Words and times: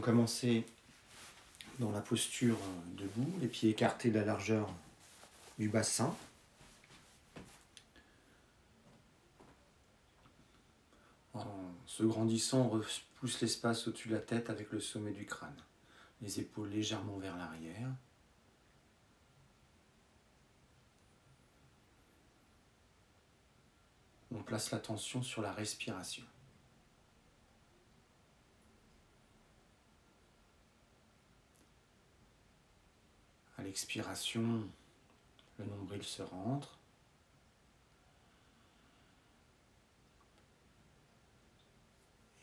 commencer 0.00 0.64
dans 1.78 1.90
la 1.90 2.00
posture 2.00 2.58
debout, 2.96 3.32
les 3.40 3.48
pieds 3.48 3.70
écartés 3.70 4.10
de 4.10 4.18
la 4.18 4.24
largeur 4.24 4.72
du 5.58 5.68
bassin. 5.68 6.14
En 11.32 11.44
se 11.86 12.02
grandissant, 12.04 12.62
on 12.62 12.68
repousse 12.68 13.40
l'espace 13.40 13.88
au-dessus 13.88 14.08
de 14.08 14.14
la 14.14 14.20
tête 14.20 14.50
avec 14.50 14.70
le 14.70 14.80
sommet 14.80 15.12
du 15.12 15.26
crâne. 15.26 15.56
Les 16.22 16.40
épaules 16.40 16.70
légèrement 16.70 17.18
vers 17.18 17.36
l'arrière. 17.36 17.88
On 24.30 24.42
place 24.42 24.70
l'attention 24.70 25.22
sur 25.22 25.42
la 25.42 25.52
respiration. 25.52 26.24
L'expiration, 33.64 34.68
le 35.58 35.64
nombril 35.64 36.02
se 36.04 36.22
rentre. 36.22 36.78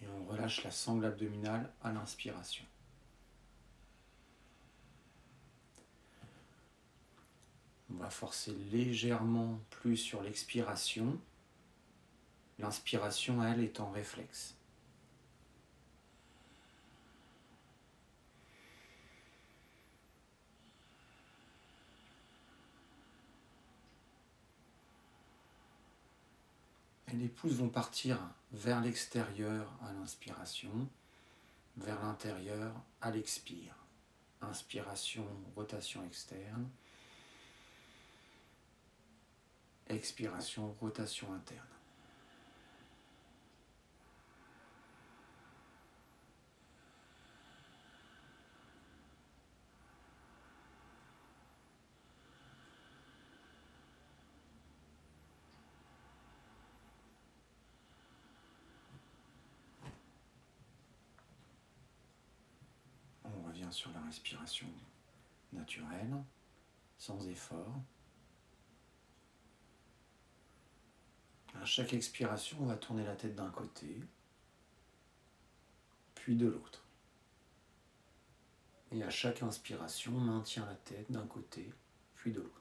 Et 0.02 0.08
on 0.08 0.26
relâche 0.26 0.64
la 0.64 0.72
sangle 0.72 1.06
abdominale 1.06 1.72
à 1.84 1.92
l'inspiration. 1.92 2.66
On 7.94 7.98
va 7.98 8.10
forcer 8.10 8.54
légèrement 8.72 9.60
plus 9.70 9.98
sur 9.98 10.24
l'expiration. 10.24 11.20
L'inspiration, 12.58 13.44
elle, 13.44 13.62
est 13.62 13.80
en 13.80 13.92
réflexe. 13.92 14.56
Les 27.18 27.28
pouces 27.28 27.54
vont 27.54 27.70
partir 27.70 28.20
vers 28.52 28.82
l'extérieur 28.82 29.72
à 29.84 29.94
l'inspiration, 29.94 30.88
vers 31.78 32.02
l'intérieur 32.04 32.74
à 33.02 33.12
l'expire. 33.12 33.76
Inspiration, 34.42 35.26
rotation 35.56 36.04
externe. 36.06 36.68
Expiration, 39.88 40.76
rotation 40.80 41.34
interne. 41.34 41.68
Sur 63.72 63.92
la 63.92 64.02
respiration 64.02 64.68
naturelle, 65.54 66.16
sans 66.98 67.28
effort. 67.28 67.76
À 71.60 71.66
chaque 71.66 71.94
expiration, 71.94 72.58
on 72.62 72.66
va 72.66 72.78
tourner 72.78 73.04
la 73.04 73.16
tête 73.16 73.36
d'un 73.36 73.50
côté, 73.50 74.02
puis 76.16 76.36
de 76.36 76.48
l'autre. 76.48 76.84
Et 78.92 79.04
à 79.04 79.10
chaque 79.10 79.42
inspiration, 79.42 80.16
on 80.16 80.20
maintient 80.20 80.66
la 80.66 80.76
tête 80.76 81.12
d'un 81.12 81.26
côté, 81.28 81.72
puis 82.16 82.32
de 82.32 82.42
l'autre. 82.42 82.61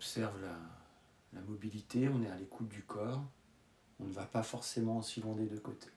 Observe 0.00 0.40
la, 0.40 1.42
mobilité, 1.42 2.08
on 2.08 2.22
est 2.22 2.30
à 2.30 2.36
l'écoute 2.36 2.68
du 2.68 2.82
corps, 2.82 3.22
on 4.00 4.04
ne 4.04 4.12
va 4.12 4.24
pas 4.24 4.42
forcément 4.42 4.96
aussi 4.96 5.20
loin 5.20 5.34
des 5.34 5.44
deux 5.44 5.60
côtés. 5.60 5.90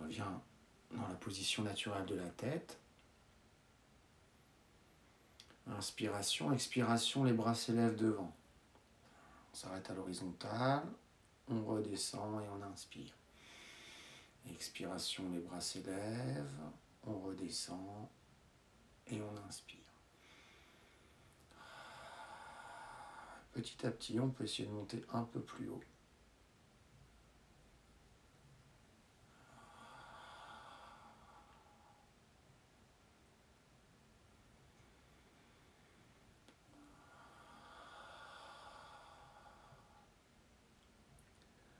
On 0.00 0.04
revient 0.04 0.24
dans 0.90 1.06
la 1.06 1.14
position 1.14 1.62
naturelle 1.62 2.06
de 2.06 2.16
la 2.16 2.30
tête. 2.30 2.76
Inspiration, 5.68 6.52
expiration, 6.52 7.22
les 7.22 7.34
bras 7.34 7.54
s'élèvent 7.54 7.96
devant. 7.96 8.34
On 9.52 9.54
s'arrête 9.54 9.88
à 9.90 9.94
l'horizontale, 9.94 10.82
on 11.48 11.64
redescend 11.64 12.42
et 12.42 12.48
on 12.48 12.62
inspire. 12.62 13.17
Expiration, 14.50 15.24
les 15.32 15.38
bras 15.38 15.60
s'élèvent, 15.60 16.70
on 17.06 17.18
redescend 17.20 18.08
et 19.06 19.20
on 19.20 19.36
inspire. 19.46 19.78
Petit 23.52 23.86
à 23.86 23.90
petit, 23.90 24.20
on 24.20 24.30
peut 24.30 24.44
essayer 24.44 24.68
de 24.68 24.72
monter 24.72 25.04
un 25.12 25.22
peu 25.22 25.40
plus 25.40 25.68
haut. 25.68 25.82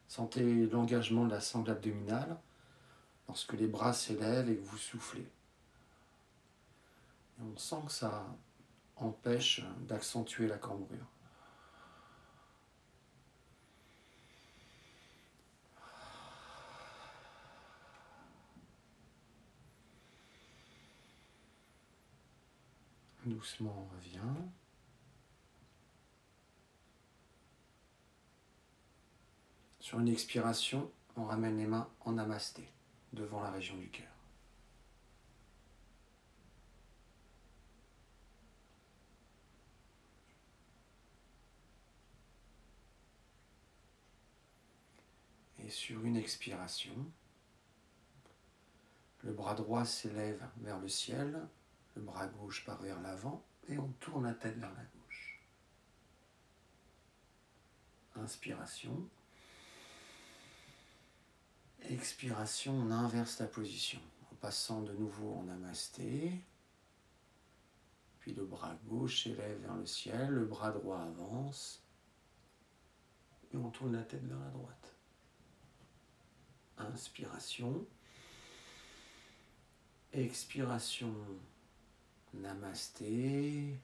Sentez 0.08 0.66
l'engagement 0.66 1.26
de 1.26 1.30
la 1.30 1.40
sangle 1.40 1.70
abdominale 1.70 2.36
lorsque 3.28 3.52
les 3.52 3.66
bras 3.66 3.92
s'élèvent 3.92 4.48
et 4.50 4.56
que 4.56 4.64
vous 4.64 4.78
soufflez. 4.78 5.28
Et 7.38 7.42
on 7.42 7.56
sent 7.56 7.82
que 7.86 7.92
ça 7.92 8.26
empêche 8.96 9.62
d'accentuer 9.86 10.48
la 10.48 10.58
cambrure. 10.58 11.06
Doucement, 23.24 23.86
on 23.86 23.94
revient. 23.94 24.18
Sur 29.80 30.00
une 30.00 30.08
expiration, 30.08 30.90
on 31.14 31.24
ramène 31.26 31.58
les 31.58 31.66
mains 31.66 31.88
en 32.00 32.12
namasté 32.12 32.72
devant 33.12 33.42
la 33.42 33.50
région 33.50 33.76
du 33.76 33.88
cœur. 33.88 34.06
Et 45.60 45.70
sur 45.70 46.04
une 46.04 46.16
expiration, 46.16 46.94
le 49.22 49.32
bras 49.32 49.54
droit 49.54 49.84
s'élève 49.84 50.42
vers 50.58 50.78
le 50.78 50.88
ciel, 50.88 51.46
le 51.96 52.02
bras 52.02 52.26
gauche 52.26 52.64
part 52.64 52.80
vers 52.80 53.00
l'avant 53.00 53.44
et 53.68 53.78
on 53.78 53.88
tourne 54.00 54.24
la 54.24 54.34
tête 54.34 54.56
vers 54.56 54.72
la 54.72 54.84
gauche. 54.84 55.42
Inspiration. 58.16 59.08
Expiration, 61.82 62.74
on 62.74 62.90
inverse 62.90 63.38
la 63.38 63.46
position 63.46 64.00
en 64.30 64.34
passant 64.36 64.82
de 64.82 64.92
nouveau 64.92 65.34
en 65.34 65.44
namasté. 65.44 66.44
Puis 68.20 68.34
le 68.34 68.44
bras 68.44 68.76
gauche 68.86 69.24
s'élève 69.24 69.60
vers 69.62 69.76
le 69.76 69.86
ciel, 69.86 70.28
le 70.28 70.44
bras 70.44 70.70
droit 70.70 71.00
avance. 71.00 71.82
Et 73.52 73.56
on 73.56 73.70
tourne 73.70 73.94
la 73.94 74.02
tête 74.02 74.24
vers 74.24 74.38
la 74.38 74.50
droite. 74.50 74.94
Inspiration. 76.76 77.86
Expiration, 80.12 81.14
namasté. 82.34 83.78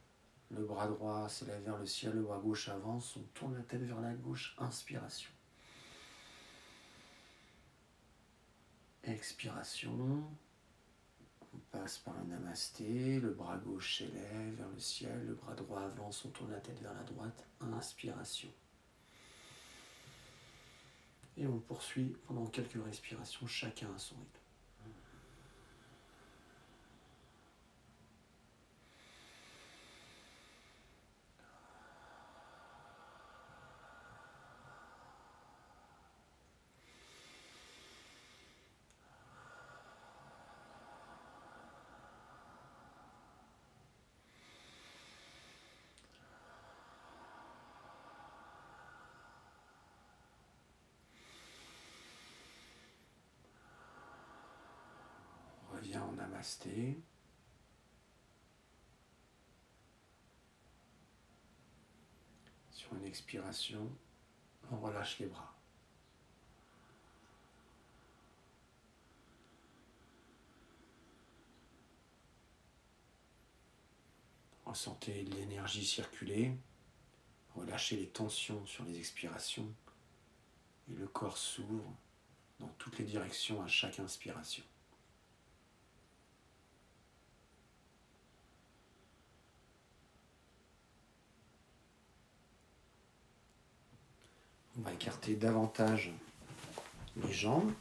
Le 0.51 0.65
bras 0.65 0.89
droit 0.89 1.29
s'élève 1.29 1.63
vers 1.65 1.79
le 1.79 1.87
ciel, 1.87 2.13
le 2.15 2.23
bras 2.23 2.39
gauche 2.39 2.69
avance. 2.69 3.17
On 3.17 3.23
tourne 3.35 3.55
la 3.55 3.63
tête 3.63 3.83
vers 3.83 4.01
la 4.01 4.15
gauche. 4.15 4.55
Inspiration. 4.59 5.34
Expiration. 9.07 10.25
On 11.53 11.59
passe 11.71 11.99
par 11.99 12.17
un 12.19 12.25
namasté, 12.25 13.21
le 13.21 13.31
bras 13.31 13.59
gauche 13.59 13.99
s'élève 13.99 14.55
vers 14.57 14.69
le 14.69 14.81
ciel, 14.81 15.27
le 15.27 15.35
bras 15.35 15.55
droit 15.55 15.83
avance, 15.83 16.25
on 16.25 16.31
tourne 16.31 16.51
la 16.51 16.61
tête 16.61 16.81
vers 16.81 16.95
la 16.95 17.03
droite. 17.03 17.47
Inspiration. 17.61 18.49
Et 21.37 21.47
on 21.47 21.59
poursuit 21.59 22.17
pendant 22.27 22.47
quelques 22.47 22.83
respirations, 22.83 23.47
chacun 23.47 23.89
à 23.95 23.99
son 23.99 24.15
rythme. 24.17 24.44
Sur 62.71 62.95
une 62.97 63.07
expiration, 63.07 63.91
on 64.71 64.79
relâche 64.79 65.19
les 65.21 65.27
bras. 65.27 65.55
Ressentez 74.67 75.23
l'énergie 75.23 75.87
circuler, 75.87 76.53
relâchez 77.55 77.97
les 77.97 78.09
tensions 78.09 78.67
sur 78.67 78.85
les 78.85 78.99
expirations 78.99 79.73
et 80.91 80.95
le 80.95 81.07
corps 81.07 81.39
s'ouvre 81.39 81.91
dans 82.59 82.69
toutes 82.77 82.99
les 82.99 83.05
directions 83.05 83.63
à 83.63 83.67
chaque 83.67 83.99
inspiration. 83.99 84.65
On 94.77 94.83
va 94.83 94.93
écarter 94.93 95.37
davantage 95.37 96.13
les 97.17 97.33
jambes. 97.33 97.73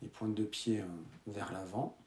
Les 0.00 0.08
pointes 0.08 0.34
de 0.34 0.44
pied 0.44 0.80
euh, 0.80 0.86
vers 1.26 1.52
l'avant. 1.52 1.98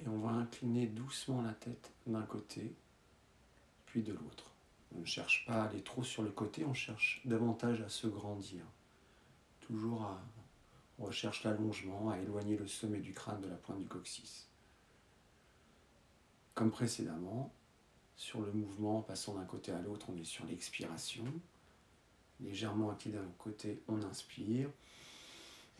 Et 0.00 0.08
on 0.08 0.18
va 0.18 0.30
incliner 0.30 0.86
doucement 0.86 1.40
la 1.40 1.54
tête 1.54 1.90
d'un 2.06 2.22
côté, 2.22 2.74
puis 3.86 4.02
de 4.02 4.12
l'autre. 4.12 4.52
On 4.94 5.00
ne 5.00 5.04
cherche 5.06 5.46
pas 5.46 5.62
à 5.62 5.68
aller 5.68 5.82
trop 5.82 6.02
sur 6.02 6.22
le 6.22 6.30
côté, 6.30 6.64
on 6.66 6.74
cherche 6.74 7.22
davantage 7.24 7.80
à 7.80 7.88
se 7.88 8.06
grandir. 8.06 8.64
Toujours 9.60 10.02
à 10.02 10.20
recherche 11.04 11.44
l'allongement, 11.44 12.10
à 12.10 12.18
éloigner 12.18 12.56
le 12.56 12.66
sommet 12.66 13.00
du 13.00 13.12
crâne 13.12 13.40
de 13.40 13.48
la 13.48 13.56
pointe 13.56 13.78
du 13.78 13.86
coccyx. 13.86 14.48
Comme 16.54 16.70
précédemment, 16.70 17.52
sur 18.16 18.42
le 18.42 18.52
mouvement, 18.52 18.98
en 18.98 19.02
passant 19.02 19.34
d'un 19.34 19.44
côté 19.44 19.72
à 19.72 19.80
l'autre, 19.80 20.06
on 20.10 20.16
est 20.18 20.24
sur 20.24 20.44
l'expiration. 20.44 21.24
Légèrement 22.40 22.90
acquis 22.90 23.10
d'un 23.10 23.26
côté, 23.38 23.82
on 23.88 24.02
inspire. 24.02 24.68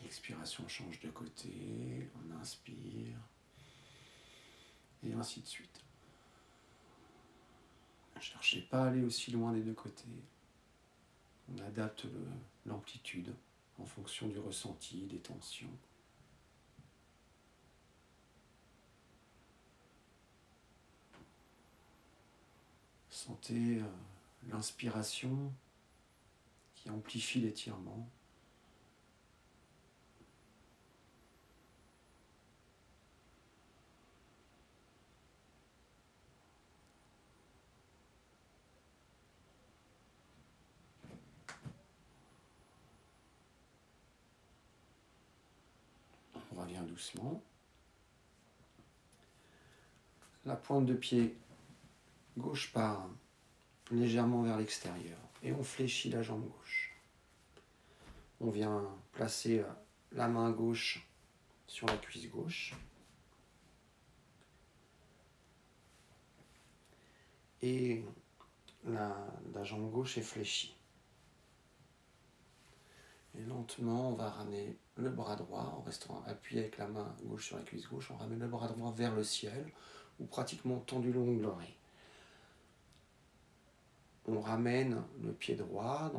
Expiration, 0.03 0.67
change 0.67 0.99
de 1.01 1.09
côté, 1.09 2.09
on 2.15 2.39
inspire. 2.39 3.17
Et 5.03 5.13
ainsi 5.13 5.41
de 5.41 5.47
suite. 5.47 5.81
Ne 8.15 8.21
cherchez 8.21 8.61
pas 8.61 8.85
à 8.85 8.87
aller 8.87 9.03
aussi 9.03 9.31
loin 9.31 9.53
des 9.53 9.61
deux 9.61 9.73
côtés. 9.73 10.05
On 11.53 11.59
adapte 11.59 12.05
l'amplitude 12.65 13.33
en 13.81 13.85
fonction 13.85 14.27
du 14.27 14.39
ressenti, 14.39 15.07
des 15.07 15.17
tensions. 15.17 15.75
Sentez 23.09 23.79
euh, 23.79 23.83
l'inspiration 24.49 25.51
qui 26.75 26.89
amplifie 26.89 27.39
l'étirement. 27.39 28.07
La 50.45 50.55
pointe 50.55 50.85
de 50.85 50.93
pied 50.93 51.35
gauche 52.37 52.71
part 52.71 53.09
légèrement 53.91 54.43
vers 54.43 54.57
l'extérieur 54.57 55.17
et 55.43 55.51
on 55.53 55.63
fléchit 55.63 56.09
la 56.09 56.21
jambe 56.21 56.47
gauche. 56.47 56.95
On 58.39 58.49
vient 58.49 58.83
placer 59.11 59.59
euh, 59.59 59.71
la 60.11 60.27
main 60.27 60.51
gauche 60.51 61.07
sur 61.67 61.87
la 61.87 61.97
cuisse 61.97 62.29
gauche. 62.29 62.73
Et 67.61 68.03
la, 68.85 69.15
la 69.53 69.63
jambe 69.63 69.91
gauche 69.91 70.17
est 70.17 70.23
fléchie. 70.23 70.75
Et 73.37 73.43
lentement, 73.43 74.09
on 74.09 74.15
va 74.15 74.29
ramener 74.29 74.75
le 75.01 75.09
bras 75.09 75.35
droit 75.35 75.75
en 75.77 75.81
restant 75.81 76.23
appuyé 76.27 76.61
avec 76.61 76.77
la 76.77 76.87
main 76.87 77.15
gauche 77.23 77.47
sur 77.47 77.57
la 77.57 77.63
cuisse 77.63 77.87
gauche. 77.87 78.11
On 78.11 78.17
ramène 78.17 78.39
le 78.39 78.47
bras 78.47 78.67
droit 78.67 78.93
vers 78.95 79.15
le 79.15 79.23
ciel 79.23 79.71
ou 80.19 80.25
pratiquement 80.25 80.79
tendu 80.79 81.11
long 81.11 81.33
de 81.33 81.41
l'oreille. 81.41 81.75
On 84.27 84.39
ramène 84.39 85.01
le 85.23 85.33
pied 85.33 85.55
droit 85.55 86.11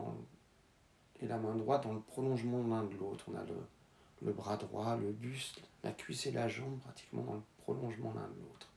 et 1.21 1.27
la 1.27 1.39
main 1.39 1.55
droite 1.55 1.85
dans 1.85 1.95
le 1.95 2.01
prolongement 2.01 2.67
l'un 2.67 2.85
de 2.85 2.97
l'autre. 2.97 3.25
On 3.33 3.37
a 3.37 3.45
le, 3.45 3.57
le 4.23 4.33
bras 4.33 4.57
droit, 4.57 4.97
le 4.97 5.13
buste, 5.13 5.61
la 5.85 5.93
cuisse 5.93 6.27
et 6.27 6.33
la 6.33 6.49
jambe 6.49 6.79
pratiquement 6.81 7.23
dans 7.23 7.35
le 7.35 7.43
prolongement 7.59 8.13
l'un 8.15 8.29
de 8.29 8.41
l'autre. 8.41 8.69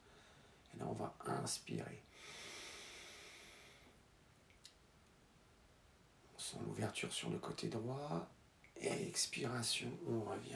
Et 0.74 0.80
là, 0.80 0.86
on 0.88 0.94
va 0.94 1.16
inspirer. 1.26 2.02
On 6.36 6.40
sent 6.40 6.58
l'ouverture 6.66 7.12
sur 7.12 7.30
le 7.30 7.40
côté 7.40 7.68
droit 7.68 8.30
expiration, 8.94 9.90
on 10.08 10.22
revient. 10.22 10.56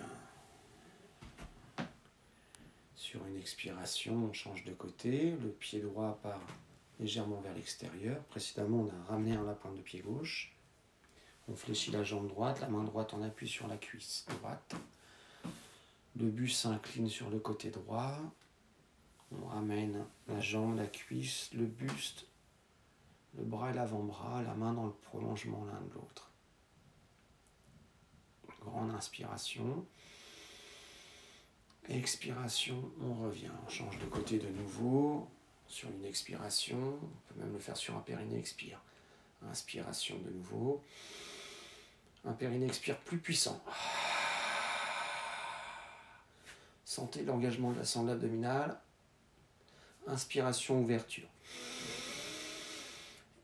Sur 2.96 3.26
une 3.26 3.38
expiration, 3.38 4.14
on 4.30 4.34
change 4.34 4.64
de 4.66 4.74
côté. 4.74 5.32
Le 5.32 5.50
pied 5.50 5.80
droit 5.80 6.20
part 6.22 6.42
légèrement 7.00 7.40
vers 7.42 7.54
l'extérieur. 7.54 8.22
Précédemment, 8.26 8.82
on 8.82 8.90
a 8.90 9.12
ramené 9.12 9.36
à 9.36 9.42
la 9.42 9.54
pointe 9.54 9.76
de 9.76 9.82
pied 9.82 10.02
gauche. 10.02 10.54
On 11.48 11.56
fléchit 11.56 11.92
la 11.92 12.04
jambe 12.04 12.28
droite, 12.28 12.62
la 12.62 12.68
main 12.68 12.84
droite 12.84 13.14
en 13.14 13.24
appuie 13.24 13.48
sur 13.48 13.68
la 13.68 13.78
cuisse 13.78 14.26
droite. 14.30 14.76
Le 16.16 16.30
buste 16.30 16.62
s'incline 16.62 17.10
sur 17.10 17.30
le 17.30 17.40
côté 17.40 17.72
droit. 17.72 18.18
On 19.32 19.48
ramène 19.48 20.06
la 20.28 20.40
jambe, 20.40 20.76
la 20.76 20.88
cuisse, 20.88 21.50
le 21.54 21.66
buste, 21.66 22.28
le 23.38 23.44
bras 23.44 23.72
et 23.72 23.74
l'avant-bras, 23.74 24.44
la 24.44 24.54
main 24.54 24.74
dans 24.74 24.88
le 24.88 24.92
prolongement 24.92 25.66
l'un 25.66 25.82
de 25.82 25.94
l'autre. 25.94 26.29
Grande 28.66 28.92
inspiration. 28.92 29.86
Expiration, 31.88 32.92
on 33.02 33.14
revient. 33.14 33.52
On 33.66 33.70
change 33.70 33.98
de 34.00 34.06
côté 34.06 34.38
de 34.38 34.50
nouveau. 34.50 35.28
Sur 35.68 35.90
une 35.90 36.06
expiration, 36.06 36.78
on 36.78 37.34
peut 37.34 37.40
même 37.40 37.54
le 37.54 37.60
faire 37.60 37.78
sur 37.78 37.96
un 37.96 38.02
périnée 38.02 38.38
expire. 38.38 38.82
Inspiration 39.50 40.18
de 40.20 40.32
nouveau. 40.32 40.84
Un 42.26 42.34
périnée 42.34 42.66
expire 42.66 42.98
plus 42.98 43.20
puissant. 43.20 43.64
Sentez 46.84 47.24
l'engagement 47.24 47.72
de 47.72 47.78
la 47.78 47.86
sangle 47.86 48.10
abdominale. 48.12 48.80
Inspiration, 50.08 50.82
ouverture. 50.82 51.28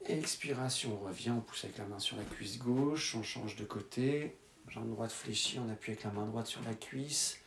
Expiration, 0.08 1.00
on 1.00 1.06
revient, 1.06 1.32
on 1.32 1.42
pousse 1.42 1.64
avec 1.64 1.78
la 1.78 1.86
main 1.86 2.00
sur 2.00 2.18
la 2.18 2.24
cuisse 2.24 2.60
gauche, 2.60 3.16
on 3.16 3.24
change 3.24 3.56
de 3.56 3.66
côté. 3.66 4.38
Jambe 4.70 4.90
droite 4.90 5.12
fléchie, 5.12 5.60
on 5.60 5.70
appuie 5.70 5.92
avec 5.92 6.04
la 6.04 6.12
main 6.12 6.26
droite 6.26 6.48
sur 6.48 6.62
la 6.64 6.74
cuisse, 6.74 7.40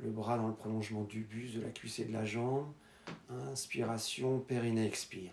le 0.00 0.10
bras 0.10 0.36
dans 0.36 0.48
le 0.48 0.54
prolongement 0.54 1.04
du 1.04 1.20
buste, 1.20 1.56
de 1.56 1.62
la 1.62 1.70
cuisse 1.70 1.98
et 2.00 2.04
de 2.04 2.12
la 2.12 2.24
jambe. 2.24 2.72
Inspiration, 3.30 4.40
périnée 4.40 4.86
expire. 4.86 5.32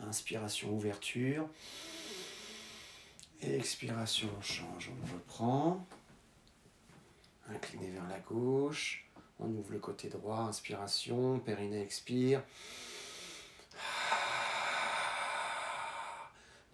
Inspiration, 0.00 0.72
ouverture. 0.72 1.48
Expiration, 3.40 4.28
on 4.38 4.42
change, 4.42 4.90
on 4.90 5.14
reprend. 5.14 5.86
Incliné 7.48 7.90
vers 7.90 8.08
la 8.08 8.20
gauche. 8.20 9.10
On 9.40 9.48
ouvre 9.48 9.72
le 9.72 9.78
côté 9.78 10.08
droit, 10.08 10.40
inspiration, 10.40 11.40
périnée 11.40 11.82
expire. 11.82 12.42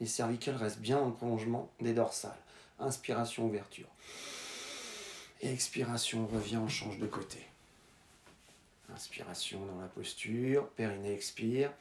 Les 0.01 0.07
cervicales 0.07 0.57
restent 0.57 0.81
bien 0.81 0.99
en 0.99 1.11
prolongement 1.11 1.71
des 1.81 1.93
dorsales. 1.93 2.39
Inspiration, 2.79 3.47
ouverture. 3.47 3.89
Expiration, 5.43 6.25
on 6.31 6.35
revient, 6.35 6.57
on 6.57 6.69
change 6.69 6.99
de 6.99 7.07
côté. 7.07 7.47
Inspiration 8.95 9.65
dans 9.67 9.81
la 9.81 9.89
posture, 9.89 10.69
périnée 10.71 11.13
expire. 11.13 11.73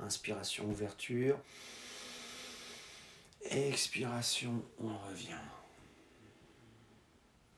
Inspiration, 0.00 0.64
ouverture. 0.64 1.38
Expiration, 3.50 4.62
on 4.80 4.96
revient. 5.08 5.34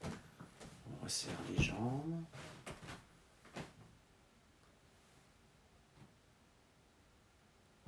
On 0.05 1.05
resserre 1.05 1.33
les 1.51 1.63
jambes. 1.63 2.25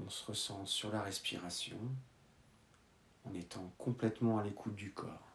On 0.05 0.11
se 0.11 0.25
ressent 0.27 0.67
sur 0.67 0.91
la 0.91 1.03
respiration 1.03 1.79
en 3.25 3.35
étant 3.35 3.73
complètement 3.79 4.39
à 4.39 4.45
l'écoute 4.45 4.75
du 4.75 4.93
corps. 4.93 5.29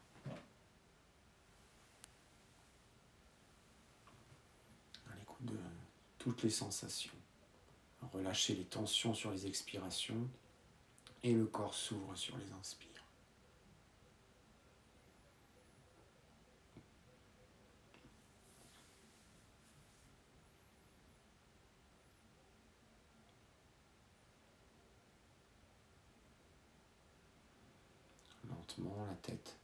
À 5.10 5.16
l'écoute 5.18 5.46
de 5.46 5.58
toutes 6.18 6.44
les 6.44 6.50
sensations. 6.50 7.14
Relâchez 8.14 8.56
les 8.56 8.66
tensions 8.66 9.14
sur 9.14 9.32
les 9.32 9.48
expirations 9.48 10.28
et 11.24 11.34
le 11.34 11.46
corps 11.46 11.74
s'ouvre 11.74 12.16
sur 12.16 12.38
les 12.38 12.52
inspires. 12.52 12.87
La 28.80 29.16
tête 29.22 29.58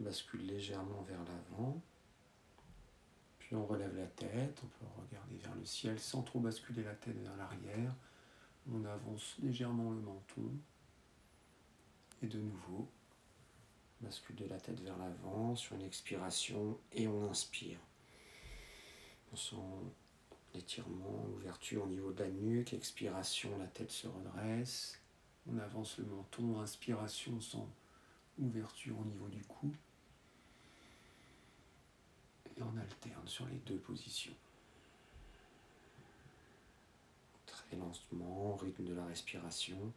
bascule 0.00 0.46
légèrement 0.46 1.02
vers 1.02 1.22
l'avant. 1.24 1.80
Puis 3.38 3.54
on 3.54 3.64
relève 3.64 3.96
la 3.96 4.06
tête, 4.06 4.60
on 4.62 4.66
peut 4.66 4.86
regarder 5.00 5.36
vers 5.36 5.54
le 5.54 5.64
ciel 5.64 5.98
sans 5.98 6.22
trop 6.22 6.40
basculer 6.40 6.82
la 6.82 6.94
tête 6.94 7.16
vers 7.22 7.36
l'arrière. 7.36 7.94
On 8.70 8.84
avance 8.84 9.36
légèrement 9.42 9.90
le 9.90 10.00
menton. 10.00 10.50
Et 12.22 12.26
de 12.26 12.40
nouveau, 12.40 12.88
bascule 14.00 14.36
de 14.36 14.46
la 14.46 14.58
tête 14.58 14.80
vers 14.80 14.98
l'avant 14.98 15.54
sur 15.54 15.76
une 15.76 15.82
expiration 15.82 16.78
et 16.92 17.06
on 17.06 17.30
inspire. 17.30 17.78
On 19.32 19.36
sent 19.36 19.56
l'étirement, 20.54 21.26
l'ouverture 21.28 21.84
au 21.84 21.88
niveau 21.88 22.12
de 22.12 22.24
la 22.24 22.30
nuque, 22.30 22.72
expiration, 22.72 23.56
la 23.58 23.66
tête 23.66 23.92
se 23.92 24.08
redresse. 24.08 25.00
On 25.50 25.58
avance 25.58 25.98
le 25.98 26.06
menton, 26.06 26.60
inspiration, 26.60 27.40
sans 27.40 27.68
ouverture 28.38 28.98
au 28.98 29.04
niveau 29.04 29.28
du 29.28 29.42
cou. 29.44 29.72
Et 32.56 32.62
on 32.62 32.76
alterne 32.76 33.26
sur 33.26 33.46
les 33.46 33.58
deux 33.58 33.78
positions. 33.78 34.34
Très 37.46 37.76
lentement, 37.76 38.56
rythme 38.56 38.84
de 38.84 38.94
la 38.94 39.04
respiration. 39.06 39.92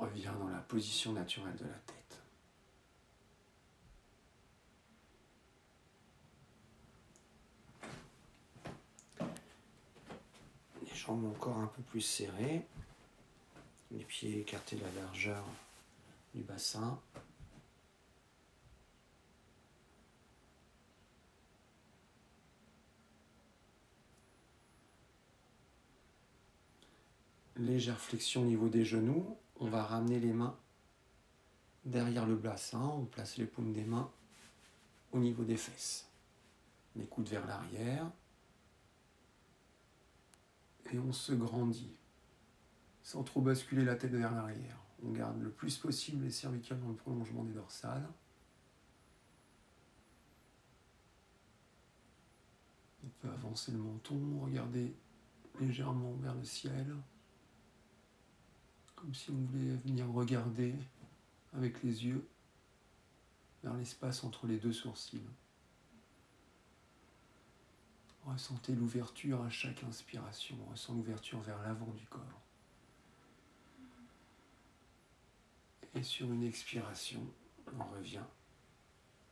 On 0.00 0.07
dans 0.24 0.48
la 0.48 0.58
position 0.58 1.12
naturelle 1.12 1.56
de 1.56 1.64
la 1.64 1.70
tête. 1.70 2.22
Les 10.82 10.94
jambes 10.94 11.24
encore 11.26 11.58
un 11.58 11.66
peu 11.66 11.82
plus 11.82 12.00
serrées. 12.00 12.66
Les 13.90 14.04
pieds 14.04 14.40
écartés 14.40 14.76
de 14.76 14.82
la 14.82 14.92
largeur 15.02 15.44
du 16.34 16.42
bassin. 16.42 17.00
Légère 27.56 27.98
flexion 27.98 28.42
au 28.42 28.44
niveau 28.44 28.68
des 28.68 28.84
genoux. 28.84 29.36
On 29.60 29.68
va 29.68 29.82
ramener 29.82 30.20
les 30.20 30.32
mains 30.32 30.56
derrière 31.84 32.26
le 32.26 32.36
bassin. 32.36 32.80
On 32.80 33.04
place 33.04 33.36
les 33.36 33.46
paumes 33.46 33.72
des 33.72 33.84
mains 33.84 34.10
au 35.12 35.18
niveau 35.18 35.44
des 35.44 35.56
fesses. 35.56 36.06
Les 36.96 37.04
coudes 37.04 37.28
vers 37.28 37.46
l'arrière. 37.46 38.10
Et 40.92 40.98
on 40.98 41.12
se 41.12 41.32
grandit 41.32 41.98
sans 43.08 43.22
trop 43.22 43.40
basculer 43.40 43.86
la 43.86 43.94
tête 43.94 44.12
vers 44.12 44.34
l'arrière. 44.34 44.76
On 45.02 45.10
garde 45.12 45.40
le 45.40 45.48
plus 45.48 45.78
possible 45.78 46.24
les 46.24 46.30
cervicales 46.30 46.78
dans 46.80 46.88
le 46.88 46.94
prolongement 46.94 47.42
des 47.42 47.54
dorsales. 47.54 48.06
On 53.02 53.08
peut 53.20 53.30
avancer 53.32 53.72
le 53.72 53.78
menton, 53.78 54.40
regarder 54.44 54.94
légèrement 55.58 56.12
vers 56.20 56.34
le 56.34 56.44
ciel, 56.44 56.94
comme 58.98 59.14
si 59.14 59.30
on 59.30 59.34
voulait 59.34 59.76
venir 59.76 60.10
regarder 60.10 60.74
avec 61.54 61.82
les 61.84 62.04
yeux 62.04 62.26
vers 63.62 63.74
l'espace 63.74 64.24
entre 64.24 64.46
les 64.46 64.56
deux 64.56 64.72
sourcils. 64.72 65.22
Ressentez 68.24 68.74
l'ouverture 68.74 69.42
à 69.42 69.50
chaque 69.50 69.84
inspiration, 69.84 70.56
on 70.66 70.72
ressent 70.72 70.94
l'ouverture 70.94 71.40
vers 71.40 71.62
l'avant 71.62 71.92
du 71.92 72.04
corps. 72.06 72.42
Et 75.94 76.02
sur 76.02 76.30
une 76.32 76.42
expiration, 76.42 77.24
on 77.78 77.84
revient 77.84 78.24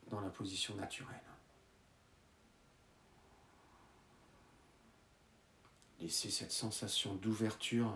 dans 0.08 0.20
la 0.20 0.30
position 0.30 0.76
naturelle. 0.76 1.20
Laissez 6.00 6.30
cette 6.30 6.52
sensation 6.52 7.16
d'ouverture 7.16 7.92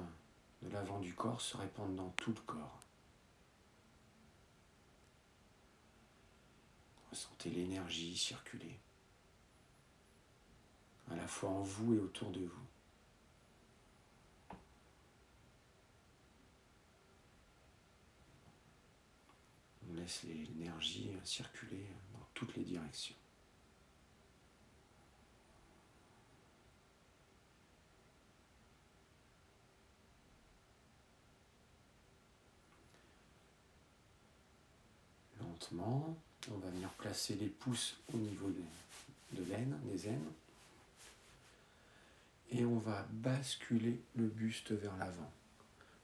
de 0.63 0.69
l'avant 0.69 1.01
du 1.01 1.15
corps 1.15 1.41
se 1.41 1.57
répandre 1.57 1.95
dans 1.95 2.11
tout 2.11 2.33
le 2.33 2.41
corps. 2.43 2.81
Ressentez 7.11 7.51
l'énergie 7.51 8.17
circuler, 8.17 8.79
à 11.11 11.17
la 11.17 11.27
fois 11.27 11.51
en 11.51 11.63
vous 11.63 11.95
et 11.95 11.99
autour 11.99 12.31
de 12.31 12.41
vous. 12.41 12.67
On 19.89 19.95
laisse 19.95 20.23
l'énergie 20.23 21.11
circuler 21.25 21.85
dans 22.13 22.25
toutes 22.33 22.55
les 22.55 22.63
directions. 22.63 23.17
On 35.79 36.59
va 36.59 36.71
venir 36.71 36.89
placer 36.91 37.35
les 37.35 37.49
pouces 37.49 37.97
au 38.13 38.17
niveau 38.17 38.51
de 39.33 39.43
l'aine, 39.45 39.79
des 39.85 40.09
aines. 40.09 40.31
Et 42.51 42.65
on 42.65 42.79
va 42.79 43.07
basculer 43.11 44.01
le 44.17 44.27
buste 44.27 44.73
vers 44.73 44.97
l'avant 44.97 45.31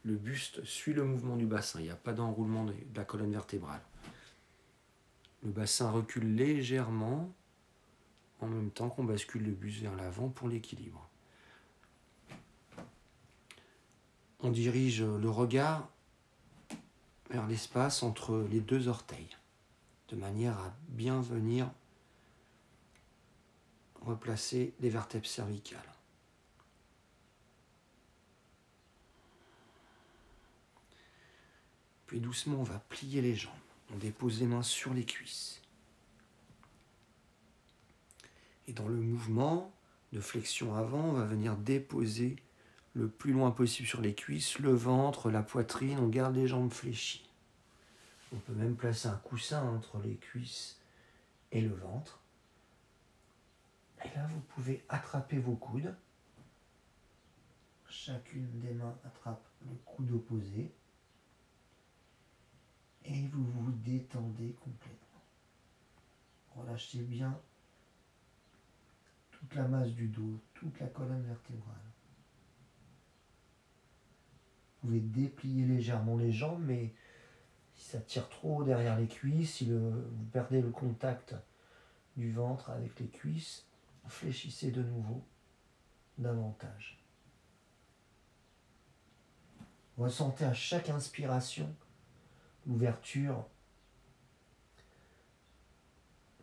le 0.06 0.14
buste 0.14 0.64
suit 0.64 0.94
le 0.94 1.04
mouvement 1.04 1.36
du 1.36 1.46
bassin. 1.46 1.80
Il 1.80 1.84
n'y 1.84 1.90
a 1.90 1.96
pas 1.96 2.12
d'enroulement 2.12 2.64
de 2.64 2.74
la 2.94 3.04
colonne 3.04 3.32
vertébrale. 3.32 3.82
Le 5.42 5.50
bassin 5.50 5.90
recule 5.90 6.36
légèrement 6.36 7.28
en 8.40 8.46
même 8.46 8.70
temps 8.70 8.88
qu'on 8.88 9.04
bascule 9.04 9.44
le 9.44 9.50
buste 9.50 9.82
vers 9.82 9.96
l'avant 9.96 10.28
pour 10.28 10.48
l'équilibre. 10.48 11.08
On 14.40 14.50
dirige 14.50 15.02
le 15.02 15.28
regard 15.28 15.88
vers 17.30 17.46
l'espace 17.48 18.04
entre 18.04 18.46
les 18.50 18.60
deux 18.60 18.86
orteils, 18.86 19.36
de 20.08 20.16
manière 20.16 20.58
à 20.58 20.74
bien 20.88 21.20
venir 21.20 21.70
replacer 24.02 24.72
les 24.80 24.88
vertèbres 24.88 25.26
cervicales. 25.26 25.80
Puis 32.06 32.20
doucement, 32.20 32.60
on 32.60 32.62
va 32.62 32.78
plier 32.88 33.20
les 33.20 33.34
jambes. 33.34 33.52
On 33.92 33.96
dépose 33.96 34.40
les 34.40 34.46
mains 34.46 34.62
sur 34.62 34.94
les 34.94 35.04
cuisses. 35.04 35.60
Et 38.68 38.72
dans 38.72 38.88
le 38.88 38.96
mouvement 38.96 39.72
de 40.12 40.20
flexion 40.20 40.74
avant, 40.74 41.10
on 41.10 41.12
va 41.12 41.24
venir 41.24 41.56
déposer 41.56 42.36
le 42.94 43.08
plus 43.08 43.32
loin 43.32 43.50
possible 43.50 43.86
sur 43.86 44.00
les 44.00 44.14
cuisses, 44.14 44.58
le 44.58 44.72
ventre, 44.72 45.30
la 45.30 45.42
poitrine, 45.42 45.98
on 45.98 46.08
garde 46.08 46.34
les 46.34 46.46
jambes 46.46 46.72
fléchies. 46.72 47.25
On 48.36 48.40
peut 48.40 48.52
même 48.52 48.76
placer 48.76 49.08
un 49.08 49.16
coussin 49.16 49.66
entre 49.66 49.98
les 49.98 50.16
cuisses 50.16 50.78
et 51.52 51.62
le 51.62 51.74
ventre. 51.74 52.20
Et 54.04 54.08
là, 54.14 54.26
vous 54.26 54.40
pouvez 54.40 54.84
attraper 54.90 55.38
vos 55.38 55.56
coudes. 55.56 55.96
Chacune 57.88 58.60
des 58.60 58.74
mains 58.74 58.94
attrape 59.06 59.42
le 59.62 59.74
coude 59.86 60.12
opposé. 60.12 60.70
Et 63.06 63.26
vous 63.28 63.44
vous 63.44 63.72
détendez 63.72 64.54
complètement. 64.60 65.24
Relâchez 66.56 67.00
bien 67.00 67.40
toute 69.30 69.54
la 69.54 69.66
masse 69.66 69.92
du 69.92 70.08
dos, 70.08 70.40
toute 70.52 70.78
la 70.78 70.88
colonne 70.88 71.22
vertébrale. 71.22 71.74
Vous 74.82 74.88
pouvez 74.88 75.00
déplier 75.00 75.64
légèrement 75.64 76.16
les 76.16 76.32
jambes, 76.32 76.62
mais 76.62 76.92
si 77.76 77.90
ça 77.90 78.00
tire 78.00 78.28
trop 78.28 78.64
derrière 78.64 78.98
les 78.98 79.06
cuisses, 79.06 79.54
si 79.54 79.70
vous 79.70 80.02
perdez 80.32 80.60
le 80.60 80.70
contact 80.70 81.34
du 82.16 82.32
ventre 82.32 82.70
avec 82.70 82.98
les 82.98 83.08
cuisses, 83.08 83.66
fléchissez 84.08 84.70
de 84.70 84.82
nouveau 84.82 85.22
davantage. 86.18 86.98
Ressentez 89.98 90.44
à 90.44 90.54
chaque 90.54 90.90
inspiration 90.90 91.74
l'ouverture 92.66 93.46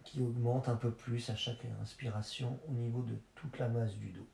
qui 0.03 0.21
augmente 0.21 0.69
un 0.69 0.75
peu 0.75 0.91
plus 0.91 1.29
à 1.29 1.35
chaque 1.35 1.65
inspiration 1.81 2.59
au 2.67 2.71
niveau 2.73 3.01
de 3.01 3.15
toute 3.35 3.57
la 3.57 3.67
masse 3.67 3.95
du 3.95 4.11
dos 4.11 4.27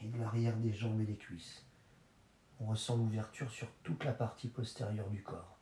et 0.00 0.08
de 0.08 0.18
l'arrière 0.18 0.56
des 0.56 0.72
jambes 0.72 1.00
et 1.00 1.04
des 1.04 1.16
cuisses. 1.16 1.65
On 2.60 2.66
ressent 2.66 2.96
l'ouverture 2.96 3.50
sur 3.50 3.68
toute 3.82 4.04
la 4.04 4.12
partie 4.12 4.48
postérieure 4.48 5.08
du 5.10 5.22
corps. 5.22 5.56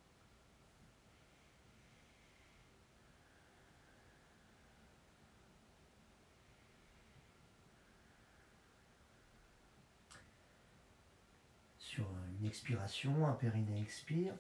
Sur 11.79 12.07
une 12.41 12.47
expiration, 12.47 13.27
un 13.27 13.33
périnée 13.33 13.81
expire, 13.81 14.35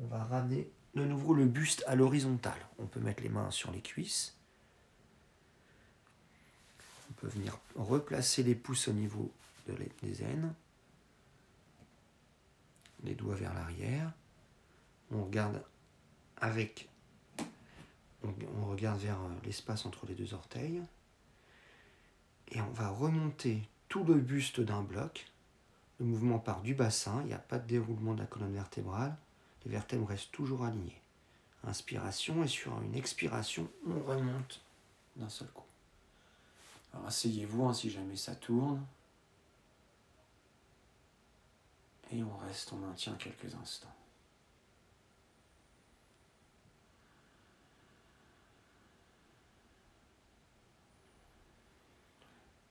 on 0.00 0.06
va 0.06 0.24
ramener 0.24 0.70
de 0.94 1.04
nouveau 1.04 1.34
le 1.34 1.46
buste 1.46 1.84
à 1.86 1.94
l'horizontale. 1.94 2.66
On 2.78 2.86
peut 2.86 3.00
mettre 3.00 3.22
les 3.22 3.28
mains 3.28 3.50
sur 3.50 3.70
les 3.70 3.80
cuisses. 3.80 4.36
On 7.10 7.12
peut 7.14 7.28
venir 7.28 7.58
replacer 7.76 8.42
les 8.42 8.54
pouces 8.54 8.88
au 8.88 8.92
niveau 8.92 9.32
des 10.02 10.22
aines. 10.22 10.54
Les 13.04 13.14
doigts 13.14 13.34
vers 13.34 13.54
l'arrière. 13.54 14.12
On 15.10 15.24
regarde 15.24 15.62
avec 16.36 16.88
on, 18.22 18.66
regarde 18.66 19.00
vers 19.00 19.18
euh, 19.18 19.28
l'espace 19.44 19.86
entre 19.86 20.06
les 20.06 20.14
deux 20.14 20.34
orteils. 20.34 20.82
Et 22.48 22.60
on 22.60 22.70
va 22.70 22.88
remonter 22.88 23.62
tout 23.88 24.04
le 24.04 24.14
buste 24.14 24.60
d'un 24.60 24.82
bloc. 24.82 25.26
Le 25.98 26.06
mouvement 26.06 26.38
part 26.38 26.60
du 26.60 26.74
bassin, 26.74 27.20
il 27.22 27.28
n'y 27.28 27.32
a 27.32 27.38
pas 27.38 27.58
de 27.58 27.66
déroulement 27.66 28.14
de 28.14 28.20
la 28.20 28.26
colonne 28.26 28.52
vertébrale 28.52 29.16
les 29.64 29.70
vertèbres 29.70 30.08
restent 30.08 30.32
toujours 30.32 30.64
alignées. 30.64 31.00
Inspiration 31.64 32.42
et 32.42 32.48
sur 32.48 32.80
une 32.82 32.94
expiration, 32.94 33.68
on 33.86 34.00
remonte 34.00 34.62
d'un 35.16 35.28
seul 35.28 35.48
coup. 35.48 35.64
Asseyez-vous 37.06 37.64
hein, 37.64 37.74
si 37.74 37.90
jamais 37.90 38.16
ça 38.16 38.34
tourne. 38.34 38.84
Et 42.12 42.22
on 42.24 42.36
reste, 42.38 42.72
on 42.72 42.76
maintient 42.76 43.14
quelques 43.14 43.54
instants. 43.54 43.94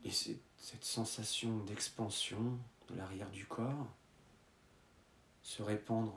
Et 0.04 0.12
cette 0.12 0.84
sensation 0.84 1.58
d'expansion 1.66 2.58
de 2.90 2.96
l'arrière 2.96 3.30
du 3.30 3.46
corps 3.46 3.88
se 5.44 5.62
répandre 5.62 6.16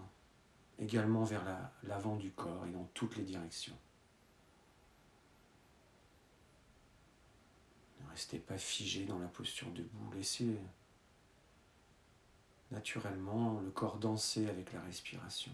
également 0.79 1.25
vers 1.25 1.45
l'avant 1.85 2.17
du 2.17 2.31
corps 2.31 2.67
et 2.67 2.71
dans 2.71 2.89
toutes 2.95 3.17
les 3.17 3.23
directions. 3.23 3.77
Ne 8.01 8.11
restez 8.11 8.39
pas 8.39 8.59
figé 8.59 9.05
dans 9.05 9.19
la 9.19 9.29
posture 9.29 9.71
debout, 9.73 10.13
laissez 10.13 10.59
naturellement 12.73 13.61
le 13.61 13.71
corps 13.71 13.99
danser 13.99 14.49
avec 14.49 14.73
la 14.73 14.81
respiration. 14.81 15.53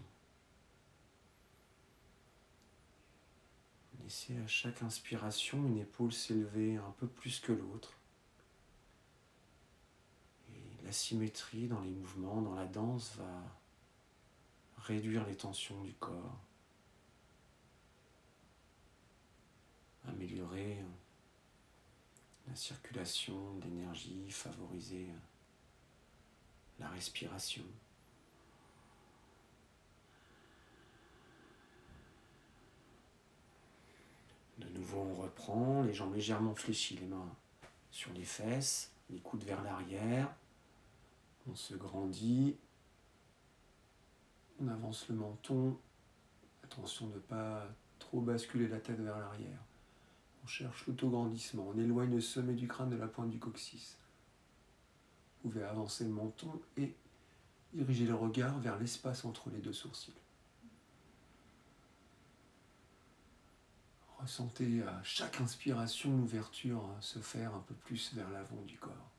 Laissez 4.01 4.37
à 4.37 4.47
chaque 4.47 4.81
inspiration 4.81 5.63
une 5.67 5.77
épaule 5.77 6.13
s'élever 6.13 6.77
un 6.77 6.91
peu 6.97 7.07
plus 7.07 7.39
que 7.39 7.51
l'autre. 7.51 7.93
Et 10.55 10.83
la 10.85 10.91
symétrie 10.91 11.67
dans 11.67 11.81
les 11.81 11.91
mouvements, 11.91 12.41
dans 12.41 12.55
la 12.55 12.65
danse 12.65 13.15
va 13.17 13.43
réduire 14.77 15.27
les 15.27 15.35
tensions 15.35 15.83
du 15.83 15.93
corps, 15.93 16.39
améliorer 20.07 20.83
la 22.47 22.55
circulation 22.55 23.55
d'énergie, 23.57 24.31
favoriser 24.31 25.09
la 26.79 26.87
respiration. 26.89 27.63
De 34.57 34.67
nouveau, 34.69 34.99
on 34.99 35.13
reprend, 35.15 35.83
les 35.83 35.93
jambes 35.93 36.15
légèrement 36.15 36.55
fléchies, 36.55 36.97
les 36.97 37.07
mains 37.07 37.35
sur 37.91 38.11
les 38.13 38.25
fesses, 38.25 38.91
les 39.09 39.19
coudes 39.19 39.43
vers 39.43 39.63
l'arrière. 39.63 40.33
On 41.49 41.55
se 41.55 41.75
grandit, 41.75 42.57
on 44.61 44.67
avance 44.67 45.07
le 45.09 45.15
menton. 45.15 45.77
Attention 46.63 47.07
de 47.07 47.15
ne 47.15 47.19
pas 47.19 47.65
trop 47.97 48.21
basculer 48.21 48.67
la 48.67 48.79
tête 48.79 48.99
vers 48.99 49.17
l'arrière. 49.17 49.59
On 50.43 50.47
cherche 50.47 50.85
l'autograndissement. 50.87 51.67
On 51.73 51.77
éloigne 51.79 52.11
le 52.11 52.21
sommet 52.21 52.53
du 52.53 52.67
crâne 52.67 52.89
de 52.89 52.95
la 52.95 53.07
pointe 53.07 53.29
du 53.29 53.39
coccyx. 53.39 53.98
Vous 55.43 55.49
pouvez 55.49 55.63
avancer 55.63 56.03
le 56.03 56.09
menton 56.09 56.59
et 56.77 56.95
diriger 57.73 58.05
le 58.05 58.15
regard 58.15 58.59
vers 58.59 58.77
l'espace 58.77 59.25
entre 59.25 59.49
les 59.49 59.59
deux 59.59 59.73
sourcils. 59.73 60.13
Ressentez 64.19 64.83
à 64.83 65.01
chaque 65.01 65.39
inspiration 65.39 66.15
l'ouverture 66.17 66.83
se 66.99 67.19
faire 67.19 67.55
un 67.55 67.61
peu 67.61 67.73
plus 67.73 68.13
vers 68.13 68.29
l'avant 68.31 68.61
du 68.63 68.77
corps. 68.77 69.09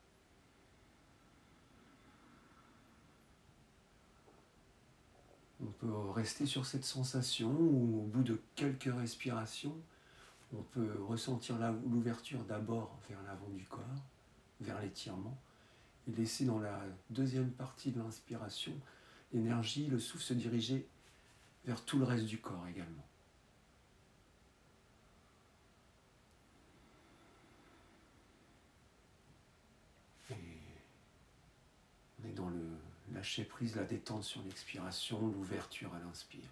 On 5.63 5.71
peut 5.71 6.09
rester 6.11 6.45
sur 6.45 6.65
cette 6.65 6.85
sensation 6.85 7.49
ou 7.49 8.01
au 8.01 8.05
bout 8.07 8.23
de 8.23 8.39
quelques 8.55 8.93
respirations, 8.93 9.75
on 10.53 10.63
peut 10.63 11.01
ressentir 11.07 11.57
l'ouverture 11.89 12.43
d'abord 12.45 12.97
vers 13.09 13.21
l'avant 13.23 13.49
du 13.49 13.65
corps, 13.65 13.81
vers 14.59 14.79
l'étirement, 14.81 15.37
et 16.11 16.15
laisser 16.15 16.45
dans 16.45 16.59
la 16.59 16.79
deuxième 17.09 17.51
partie 17.51 17.91
de 17.91 17.99
l'inspiration 17.99 18.73
l'énergie, 19.33 19.87
le 19.87 19.99
souffle 19.99 20.23
se 20.23 20.33
diriger 20.33 20.87
vers 21.65 21.83
tout 21.85 21.97
le 21.97 22.05
reste 22.05 22.25
du 22.25 22.39
corps 22.39 22.67
également. 22.67 23.05
on 32.23 32.27
est 32.27 32.33
dans 32.33 32.49
le 32.49 32.61
Lâchez 33.13 33.43
prise, 33.43 33.75
la 33.75 33.83
détente 33.83 34.23
sur 34.23 34.41
l'expiration, 34.43 35.27
l'ouverture 35.27 35.93
à 35.93 35.99
l'inspire. 35.99 36.47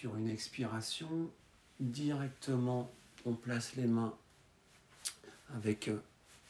sur 0.00 0.16
une 0.16 0.30
expiration, 0.30 1.30
directement, 1.78 2.90
on 3.26 3.34
place 3.34 3.76
les 3.76 3.86
mains 3.86 4.14
avec 5.54 5.88
euh, 5.88 6.02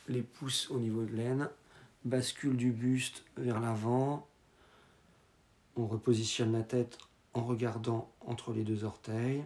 les 0.09 0.23
pouces 0.23 0.71
au 0.71 0.79
niveau 0.79 1.05
de 1.05 1.15
l'aine, 1.15 1.49
bascule 2.05 2.57
du 2.57 2.71
buste 2.71 3.25
vers 3.37 3.61
l'avant, 3.61 4.27
on 5.77 5.87
repositionne 5.87 6.53
la 6.53 6.63
tête 6.63 6.99
en 7.33 7.45
regardant 7.45 8.11
entre 8.21 8.53
les 8.53 8.65
deux 8.65 8.85
orteils. 8.85 9.45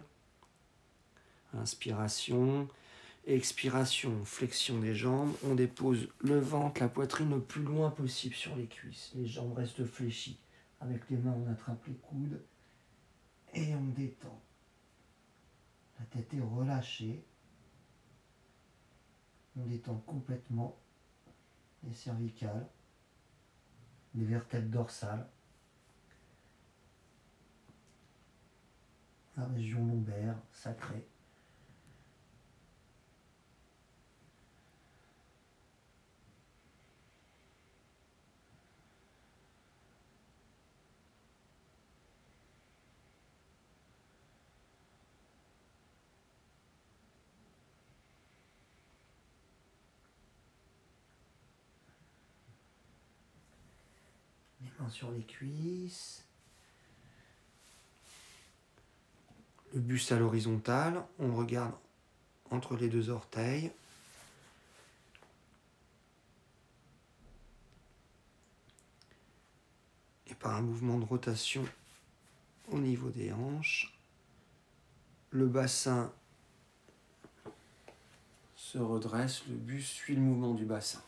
Inspiration, 1.53 2.67
expiration, 3.27 4.25
flexion 4.25 4.79
des 4.79 4.95
jambes. 4.95 5.33
On 5.43 5.55
dépose 5.55 6.09
le 6.19 6.39
ventre, 6.39 6.81
la 6.81 6.89
poitrine 6.89 7.29
le 7.29 7.39
plus 7.39 7.63
loin 7.63 7.91
possible 7.91 8.35
sur 8.35 8.55
les 8.55 8.65
cuisses. 8.65 9.11
Les 9.15 9.27
jambes 9.27 9.53
restent 9.55 9.85
fléchies. 9.85 10.39
Avec 10.81 11.09
les 11.09 11.17
mains, 11.17 11.35
on 11.45 11.51
attrape 11.51 11.85
les 11.87 11.93
coudes 11.93 12.41
et 13.53 13.73
on 13.75 13.85
détend. 13.95 14.41
La 15.99 16.05
tête 16.05 16.33
est 16.33 16.41
relâchée. 16.41 17.25
On 19.57 19.65
détend 19.65 19.97
complètement 20.05 20.77
les 21.83 21.93
cervicales, 21.93 22.67
les 24.13 24.25
vertèbres 24.25 24.69
dorsales. 24.69 25.29
la 29.37 29.45
région 29.47 29.85
lombaire 29.85 30.37
sacrée. 30.51 31.05
Sur 54.89 55.11
les 55.11 55.23
cuisses. 55.23 56.25
le 59.75 59.81
buste 59.81 60.13
à 60.13 60.17
l'horizontale, 60.17 61.03
on 61.19 61.35
regarde 61.35 61.73
entre 62.49 62.77
les 62.77 62.87
deux 62.87 63.09
orteils. 63.09 63.71
Et 70.27 70.35
par 70.35 70.55
un 70.55 70.61
mouvement 70.61 70.97
de 70.97 71.03
rotation 71.03 71.65
au 72.69 72.79
niveau 72.79 73.09
des 73.09 73.33
hanches, 73.33 73.99
le 75.31 75.45
bassin 75.45 76.11
se 78.55 78.77
redresse, 78.77 79.43
le 79.49 79.55
buste 79.55 79.89
suit 79.89 80.15
le 80.15 80.21
mouvement 80.21 80.53
du 80.53 80.63
bassin. 80.63 81.01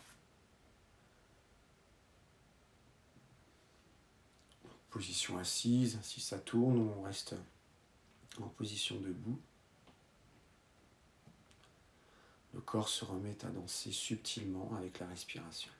Position 4.97 5.37
assise, 5.37 5.99
si 6.01 6.19
ça 6.19 6.39
tourne, 6.39 6.79
on 6.79 7.03
reste 7.03 7.35
en 8.41 8.47
position 8.47 8.99
debout. 8.99 9.39
Le 12.55 12.61
corps 12.61 12.89
se 12.89 13.05
remet 13.05 13.37
à 13.45 13.49
danser 13.49 13.91
subtilement 13.91 14.75
avec 14.75 14.97
la 14.97 15.05
respiration. 15.05 15.71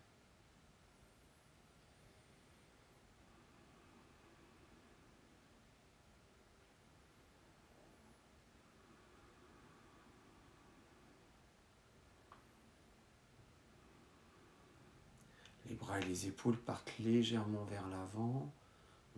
Les 15.67 15.73
bras 15.73 15.99
et 15.99 16.05
les 16.05 16.27
épaules 16.27 16.55
partent 16.55 16.93
légèrement 16.99 17.63
vers 17.63 17.87
l'avant. 17.87 18.53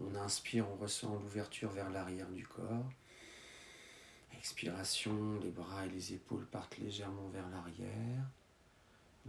On 0.02 0.16
inspire, 0.16 0.70
on 0.70 0.76
ressent 0.76 1.14
l'ouverture 1.20 1.72
vers 1.72 1.90
l'arrière 1.90 2.30
du 2.30 2.48
corps. 2.48 2.90
Expiration, 4.38 5.38
les 5.42 5.52
bras 5.52 5.86
et 5.86 5.90
les 5.90 6.14
épaules 6.14 6.46
partent 6.46 6.78
légèrement 6.78 7.28
vers 7.30 7.50
l'arrière. 7.50 8.24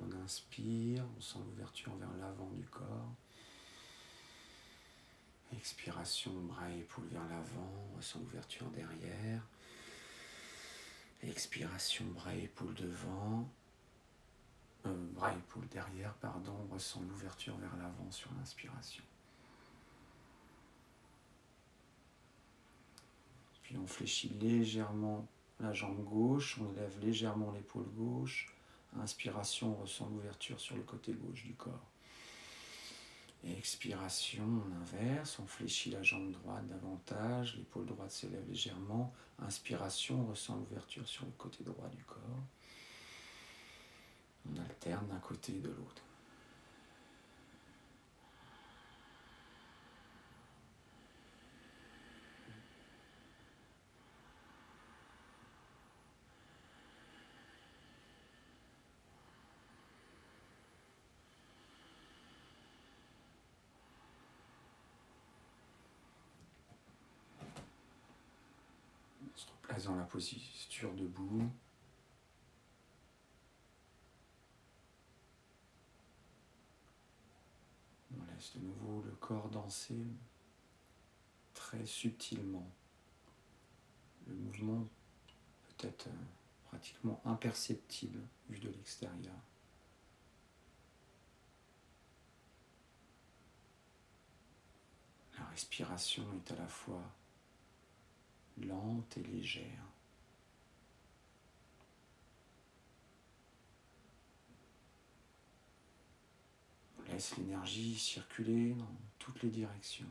On 0.00 0.12
inspire, 0.22 1.04
on 1.16 1.20
sent 1.20 1.38
l'ouverture 1.44 1.94
vers 1.96 2.12
l'avant 2.20 2.50
du 2.50 2.64
corps. 2.66 3.12
Expiration, 5.56 6.33
bras 6.42 6.70
et 6.70 6.78
épaules 6.78 7.09
vers 7.11 7.28
l'avant, 7.28 7.72
on 7.92 7.96
ressent 7.96 8.20
l'ouverture 8.20 8.70
derrière. 8.70 9.42
Expiration, 11.24 12.04
bras 12.14 12.35
et 12.37 12.44
épaules 12.44 12.74
devant. 12.74 13.48
Euh, 14.87 14.94
bras 15.12 15.33
et 15.33 15.38
épaules 15.38 15.68
derrière, 15.68 16.14
pardon, 16.14 16.54
on 16.70 16.72
ressent 16.72 17.02
l'ouverture 17.02 17.56
vers 17.56 17.76
l'avant 17.76 18.11
sur 18.11 18.30
l'inspiration. 18.38 19.02
On 23.78 23.87
fléchit 23.87 24.30
légèrement 24.40 25.26
la 25.61 25.72
jambe 25.72 26.04
gauche, 26.04 26.59
on 26.61 26.72
élève 26.72 26.98
légèrement 27.00 27.52
l'épaule 27.52 27.88
gauche. 27.96 28.54
Inspiration, 29.00 29.76
on 29.78 29.83
ressent 29.83 30.09
l'ouverture 30.09 30.59
sur 30.59 30.76
le 30.76 30.83
côté 30.83 31.12
gauche 31.12 31.44
du 31.44 31.54
corps. 31.54 31.87
expiration, 33.44 34.44
on 34.44 34.76
inverse, 34.80 35.38
on 35.38 35.46
fléchit 35.46 35.90
la 35.90 36.02
jambe 36.02 36.33
droite 36.33 36.66
davantage, 36.66 37.56
l'épaule 37.56 37.87
droite 37.87 38.11
s'élève 38.11 38.46
légèrement. 38.48 39.12
Inspiration, 39.38 40.22
on 40.22 40.30
ressent 40.30 40.56
l'ouverture 40.56 41.06
sur 41.06 41.24
le 41.24 41.33
côté 41.33 41.62
droit 41.62 41.88
du 41.88 42.02
corps. 42.04 42.18
On 44.50 44.61
alterne 44.61 45.06
d'un 45.09 45.18
côté 45.18 45.54
et 45.54 45.61
de 45.61 45.68
l'autre. 45.68 46.02
dans 69.85 69.96
la 69.96 70.00
posture 70.11 70.92
debout. 70.94 71.51
On 78.16 78.25
laisse 78.35 78.57
de 78.57 78.61
nouveau 78.61 79.03
le 79.03 79.12
corps 79.12 79.49
danser 79.49 80.05
très 81.55 81.87
subtilement. 81.87 82.68
Le 84.27 84.35
mouvement 84.35 84.87
peut 85.62 85.87
être 85.87 86.09
euh, 86.09 86.25
pratiquement 86.68 87.20
imperceptible 87.25 88.20
vu 88.49 88.59
de 88.59 88.68
l'extérieur. 88.68 89.35
La 95.38 95.44
respiration 95.46 96.25
est 96.35 96.53
à 96.53 96.57
la 96.57 96.68
fois 96.68 97.03
lente 98.59 99.16
et 99.16 99.23
légère. 99.23 99.90
Laisse 107.11 107.37
l'énergie 107.37 107.99
circuler 107.99 108.75
dans 108.75 108.96
toutes 109.18 109.42
les 109.42 109.51
directions. 109.51 110.11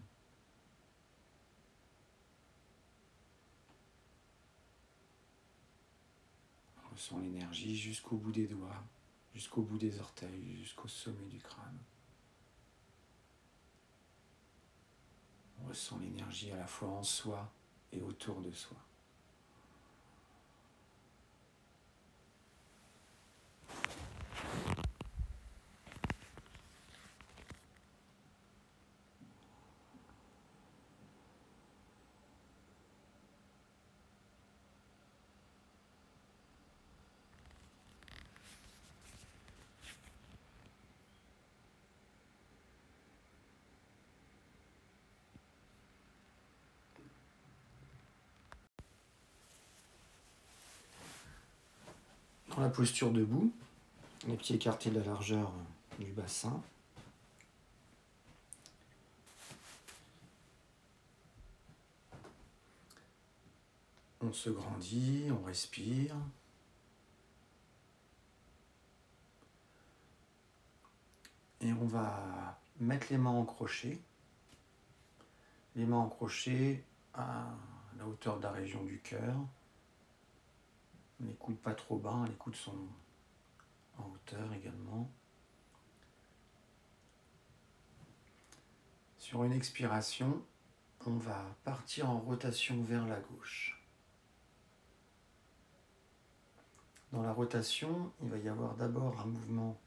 On 6.78 6.94
ressent 6.94 7.20
l'énergie 7.20 7.78
jusqu'au 7.78 8.18
bout 8.18 8.32
des 8.32 8.48
doigts, 8.48 8.84
jusqu'au 9.34 9.62
bout 9.62 9.78
des 9.78 10.00
orteils, 10.00 10.58
jusqu'au 10.58 10.88
sommet 10.88 11.28
du 11.28 11.40
crâne. 11.40 11.80
On 15.62 15.68
ressent 15.68 15.98
l'énergie 16.00 16.52
à 16.52 16.58
la 16.58 16.68
fois 16.68 16.90
en 16.90 17.04
soi 17.04 17.52
et 17.92 18.02
autour 18.02 18.42
de 18.42 18.52
soi. 18.52 18.78
La 52.60 52.69
posture 52.69 53.12
debout, 53.12 53.54
les 54.28 54.36
pieds 54.36 54.58
écartés 54.58 54.89
de 54.89 55.00
la 55.00 55.06
largeur 55.06 55.52
du 55.98 56.12
bassin. 56.12 56.62
On 64.22 64.34
se 64.34 64.50
grandit, 64.50 65.28
on 65.32 65.43
respire. 65.45 66.15
Et 71.62 71.72
on 71.74 71.86
va 71.88 72.60
mettre 72.80 73.08
les 73.10 73.17
mains 73.17 73.32
en 73.32 73.45
crochet. 73.45 74.00
Les 75.76 75.86
mains 75.86 75.98
en 75.98 76.10
crochet 76.10 76.84
à 77.13 77.48
la 77.98 78.06
hauteur 78.06 78.38
de 78.38 78.43
la 78.43 78.52
région 78.52 78.84
du 78.84 79.00
cœur. 79.00 79.36
Les 81.21 81.34
coudes 81.34 81.58
pas 81.58 81.75
trop 81.75 81.97
bas, 81.97 82.25
les 82.27 82.36
coudes 82.36 82.55
sont 82.55 82.88
en 83.97 84.05
hauteur 84.05 84.53
également. 84.53 85.10
Sur 89.17 89.43
une 89.43 89.51
expiration, 89.51 90.43
on 91.05 91.17
va 91.17 91.55
partir 91.63 92.10
en 92.10 92.19
rotation 92.19 92.82
vers 92.84 93.05
la 93.05 93.19
gauche. 93.19 93.79
Dans 97.12 97.21
la 97.21 97.34
rotation, 97.34 98.13
il 98.21 98.29
va 98.29 98.38
y 98.38 98.47
avoir 98.47 98.75
d'abord 98.75 99.19
un 99.19 99.25
mouvement 99.25 99.79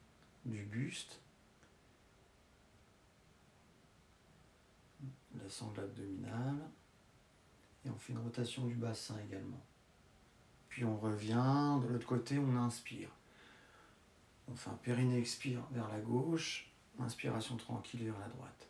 du 0.45 0.65
buste, 0.65 1.21
la 5.35 5.49
sangle 5.49 5.81
abdominale, 5.81 6.69
et 7.85 7.91
on 7.91 7.99
fait 7.99 8.13
une 8.13 8.19
rotation 8.19 8.67
du 8.67 8.75
bassin 8.75 9.17
également. 9.21 9.65
Puis 10.73 10.87
on 10.87 10.97
revient, 10.97 11.79
de 11.83 11.89
l'autre 11.93 12.07
côté, 12.07 12.39
on 12.39 12.57
inspire. 12.57 13.11
On 14.49 14.57
fait 14.57 14.71
périnée 14.83 15.19
expire 15.19 15.61
vers 15.71 15.87
la 15.89 15.99
gauche, 16.01 16.73
inspiration 16.99 17.59
tranquille 17.59 18.05
vers 18.05 18.19
la 18.19 18.29
droite. 18.29 18.69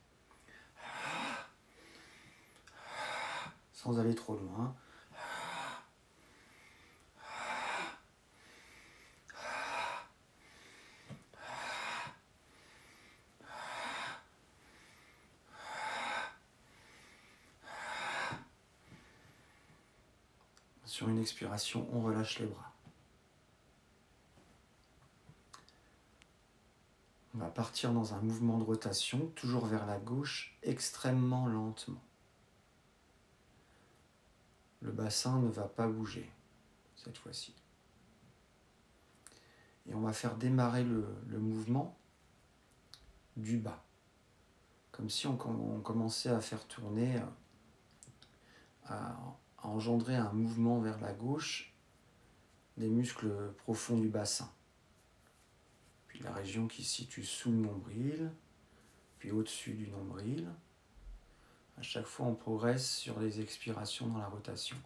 Sans 3.73 4.01
aller 4.01 4.17
trop 4.17 4.35
loin. 4.37 4.75
Expiration, 21.23 21.89
on 21.93 22.03
relâche 22.03 22.39
les 22.39 22.47
bras. 22.47 22.73
On 27.35 27.39
va 27.39 27.49
partir 27.49 27.93
dans 27.95 28.13
un 28.13 28.21
mouvement 28.21 28.59
de 28.59 28.65
rotation, 28.65 29.27
toujours 29.35 29.65
vers 29.65 29.87
la 29.87 29.99
gauche, 29.99 30.55
extrêmement 30.63 31.47
lentement. 31.47 32.03
Le 34.83 34.93
bassin 34.93 35.39
ne 35.39 35.49
va 35.49 35.67
pas 35.67 35.89
bouger 35.89 36.31
cette 36.97 37.17
fois-ci. 37.17 37.55
Et 39.89 39.95
on 39.95 40.01
va 40.01 40.13
faire 40.13 40.37
démarrer 40.37 40.85
le, 40.85 41.39
mouvement 41.39 41.97
du 43.37 43.57
bas, 43.57 43.83
comme 44.91 45.09
si 45.09 45.27
on, 45.27 45.37
commençait 45.37 46.29
à 46.29 46.41
faire 46.41 46.67
tourner, 46.67 47.21
à, 48.87 49.15
à 49.63 49.69
engendrer 49.69 50.17
un 50.17 50.33
mouvement 50.33 50.81
vers 50.81 51.01
la 51.01 51.13
gauche 51.13 51.75
des 52.77 52.89
muscles 52.89 53.53
profonds 53.59 53.99
du 53.99 54.09
bassin. 54.09 54.51
Puis 56.09 56.21
la 56.21 56.33
région 56.33 56.69
qui 56.69 56.85
se 56.85 56.97
situe 56.97 57.25
sous 57.25 57.51
le 57.51 57.59
nombril, 57.59 58.31
puis 59.19 59.31
au-dessus 59.31 59.75
du 59.75 59.89
nombril. 59.89 60.49
À 61.79 61.83
chaque 61.83 62.07
fois, 62.07 62.27
on 62.27 62.35
progresse 62.35 62.91
sur 62.97 63.21
les 63.21 63.41
expirations 63.41 64.09
dans 64.09 64.19
la 64.19 64.27
rotation. 64.27 64.77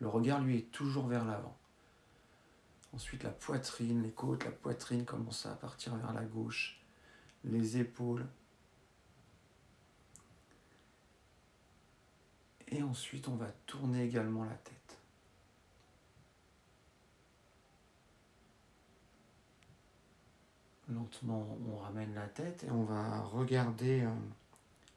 Le 0.00 0.08
regard, 0.08 0.40
lui, 0.40 0.58
est 0.58 0.70
toujours 0.70 1.06
vers 1.06 1.24
l'avant. 1.24 1.56
Ensuite, 2.92 3.22
la 3.22 3.30
poitrine, 3.30 4.02
les 4.02 4.12
côtes, 4.12 4.44
la 4.44 4.50
poitrine 4.50 5.04
commence 5.04 5.46
à 5.46 5.54
partir 5.54 5.94
vers 5.96 6.12
la 6.12 6.24
gauche. 6.24 6.80
Les 7.44 7.78
épaules, 7.78 8.26
Et 12.70 12.82
ensuite, 12.82 13.28
on 13.28 13.36
va 13.36 13.50
tourner 13.66 14.04
également 14.04 14.44
la 14.44 14.54
tête. 14.54 14.98
Lentement, 20.88 21.58
on 21.70 21.76
ramène 21.78 22.14
la 22.14 22.26
tête 22.26 22.64
et 22.64 22.70
on 22.70 22.84
va 22.84 23.20
regarder 23.20 24.02
euh, 24.02 24.10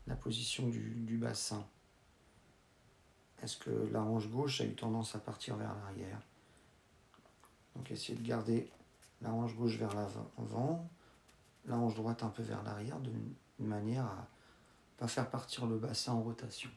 la 0.07 0.15
position 0.15 0.67
du, 0.67 1.17
bassin. 1.17 1.65
Est-ce 3.41 3.57
que 3.57 3.89
la 3.91 4.01
hanche 4.01 4.29
gauche 4.29 4.61
a 4.61 4.65
eu 4.65 4.73
tendance 4.73 5.15
à 5.15 5.19
partir 5.19 5.55
vers 5.57 5.73
l'arrière? 5.75 6.21
Donc 7.75 7.89
essayez 7.91 8.17
de 8.17 8.25
garder 8.25 8.69
la 9.21 9.31
hanche 9.31 9.55
gauche 9.55 9.77
vers 9.77 9.93
l'avant, 9.93 10.89
la 11.65 11.77
hanche 11.77 11.95
droite 11.95 12.23
un 12.23 12.29
peu 12.29 12.43
vers 12.43 12.63
l'arrière, 12.63 12.99
de 12.99 13.11
manière 13.59 14.05
à 14.05 14.15
ne 14.15 14.97
pas 14.97 15.07
faire 15.07 15.29
partir 15.29 15.65
le 15.65 15.77
bassin 15.77 16.13
en 16.13 16.21
rotation. 16.21 16.69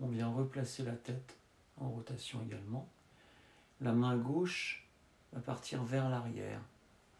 On 0.00 0.08
vient 0.08 0.28
replacer 0.28 0.82
la 0.82 0.94
tête 0.96 1.36
en 1.76 1.90
rotation 1.90 2.42
également. 2.42 2.88
La 3.80 3.92
main 3.92 4.16
gauche 4.16 4.86
va 5.32 5.40
partir 5.40 5.82
vers 5.84 6.08
l'arrière. 6.08 6.60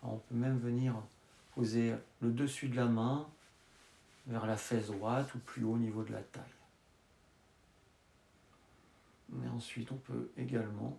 On 0.03 0.17
peut 0.17 0.35
même 0.35 0.59
venir 0.59 0.95
poser 1.55 1.95
le 2.21 2.31
dessus 2.31 2.69
de 2.69 2.77
la 2.77 2.87
main 2.87 3.29
vers 4.27 4.47
la 4.47 4.57
fesse 4.57 4.87
droite 4.87 5.35
ou 5.35 5.39
plus 5.39 5.65
haut 5.65 5.75
au 5.75 5.79
niveau 5.79 6.03
de 6.05 6.13
la 6.13 6.23
taille. 6.23 6.45
Mais 9.29 9.49
ensuite, 9.49 9.93
on 9.93 9.97
peut 9.97 10.31
également 10.37 10.99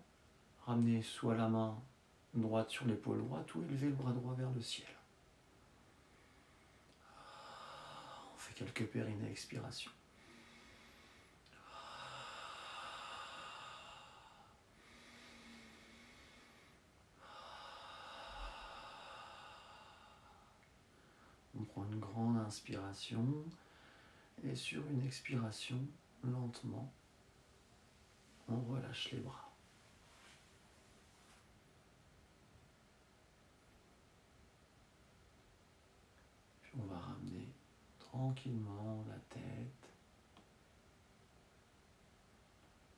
ramener 0.65 1.01
soit 1.01 1.35
la 1.35 1.49
main 1.49 1.75
droite 2.33 2.69
sur 2.69 2.85
l'épaule 2.85 3.19
droite 3.19 3.53
ou 3.55 3.63
élever 3.63 3.87
le 3.87 3.95
bras 3.95 4.13
droit 4.13 4.35
vers 4.35 4.51
le 4.51 4.61
ciel. 4.61 4.87
On 8.33 8.37
fait 8.37 8.53
quelques 8.53 8.85
périnées 8.87 9.29
expiration. 9.29 9.91
On 21.61 21.65
prend 21.65 21.85
une 21.85 21.99
grande 21.99 22.37
inspiration 22.37 23.23
et 24.43 24.55
sur 24.55 24.83
une 24.87 25.05
expiration, 25.05 25.77
lentement, 26.23 26.91
on 28.49 28.59
relâche 28.61 29.11
les 29.11 29.19
bras. 29.19 29.53
Puis 36.63 36.71
on 36.79 36.85
va 36.85 36.97
ramener 36.97 37.47
tranquillement 37.99 39.05
la 39.07 39.19
tête, 39.29 39.89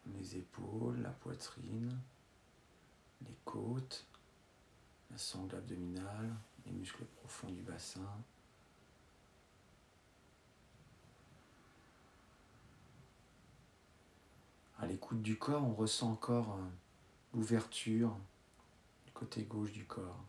les 0.08 0.38
épaules, 0.38 1.02
la 1.02 1.12
poitrine, 1.12 2.00
les 3.28 3.36
côtes, 3.44 4.06
la 5.12 5.18
sangle 5.18 5.58
abdominale, 5.58 6.34
les 6.66 6.72
muscles 6.72 7.04
profonds 7.04 7.52
du 7.52 7.62
bassin. 7.62 8.24
À 14.84 14.86
l'écoute 14.86 15.22
du 15.22 15.38
corps, 15.38 15.64
on 15.64 15.74
ressent 15.74 16.12
encore 16.12 16.58
euh, 16.58 16.70
l'ouverture 17.34 18.18
du 19.06 19.14
côté 19.14 19.44
gauche 19.44 19.72
du 19.72 19.86
corps. 19.86 20.20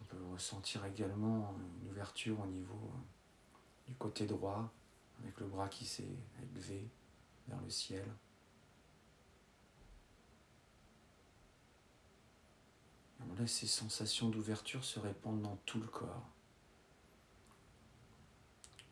On 0.00 0.04
peut 0.04 0.24
ressentir 0.32 0.84
également 0.84 1.56
une 1.82 1.90
ouverture 1.90 2.38
au 2.38 2.46
niveau 2.46 2.92
euh, 2.94 3.88
du 3.88 3.96
côté 3.96 4.26
droit, 4.26 4.72
avec 5.24 5.40
le 5.40 5.46
bras 5.46 5.68
qui 5.68 5.86
s'est 5.86 6.06
élevé 6.40 6.88
vers 7.48 7.60
le 7.60 7.68
ciel. 7.68 8.06
On 13.30 13.40
laisse 13.40 13.52
ces 13.52 13.66
sensations 13.66 14.28
d'ouverture 14.28 14.84
se 14.84 14.98
répandre 14.98 15.42
dans 15.42 15.56
tout 15.66 15.80
le 15.80 15.86
corps. 15.86 16.28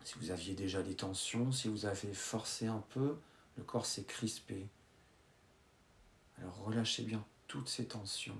Si 0.04 0.18
vous 0.18 0.30
aviez 0.30 0.54
déjà 0.54 0.82
des 0.82 0.96
tensions, 0.96 1.52
si 1.52 1.68
vous 1.68 1.86
avez 1.86 2.12
forcé 2.12 2.66
un 2.66 2.82
peu, 2.90 3.16
le 3.56 3.62
corps 3.62 3.86
s'est 3.86 4.04
crispé. 4.04 4.66
Alors 6.38 6.56
relâchez 6.64 7.04
bien 7.04 7.24
toutes 7.46 7.68
ces 7.68 7.86
tensions 7.86 8.38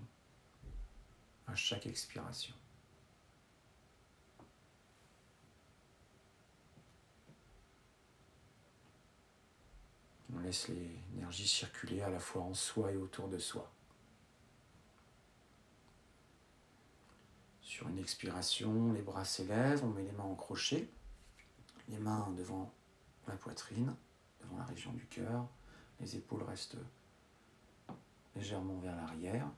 à 1.47 1.55
chaque 1.55 1.87
expiration. 1.87 2.55
laisse 10.43 10.69
l'énergie 10.69 11.49
circuler 11.49 12.03
à 12.03 12.11
la 12.11 12.19
fois 12.19 12.43
en 12.43 12.55
soi 12.55 12.93
et 12.93 12.97
autour 12.97 13.29
de 13.29 13.39
soi. 13.39 13.71
Sur 17.73 17.89
une 17.89 17.99
expiration, 17.99 18.93
les 18.93 19.01
bras 19.01 19.25
s'élèvent, 19.25 19.83
on 19.83 19.89
met 19.89 20.03
les 20.03 20.13
mains 20.13 20.25
en 20.25 20.35
crochet, 20.35 20.91
les 21.89 21.97
mains 21.97 22.31
devant 22.37 22.71
la 23.27 23.35
poitrine, 23.35 23.97
devant 24.43 24.59
la 24.59 24.65
région 24.65 24.93
du 24.93 25.07
cœur, 25.07 25.49
les 25.99 26.15
épaules 26.15 26.43
restent 26.43 26.77
légèrement 28.37 28.79
vers 28.81 28.95
l'arrière. 28.95 29.49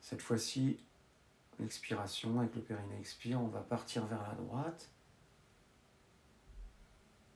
Cette 0.00 0.22
fois-ci, 0.22 0.80
l'expiration 1.60 2.40
avec 2.40 2.56
le 2.56 2.62
périnée 2.62 2.98
expire, 2.98 3.40
on 3.40 3.46
va 3.46 3.60
partir 3.60 4.04
vers 4.06 4.22
la 4.22 4.34
droite. 4.34 4.90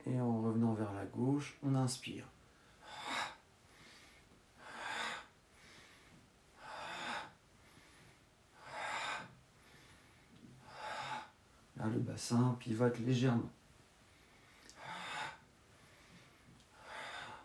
Et 0.07 0.21
en 0.21 0.43
revenant 0.43 0.75
vers 0.75 0.93
la 0.93 1.07
gauche, 1.07 1.57
on 1.63 1.77
inspire. 1.77 2.27
Là, 11.79 11.87
le 11.87 12.01
bassin 12.01 12.57
pivote 12.59 12.99
légèrement. 12.99 13.51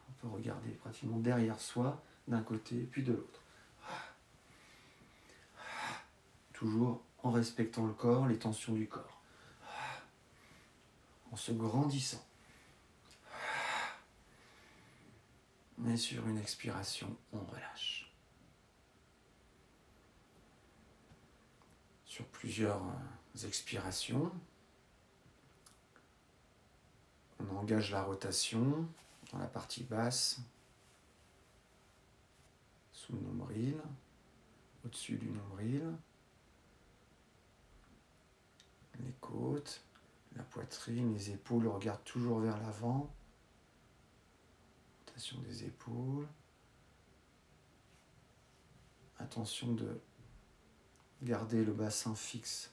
On 0.10 0.14
peut 0.22 0.28
regarder 0.28 0.72
pratiquement 0.72 1.20
derrière 1.20 1.60
soi, 1.60 2.02
d'un 2.28 2.42
côté 2.42 2.88
puis 2.92 3.04
de 3.04 3.14
l'autre. 3.14 3.40
Toujours 6.54 7.04
en 7.22 7.32
respectant 7.32 7.86
le 7.86 7.94
corps, 7.94 8.28
les 8.28 8.40
tensions 8.40 8.74
du 8.74 8.88
corps. 8.88 9.22
En 11.32 11.36
se 11.36 11.52
grandissant. 11.52 12.26
Mais 15.78 15.98
sur 15.98 16.28
une 16.28 16.38
expiration, 16.38 17.16
on 17.34 17.40
relâche. 17.40 18.12
Sur 22.06 22.26
plusieurs 22.28 22.84
euh, 22.84 23.23
expirations, 23.46 24.32
on 27.40 27.56
engage 27.58 27.92
la 27.92 28.04
rotation 28.04 28.88
dans 29.32 29.40
la 29.40 29.48
partie 29.48 29.84
basse, 29.84 30.40
sous 32.92 33.14
le 33.14 33.20
nombril, 33.22 33.76
au-dessus 34.86 35.18
du 35.18 35.30
nombril, 35.30 35.84
les 39.00 39.14
côtes, 39.20 39.82
la 40.36 40.44
poitrine, 40.44 41.14
les 41.14 41.32
épaules 41.32 41.68
regardent 41.68 42.04
toujours 42.04 42.40
vers 42.40 42.60
l'avant 42.62 43.12
des 45.32 45.66
épaules. 45.66 46.28
Attention 49.20 49.74
de 49.74 50.00
garder 51.22 51.64
le 51.64 51.74
bassin 51.74 52.16
fixe. 52.16 52.73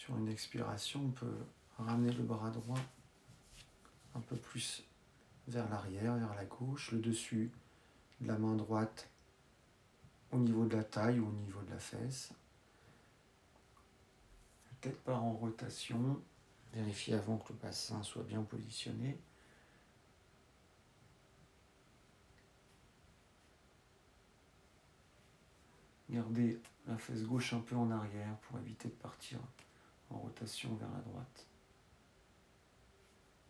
Sur 0.00 0.16
une 0.16 0.28
expiration, 0.28 1.04
on 1.04 1.10
peut 1.10 1.44
ramener 1.76 2.10
le 2.10 2.22
bras 2.22 2.48
droit 2.48 2.80
un 4.14 4.20
peu 4.20 4.34
plus 4.34 4.82
vers 5.46 5.68
l'arrière, 5.68 6.16
vers 6.16 6.34
la 6.34 6.46
gauche, 6.46 6.92
le 6.92 7.00
dessus 7.00 7.50
de 8.22 8.28
la 8.28 8.38
main 8.38 8.56
droite 8.56 9.10
au 10.32 10.38
niveau 10.38 10.64
de 10.64 10.74
la 10.74 10.84
taille 10.84 11.20
ou 11.20 11.28
au 11.28 11.32
niveau 11.32 11.60
de 11.60 11.70
la 11.72 11.78
fesse. 11.78 12.32
Peut-être 14.80 15.02
pas 15.02 15.16
en 15.16 15.34
rotation, 15.34 16.22
Vérifiez 16.72 17.12
avant 17.16 17.36
que 17.36 17.52
le 17.52 17.58
bassin 17.58 18.02
soit 18.02 18.22
bien 18.22 18.42
positionné. 18.42 19.18
Gardez 26.08 26.58
la 26.86 26.96
fesse 26.96 27.22
gauche 27.24 27.52
un 27.52 27.60
peu 27.60 27.76
en 27.76 27.90
arrière 27.90 28.34
pour 28.48 28.58
éviter 28.60 28.88
de 28.88 28.94
partir 28.94 29.38
en 30.10 30.18
rotation 30.18 30.74
vers 30.76 30.90
la 30.90 31.00
droite. 31.00 31.46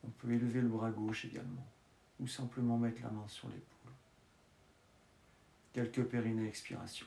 On 0.04 0.10
peut 0.10 0.32
élever 0.32 0.60
le 0.60 0.68
bras 0.68 0.90
gauche 0.90 1.24
également, 1.24 1.66
ou 2.18 2.26
simplement 2.26 2.78
mettre 2.78 3.02
la 3.02 3.10
main 3.10 3.28
sur 3.28 3.48
l'épaule. 3.48 3.92
Quelques 5.72 6.04
périnées 6.04 6.48
expiration. 6.48 7.06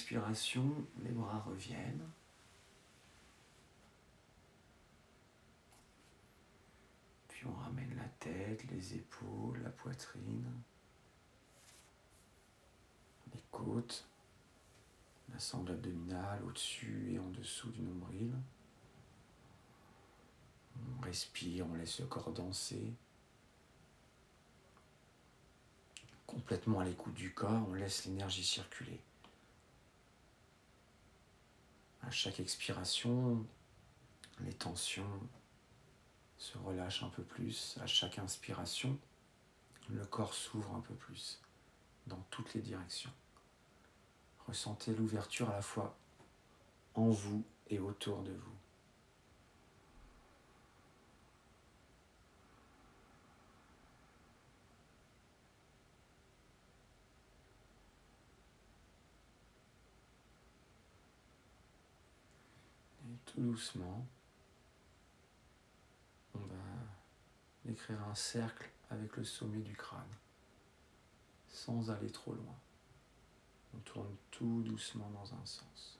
Sur 0.00 0.16
une 0.16 0.32
expiration, 0.32 0.86
les 1.02 1.10
bras 1.10 1.40
reviennent. 1.40 2.08
Puis 7.28 7.46
on 7.46 7.52
ramène 7.52 7.94
la 7.96 8.08
tête, 8.18 8.64
les 8.70 8.94
épaules, 8.94 9.60
la 9.62 9.68
poitrine, 9.68 10.50
les 13.34 13.42
côtes, 13.50 14.06
la 15.32 15.38
sangle 15.38 15.72
abdominale 15.72 16.42
au-dessus 16.44 17.12
et 17.12 17.18
en 17.18 17.28
dessous 17.28 17.70
du 17.70 17.82
nombril. 17.82 18.32
On 20.78 21.02
respire, 21.02 21.66
on 21.70 21.74
laisse 21.74 22.00
le 22.00 22.06
corps 22.06 22.32
danser. 22.32 22.94
Complètement 26.26 26.80
à 26.80 26.84
l'écoute 26.84 27.14
du 27.14 27.34
corps, 27.34 27.68
on 27.68 27.74
laisse 27.74 28.06
l'énergie 28.06 28.44
circuler. 28.44 29.02
À 32.02 32.10
chaque 32.10 32.40
expiration, 32.40 33.46
les 34.40 34.54
tensions 34.54 35.20
se 36.38 36.56
relâchent 36.58 37.02
un 37.02 37.10
peu 37.10 37.22
plus. 37.22 37.78
À 37.82 37.86
chaque 37.86 38.18
inspiration, 38.18 38.98
le 39.90 40.04
corps 40.06 40.34
s'ouvre 40.34 40.74
un 40.74 40.80
peu 40.80 40.94
plus 40.94 41.40
dans 42.06 42.20
toutes 42.30 42.54
les 42.54 42.62
directions. 42.62 43.12
Ressentez 44.46 44.94
l'ouverture 44.94 45.50
à 45.50 45.56
la 45.56 45.62
fois 45.62 45.96
en 46.94 47.10
vous 47.10 47.44
et 47.68 47.78
autour 47.78 48.22
de 48.22 48.32
vous. 48.32 48.56
Doucement, 63.38 64.06
on 66.34 66.38
va 66.38 67.70
écrire 67.70 68.02
un 68.04 68.14
cercle 68.14 68.70
avec 68.90 69.16
le 69.16 69.24
sommet 69.24 69.60
du 69.60 69.74
crâne, 69.74 70.02
sans 71.48 71.90
aller 71.90 72.10
trop 72.10 72.34
loin. 72.34 72.58
On 73.74 73.78
tourne 73.80 74.16
tout 74.30 74.62
doucement 74.62 75.10
dans 75.10 75.34
un 75.34 75.46
sens. 75.46 75.98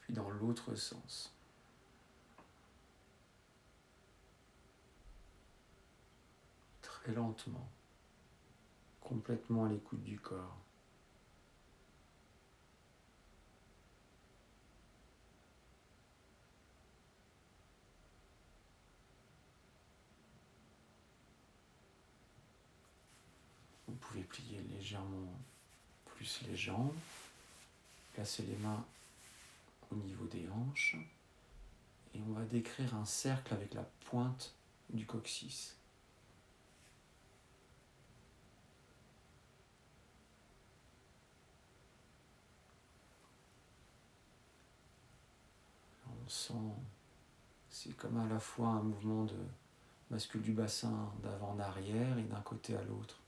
Puis 0.00 0.14
dans 0.14 0.30
l'autre 0.30 0.74
sens. 0.74 1.35
Lentement, 7.12 7.68
complètement 9.00 9.64
à 9.64 9.68
l'écoute 9.68 10.02
du 10.02 10.18
corps. 10.18 10.56
Vous 23.88 23.94
pouvez 23.94 24.22
plier 24.22 24.60
légèrement 24.76 25.32
plus 26.04 26.42
les 26.48 26.56
jambes, 26.56 26.94
placer 28.14 28.42
les 28.44 28.56
mains 28.56 28.84
au 29.90 29.96
niveau 29.96 30.26
des 30.26 30.48
hanches 30.48 30.96
et 32.14 32.20
on 32.28 32.32
va 32.32 32.44
décrire 32.44 32.94
un 32.94 33.04
cercle 33.04 33.52
avec 33.52 33.74
la 33.74 33.82
pointe 34.06 34.54
du 34.90 35.06
coccyx. 35.06 35.75
On 46.26 46.28
sent, 46.28 46.54
c'est 47.70 47.96
comme 47.96 48.18
à 48.18 48.26
la 48.26 48.40
fois 48.40 48.68
un 48.68 48.82
mouvement 48.82 49.24
de 49.24 49.38
bascule 50.10 50.42
du 50.42 50.52
bassin 50.52 51.12
d'avant 51.22 51.52
en 51.52 51.60
arrière 51.60 52.18
et 52.18 52.24
d'un 52.24 52.40
côté 52.40 52.76
à 52.76 52.82
l'autre. 52.82 53.20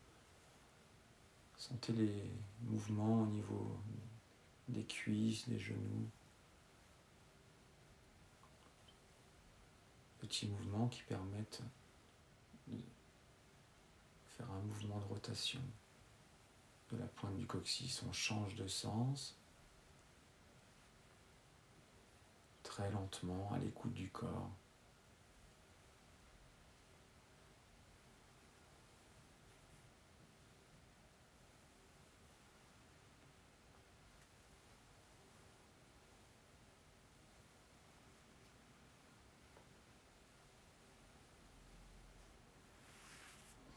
Sentez 1.56 1.92
les 1.92 2.28
mouvements 2.62 3.22
au 3.22 3.26
niveau 3.26 3.78
des 4.66 4.84
cuisses, 4.84 5.48
des 5.48 5.60
genoux. 5.60 6.10
Petits 10.18 10.48
mouvements 10.48 10.88
qui 10.88 11.02
permettent 11.02 11.62
de 12.66 12.78
faire 14.36 14.50
un 14.50 14.60
mouvement 14.62 14.98
de 14.98 15.04
rotation 15.04 15.60
de 16.90 16.96
la 16.96 17.06
pointe 17.06 17.36
du 17.36 17.46
coccyx. 17.46 18.02
On 18.08 18.12
change 18.12 18.56
de 18.56 18.66
sens 18.66 19.37
très 22.68 22.90
lentement 22.90 23.50
à 23.54 23.58
l'écoute 23.58 23.94
du 23.94 24.10
corps. 24.10 24.50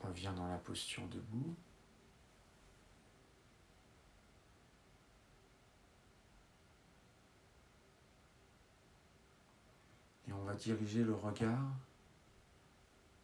revient 0.03 0.33
dans 0.35 0.47
la 0.49 0.57
posture 0.57 1.07
debout. 1.07 1.55
Et 10.27 10.33
on 10.33 10.43
va 10.43 10.50
diriger 10.61 11.03
le 11.03 11.15
regard 11.15 11.71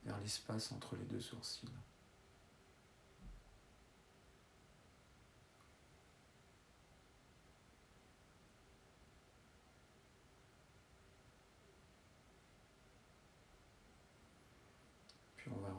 vers 0.05 0.17
l'espace 0.19 0.71
entre 0.71 0.95
les 0.95 1.05
deux 1.05 1.21
sourcils. 1.21 1.67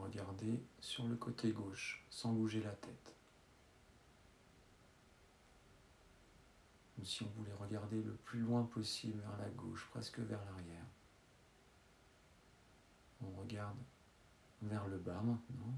regarder 0.09 0.59
sur 0.79 1.07
le 1.07 1.15
côté 1.15 1.51
gauche 1.51 2.03
sans 2.09 2.33
bouger 2.33 2.61
la 2.61 2.71
tête. 2.71 3.15
Comme 6.95 7.05
si 7.05 7.23
on 7.23 7.29
voulait 7.37 7.53
regarder 7.53 8.01
le 8.01 8.13
plus 8.13 8.39
loin 8.39 8.63
possible 8.63 9.21
vers 9.21 9.37
la 9.37 9.49
gauche, 9.49 9.87
presque 9.91 10.19
vers 10.19 10.43
l'arrière. 10.45 10.85
On 13.21 13.31
regarde 13.39 13.77
vers 14.61 14.87
le 14.87 14.97
bas 14.97 15.21
maintenant. 15.21 15.73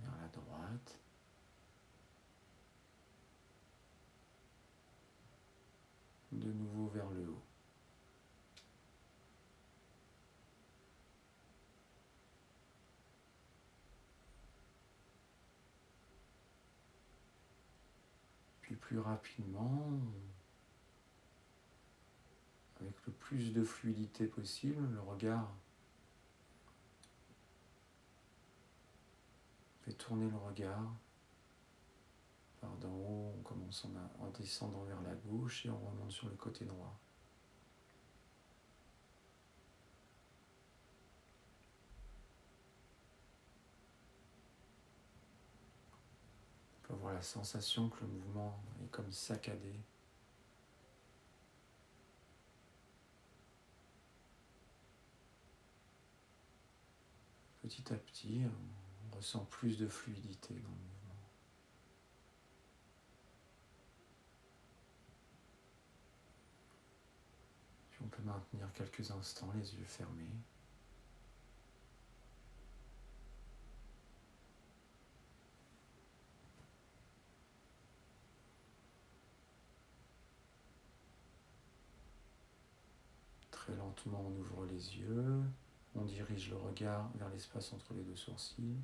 Vers 0.00 0.16
la 0.20 0.28
droite. 0.28 0.98
De 6.32 6.52
nouveau 6.52 6.88
vers 6.88 7.10
le 7.10 7.28
haut. 7.28 7.42
plus 18.92 18.98
rapidement, 18.98 19.90
avec 22.82 22.94
le 23.06 23.12
plus 23.12 23.52
de 23.52 23.64
fluidité 23.64 24.26
possible, 24.26 24.86
le 24.92 25.00
regard 25.00 25.50
fait 29.84 29.92
tourner 29.92 30.28
le 30.28 30.36
regard 30.36 30.94
par 32.60 32.70
d'en 32.76 32.88
haut, 32.88 33.34
on 33.38 33.42
commence 33.42 33.84
en, 33.84 34.24
en 34.24 34.30
descendant 34.30 34.84
vers 34.84 35.02
la 35.02 35.14
gauche 35.14 35.66
et 35.66 35.70
on 35.70 35.78
remonte 35.78 36.12
sur 36.12 36.28
le 36.28 36.36
côté 36.36 36.64
droit. 36.64 36.96
avoir 46.92 47.14
la 47.14 47.22
sensation 47.22 47.88
que 47.88 48.00
le 48.02 48.06
mouvement 48.06 48.60
est 48.82 48.90
comme 48.90 49.10
saccadé. 49.10 49.72
Petit 57.62 57.92
à 57.92 57.96
petit, 57.96 58.42
on 59.12 59.16
ressent 59.16 59.44
plus 59.44 59.78
de 59.78 59.86
fluidité 59.86 60.52
dans 60.54 60.68
le 60.68 60.74
mouvement. 60.74 61.14
Puis 67.90 68.00
on 68.04 68.08
peut 68.08 68.22
maintenir 68.24 68.72
quelques 68.74 69.08
instants 69.12 69.52
les 69.54 69.74
yeux 69.76 69.84
fermés. 69.84 70.26
Très 83.52 83.76
lentement, 83.76 84.20
on 84.26 84.40
ouvre 84.40 84.66
les 84.66 84.96
yeux, 84.96 85.44
on 85.94 86.04
dirige 86.04 86.50
le 86.50 86.56
regard 86.56 87.10
vers 87.14 87.28
l'espace 87.28 87.72
entre 87.72 87.94
les 87.94 88.02
deux 88.02 88.16
sourcils. 88.16 88.80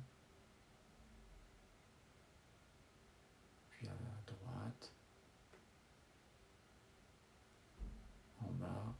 Puis 3.71 3.87
à 3.87 3.93
droite, 4.25 4.93
en 8.41 8.51
bas, 8.51 8.95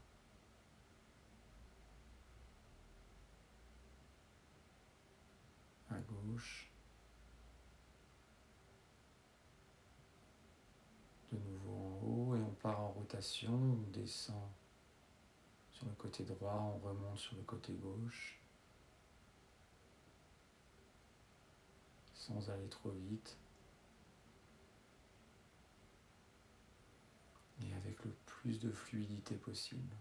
à 5.90 5.98
gauche, 6.00 6.72
de 11.32 11.38
nouveau 11.38 11.70
en 11.70 12.06
haut. 12.06 12.34
Et 12.36 12.40
on 12.40 12.54
part 12.54 12.80
en 12.80 12.88
rotation, 12.88 13.52
on 13.52 13.90
descend 13.92 14.48
sur 15.80 15.88
le 15.88 15.94
côté 15.94 16.24
droit, 16.24 16.74
on 16.74 16.78
remonte 16.86 17.18
sur 17.18 17.34
le 17.36 17.42
côté 17.42 17.72
gauche. 17.72 18.38
Sans 22.12 22.50
aller 22.50 22.68
trop 22.68 22.90
vite. 22.90 23.38
Et 27.62 27.72
avec 27.72 28.04
le 28.04 28.10
plus 28.26 28.60
de 28.60 28.70
fluidité 28.70 29.36
possible. 29.36 29.96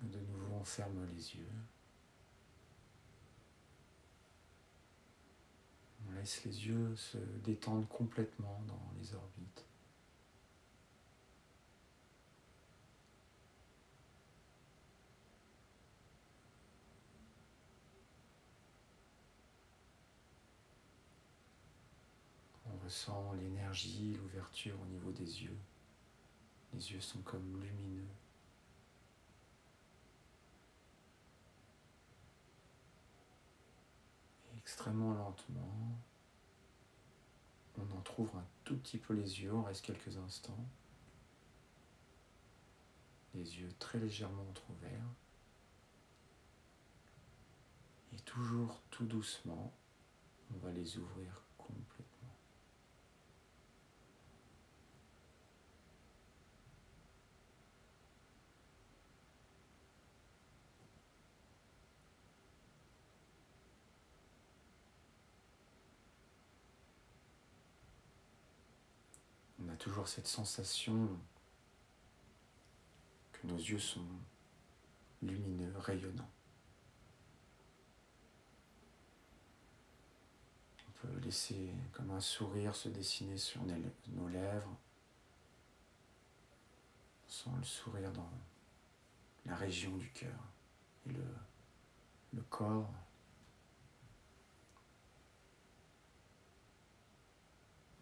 De 0.00 0.20
nouveau, 0.20 0.54
on 0.60 0.64
ferme 0.64 1.04
les 1.12 1.34
yeux. 1.34 1.48
Laisse 6.12 6.44
les 6.44 6.66
yeux 6.66 6.94
se 6.96 7.18
détendre 7.44 7.86
complètement 7.88 8.62
dans 8.66 8.92
les 8.98 9.14
orbites. 9.14 9.64
On 22.66 22.84
ressent 22.84 23.32
l'énergie, 23.34 24.16
l'ouverture 24.22 24.76
au 24.82 24.86
niveau 24.86 25.12
des 25.12 25.42
yeux. 25.42 25.56
Les 26.72 26.92
yeux 26.92 27.00
sont 27.00 27.20
comme 27.20 27.62
lumineux. 27.62 28.08
Extrêmement 34.64 35.12
lentement, 35.12 35.98
on 37.76 37.96
en 37.98 38.00
trouve 38.00 38.34
un 38.34 38.46
tout 38.64 38.78
petit 38.78 38.96
peu 38.96 39.12
les 39.12 39.42
yeux, 39.42 39.52
on 39.52 39.62
reste 39.62 39.84
quelques 39.84 40.16
instants. 40.16 40.66
Les 43.34 43.58
yeux 43.58 43.72
très 43.78 43.98
légèrement 43.98 44.48
entrouverts. 44.48 45.10
Et 48.14 48.20
toujours 48.20 48.80
tout 48.90 49.04
doucement, 49.04 49.70
on 50.54 50.66
va 50.66 50.72
les 50.72 50.96
ouvrir 50.96 51.42
complètement. 51.58 52.14
a 69.73 69.73
toujours 69.84 70.08
cette 70.08 70.26
sensation 70.26 71.10
que 73.32 73.46
nos 73.46 73.58
yeux 73.58 73.78
sont 73.78 74.06
lumineux, 75.20 75.74
rayonnants. 75.76 76.30
On 80.88 80.92
peut 80.92 81.18
laisser 81.18 81.70
comme 81.92 82.12
un 82.12 82.20
sourire 82.20 82.74
se 82.74 82.88
dessiner 82.88 83.36
sur 83.36 83.60
nos 84.08 84.28
lèvres. 84.28 84.74
On 87.26 87.30
sent 87.30 87.50
le 87.58 87.64
sourire 87.64 88.12
dans 88.12 88.30
la 89.44 89.54
région 89.54 89.94
du 89.98 90.08
cœur 90.12 90.40
et 91.06 91.12
le, 91.12 91.26
le 92.32 92.42
corps. 92.44 92.90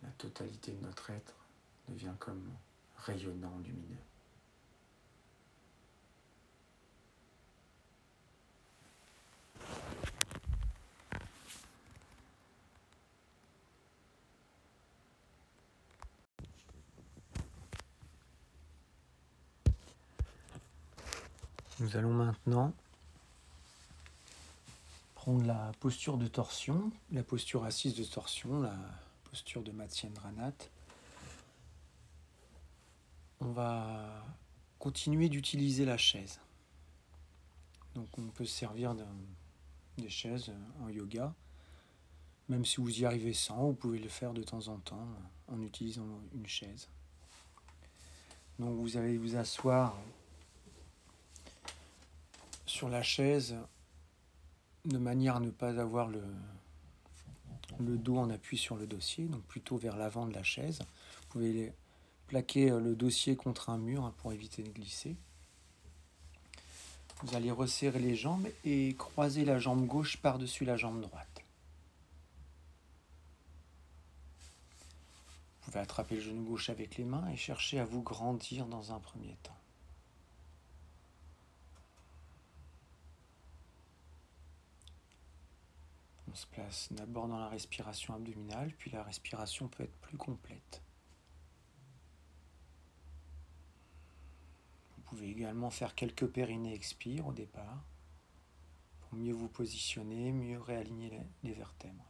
La 0.04 0.10
totalité 0.10 0.70
de 0.70 0.86
notre 0.86 1.10
être 1.10 1.41
devient 1.88 2.14
comme 2.18 2.50
rayonnant, 2.96 3.58
lumineux. 3.64 3.98
Nous 21.82 21.96
allons 21.96 22.12
maintenant 22.12 22.72
prendre 25.16 25.44
la 25.44 25.72
posture 25.80 26.16
de 26.16 26.28
torsion, 26.28 26.92
la 27.10 27.24
posture 27.24 27.64
assise 27.64 27.96
de 27.96 28.04
torsion, 28.04 28.60
la 28.60 28.76
posture 29.30 29.62
de 29.62 29.72
Matsyendranath. 29.72 30.70
On 33.44 33.50
va 33.50 34.24
continuer 34.78 35.28
d'utiliser 35.28 35.84
la 35.84 35.96
chaise. 35.96 36.38
Donc 37.96 38.06
on 38.16 38.28
peut 38.28 38.44
se 38.44 38.56
servir 38.56 38.94
des 39.98 40.08
chaises 40.08 40.52
en 40.80 40.88
yoga. 40.88 41.34
Même 42.48 42.64
si 42.64 42.76
vous 42.76 43.00
y 43.00 43.04
arrivez 43.04 43.34
sans, 43.34 43.66
vous 43.66 43.74
pouvez 43.74 43.98
le 43.98 44.08
faire 44.08 44.32
de 44.32 44.44
temps 44.44 44.68
en 44.68 44.78
temps 44.78 45.08
en 45.48 45.60
utilisant 45.60 46.06
une 46.32 46.46
chaise. 46.46 46.88
Donc 48.60 48.76
vous 48.76 48.96
allez 48.96 49.18
vous 49.18 49.34
asseoir 49.34 49.98
sur 52.64 52.88
la 52.88 53.02
chaise 53.02 53.56
de 54.84 54.98
manière 54.98 55.36
à 55.36 55.40
ne 55.40 55.50
pas 55.50 55.80
avoir 55.80 56.06
le, 56.06 56.22
le 57.80 57.98
dos 57.98 58.18
en 58.18 58.30
appui 58.30 58.56
sur 58.56 58.76
le 58.76 58.86
dossier, 58.86 59.24
donc 59.24 59.42
plutôt 59.42 59.78
vers 59.78 59.96
l'avant 59.96 60.26
de 60.26 60.32
la 60.32 60.44
chaise. 60.44 60.78
Vous 60.78 61.28
pouvez 61.30 61.72
plaquer 62.32 62.70
euh, 62.70 62.80
le 62.80 62.96
dossier 62.96 63.36
contre 63.36 63.68
un 63.68 63.76
mur 63.76 64.04
hein, 64.06 64.14
pour 64.16 64.32
éviter 64.32 64.62
de 64.62 64.70
glisser. 64.70 65.16
Vous 67.22 67.36
allez 67.36 67.50
resserrer 67.50 67.98
les 67.98 68.16
jambes 68.16 68.48
et 68.64 68.94
croiser 68.94 69.44
la 69.44 69.58
jambe 69.58 69.86
gauche 69.86 70.16
par-dessus 70.16 70.64
la 70.64 70.78
jambe 70.78 71.02
droite. 71.02 71.44
Vous 75.60 75.66
pouvez 75.66 75.80
attraper 75.80 76.14
le 76.14 76.20
genou 76.22 76.42
gauche 76.42 76.70
avec 76.70 76.96
les 76.96 77.04
mains 77.04 77.28
et 77.28 77.36
chercher 77.36 77.78
à 77.78 77.84
vous 77.84 78.00
grandir 78.00 78.64
dans 78.64 78.92
un 78.92 78.98
premier 78.98 79.36
temps. 79.42 79.58
On 86.30 86.34
se 86.34 86.46
place 86.46 86.88
d'abord 86.92 87.28
dans 87.28 87.38
la 87.38 87.50
respiration 87.50 88.14
abdominale, 88.14 88.72
puis 88.78 88.90
la 88.90 89.02
respiration 89.02 89.68
peut 89.68 89.82
être 89.82 90.00
plus 90.00 90.16
complète. 90.16 90.80
Pouvez 95.12 95.28
également 95.28 95.68
faire 95.68 95.94
quelques 95.94 96.26
périnées 96.26 96.72
expire 96.72 97.26
au 97.26 97.34
départ 97.34 97.84
pour 99.00 99.18
mieux 99.18 99.34
vous 99.34 99.48
positionner, 99.48 100.32
mieux 100.32 100.58
réaligner 100.58 101.20
les 101.42 101.52
vertèbres. 101.52 102.06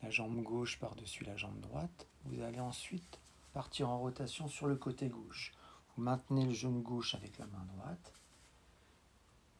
La 0.00 0.08
jambe 0.08 0.42
gauche 0.42 0.78
par-dessus 0.78 1.24
la 1.24 1.36
jambe 1.36 1.60
droite. 1.60 2.06
Vous 2.24 2.40
allez 2.40 2.60
ensuite 2.60 3.20
partir 3.52 3.90
en 3.90 3.98
rotation 3.98 4.48
sur 4.48 4.66
le 4.66 4.76
côté 4.76 5.10
gauche. 5.10 5.52
Vous 5.94 6.02
maintenez 6.02 6.46
le 6.46 6.54
genou 6.54 6.80
gauche 6.80 7.14
avec 7.14 7.36
la 7.36 7.46
main 7.46 7.66
droite 7.76 8.14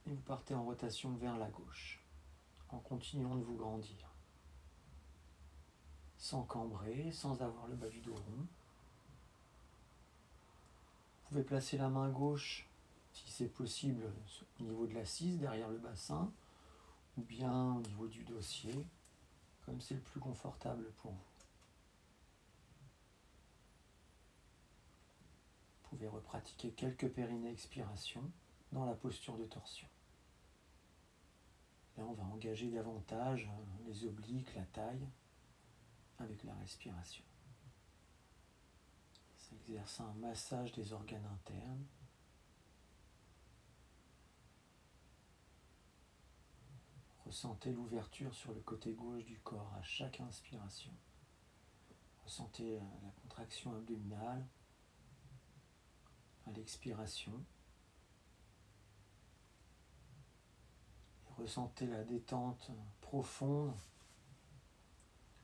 et 0.07 0.11
vous 0.11 0.22
partez 0.22 0.55
en 0.55 0.64
rotation 0.64 1.12
vers 1.16 1.36
la 1.36 1.50
gauche 1.50 2.02
en 2.70 2.78
continuant 2.78 3.36
de 3.36 3.44
vous 3.44 3.57
grandir. 3.57 4.11
Sans 6.16 6.44
cambrer, 6.44 7.12
sans 7.12 7.42
avoir 7.42 7.66
le 7.66 7.76
bas 7.76 7.90
du 7.90 8.00
dos 8.00 8.14
rond. 8.14 8.46
Pouvez 11.35 11.47
placer 11.47 11.78
la 11.78 11.89
main 11.89 12.11
gauche, 12.11 12.64
si 13.12 13.28
c'est 13.28 13.49
possible, 13.49 14.05
au 14.61 14.62
niveau 14.62 14.87
de 14.87 14.95
l'assise, 14.95 15.41
derrière 15.41 15.68
le 15.68 15.78
bassin, 15.78 16.32
ou 17.18 17.22
bien 17.22 17.74
au 17.74 17.80
niveau 17.80 18.07
du 18.07 18.22
dossier, 18.22 18.87
comme 19.66 19.80
c'est 19.80 19.95
le 19.95 20.01
plus 20.01 20.20
confortable 20.20 20.85
pour 20.99 21.11
vous. 21.11 21.18
Vous 25.82 25.89
pouvez 25.89 26.07
repratiquer 26.07 26.70
quelques 26.70 27.09
périnées 27.09 27.51
expiration 27.51 28.22
dans 28.70 28.85
la 28.85 28.95
posture 28.95 29.37
de 29.37 29.47
torsion. 29.47 29.89
Là, 31.99 32.05
on 32.09 32.12
va 32.12 32.22
engager 32.32 32.70
davantage 32.70 33.51
hein, 33.51 33.64
les 33.89 34.05
obliques, 34.05 34.55
la 34.55 34.66
taille, 34.66 35.09
avec 36.20 36.45
la 36.45 36.55
respiration. 36.55 37.24
Ça 39.55 39.61
exerce 39.61 40.00
un 40.00 40.12
massage 40.14 40.72
des 40.72 40.92
organes 40.92 41.26
internes. 41.26 41.84
Ressentez 47.24 47.72
l'ouverture 47.72 48.34
sur 48.34 48.52
le 48.52 48.61
côté 48.61 48.94
gauche 48.94 49.24
du 49.24 49.38
corps 49.40 49.72
à 49.74 49.82
chaque 49.82 50.20
inspiration. 50.20 50.92
Ressentez 52.24 52.78
la 52.78 53.11
contraction 53.22 53.74
abdominale 53.74 54.46
à 56.46 56.50
l'expiration. 56.50 57.44
Ressentez 61.36 61.86
la 61.86 62.05
détente 62.05 62.70
profonde. 63.00 63.74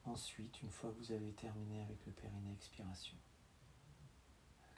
Ensuite, 0.04 0.62
une 0.62 0.70
fois 0.70 0.90
que 0.90 0.98
vous 0.98 1.12
avez 1.12 1.32
terminé 1.32 1.82
avec 1.82 2.04
le 2.06 2.12
périnée 2.12 2.52
expiration, 2.52 3.16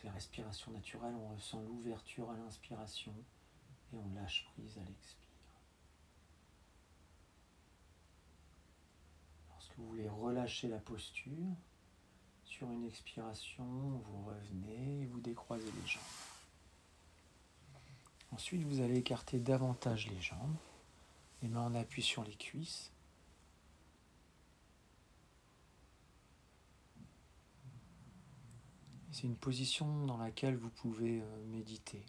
la 0.05 0.13
respiration 0.13 0.73
naturelle, 0.73 1.15
on 1.15 1.35
ressent 1.35 1.63
l'ouverture 1.63 2.31
à 2.31 2.37
l'inspiration 2.37 3.15
et 3.93 3.97
on 3.97 4.15
lâche 4.15 4.45
prise 4.53 4.79
à 4.79 4.85
l'expire. 4.85 5.19
Lorsque 9.51 9.77
vous 9.77 9.89
voulez 9.89 10.09
relâcher 10.09 10.69
la 10.69 10.79
posture, 10.79 11.57
sur 12.45 12.71
une 12.71 12.85
expiration, 12.85 13.65
vous 13.65 14.25
revenez 14.25 15.03
et 15.03 15.07
vous 15.07 15.21
décroisez 15.21 15.65
les 15.65 15.87
jambes. 15.87 16.03
Ensuite, 18.31 18.63
vous 18.63 18.81
allez 18.81 18.99
écarter 18.99 19.39
davantage 19.39 20.09
les 20.09 20.21
jambes. 20.21 20.57
Les 21.43 21.49
mains 21.49 21.67
en 21.67 21.75
appui 21.75 22.03
sur 22.03 22.25
les 22.25 22.35
cuisses. 22.35 22.92
C'est 29.13 29.25
une 29.25 29.37
position 29.37 30.07
dans 30.07 30.17
laquelle 30.17 30.57
vous 30.57 30.71
pouvez 30.71 31.21
euh, 31.21 31.45
méditer. 31.45 32.03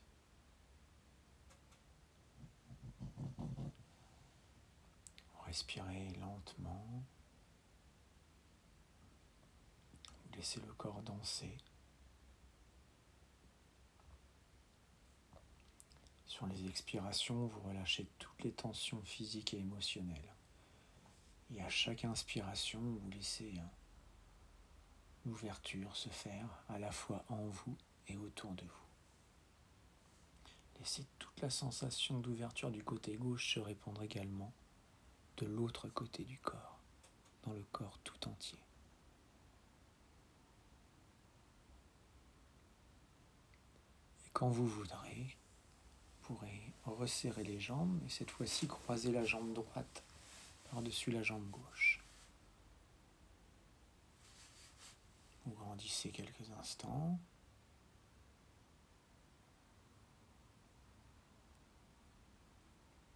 Respirez 5.46 6.08
lentement. 6.22 7.04
Laissez 10.34 10.62
le 10.62 10.74
corps 10.74 11.02
danser. 11.02 11.58
Sur 16.26 16.48
les 16.48 16.66
expirations, 16.68 17.48
vous 17.48 17.60
relâchez 17.68 18.08
toutes 18.18 18.44
les 18.44 18.54
tensions 18.54 19.02
physiques 19.04 19.54
et 19.54 19.60
émotionnelles. 19.60 20.34
Et 21.54 21.62
à 21.62 21.70
chaque 21.70 22.06
inspiration, 22.06 22.80
vous 22.80 23.10
laissez 23.10 23.54
l'ouverture 25.26 25.96
se 25.96 26.10
faire 26.10 26.64
à 26.70 26.80
la 26.80 26.92
fois 26.92 27.24
en 27.30 27.46
vous 27.46 27.78
et 28.08 28.18
autour 28.18 28.52
de 28.54 28.64
vous. 28.64 28.84
Laissez 30.80 31.06
toute 31.20 31.40
la 31.42 31.50
sensation 31.50 32.20
d'ouverture 32.20 32.72
du 32.72 32.84
côté 32.84 33.16
gauche 33.16 33.54
se 33.54 33.60
répandre 33.60 34.04
également 34.04 34.54
de 35.38 35.46
l'autre 35.46 35.88
côté 35.88 36.24
du 36.24 36.38
corps, 36.40 36.80
dans 37.44 37.54
le 37.54 37.64
corps 37.72 38.00
tout 38.04 38.28
entier. 38.28 38.60
Et 44.26 44.30
quand 44.34 44.50
vous 44.50 44.68
voudrez, 44.68 45.38
pourrez 46.24 46.74
resserrer 46.86 47.44
les 47.44 47.60
jambes 47.60 48.00
et 48.06 48.10
cette 48.10 48.32
fois-ci 48.32 48.68
croiser 48.68 49.12
la 49.12 49.24
jambe 49.24 49.54
droite 49.54 50.04
par-dessus 50.72 51.12
la 51.12 51.24
jambe 51.24 51.50
gauche. 51.50 52.03
Quelques 55.76 56.52
instants. 56.60 57.20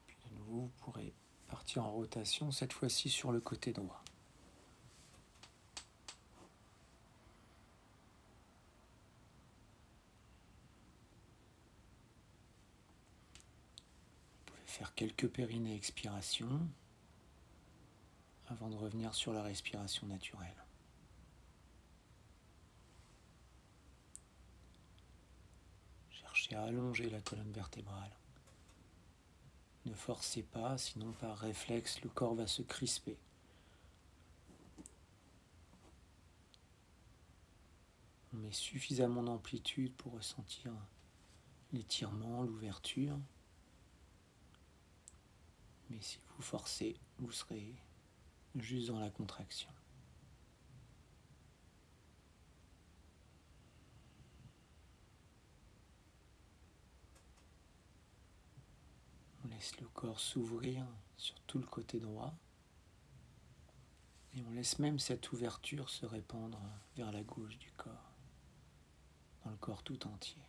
Puis 0.07 0.17
de 0.25 0.35
nouveau, 0.35 0.61
vous 0.61 0.71
pourrez 0.79 1.13
partir 1.47 1.85
en 1.85 1.91
rotation, 1.91 2.51
cette 2.51 2.73
fois-ci 2.73 3.09
sur 3.09 3.31
le 3.31 3.39
côté 3.39 3.73
droit. 3.73 4.03
Vous 14.39 14.53
pouvez 14.53 14.65
faire 14.65 14.95
quelques 14.95 15.27
périnées 15.27 15.75
expiration 15.75 16.67
avant 18.47 18.69
de 18.69 18.75
revenir 18.75 19.13
sur 19.13 19.31
la 19.31 19.43
respiration 19.43 20.07
naturelle. 20.07 20.66
À 26.55 26.63
allonger 26.63 27.09
la 27.09 27.21
colonne 27.21 27.51
vertébrale. 27.51 28.11
Ne 29.85 29.93
forcez 29.93 30.43
pas, 30.43 30.77
sinon 30.77 31.11
par 31.13 31.37
réflexe, 31.37 32.01
le 32.01 32.09
corps 32.09 32.35
va 32.35 32.47
se 32.47 32.61
crisper. 32.61 33.17
On 38.33 38.37
met 38.37 38.51
suffisamment 38.51 39.23
d'amplitude 39.23 39.93
pour 39.93 40.13
ressentir 40.13 40.71
l'étirement, 41.73 42.43
l'ouverture. 42.43 43.19
Mais 45.89 46.01
si 46.01 46.19
vous 46.29 46.41
forcez, 46.41 46.97
vous 47.19 47.31
serez 47.31 47.75
juste 48.55 48.87
dans 48.87 48.99
la 48.99 49.09
contraction. 49.09 49.69
On 59.45 59.46
laisse 59.57 59.79
le 59.81 59.87
corps 59.87 60.19
s'ouvrir 60.19 60.85
sur 61.17 61.39
tout 61.41 61.57
le 61.57 61.65
côté 61.65 61.99
droit 61.99 62.31
et 64.35 64.43
on 64.43 64.51
laisse 64.51 64.77
même 64.77 64.99
cette 64.99 65.31
ouverture 65.31 65.89
se 65.89 66.05
répandre 66.05 66.61
vers 66.95 67.11
la 67.11 67.23
gauche 67.23 67.57
du 67.57 67.71
corps, 67.71 68.13
dans 69.43 69.49
le 69.49 69.57
corps 69.57 69.81
tout 69.81 70.05
entier. 70.05 70.43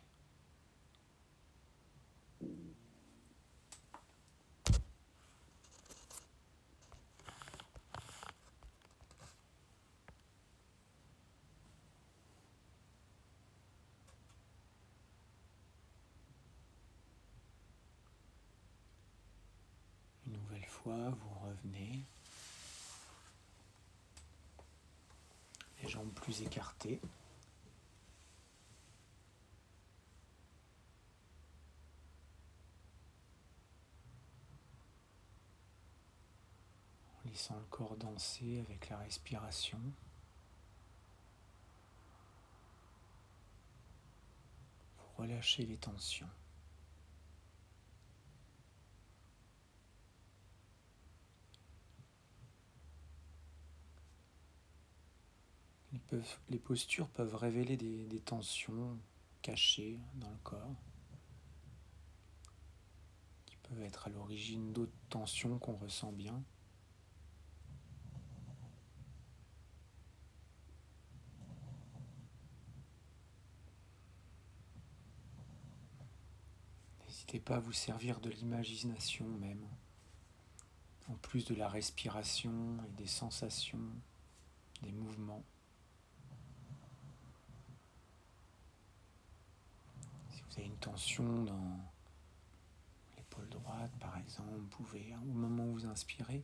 Vous 20.89 21.47
revenez. 21.47 22.03
Les 25.81 25.89
jambes 25.89 26.11
plus 26.13 26.41
écartées. 26.41 26.99
En 37.23 37.29
laissant 37.29 37.55
le 37.55 37.65
corps 37.69 37.95
danser 37.95 38.59
avec 38.59 38.89
la 38.89 38.97
respiration. 38.97 39.79
Vous 44.97 45.23
relâchez 45.23 45.65
les 45.65 45.77
tensions. 45.77 46.29
Les 56.49 56.59
postures 56.59 57.07
peuvent 57.09 57.35
révéler 57.35 57.77
des, 57.77 58.19
tensions 58.19 58.97
cachées 59.41 59.99
dans 60.15 60.29
le 60.29 60.37
corps, 60.43 60.75
qui 63.45 63.57
peuvent 63.57 63.81
être 63.81 64.07
à 64.07 64.09
l'origine 64.09 64.71
d'autres 64.71 64.91
tensions 65.09 65.57
qu'on 65.57 65.75
ressent 65.75 66.11
bien. 66.11 66.43
N'hésitez 77.07 77.39
pas 77.39 77.55
à 77.55 77.59
vous 77.59 77.73
servir 77.73 78.19
de 78.19 78.29
l'imagination 78.29 79.27
même, 79.39 79.65
en 81.07 81.15
plus 81.15 81.45
de 81.45 81.55
la 81.55 81.67
respiration 81.67 82.77
et 82.87 82.91
des 82.91 83.07
sensations, 83.07 83.79
des 84.83 84.91
mouvements. 84.91 85.43
Une 90.65 90.77
tension 90.77 91.43
dans 91.43 91.79
l'épaule 93.17 93.49
droite, 93.49 93.91
par 93.99 94.17
exemple, 94.17 94.55
vous 94.57 94.67
pouvez, 94.67 95.13
hein, 95.13 95.21
au 95.29 95.33
moment 95.33 95.65
où 95.65 95.73
vous 95.73 95.85
inspirez, 95.85 96.43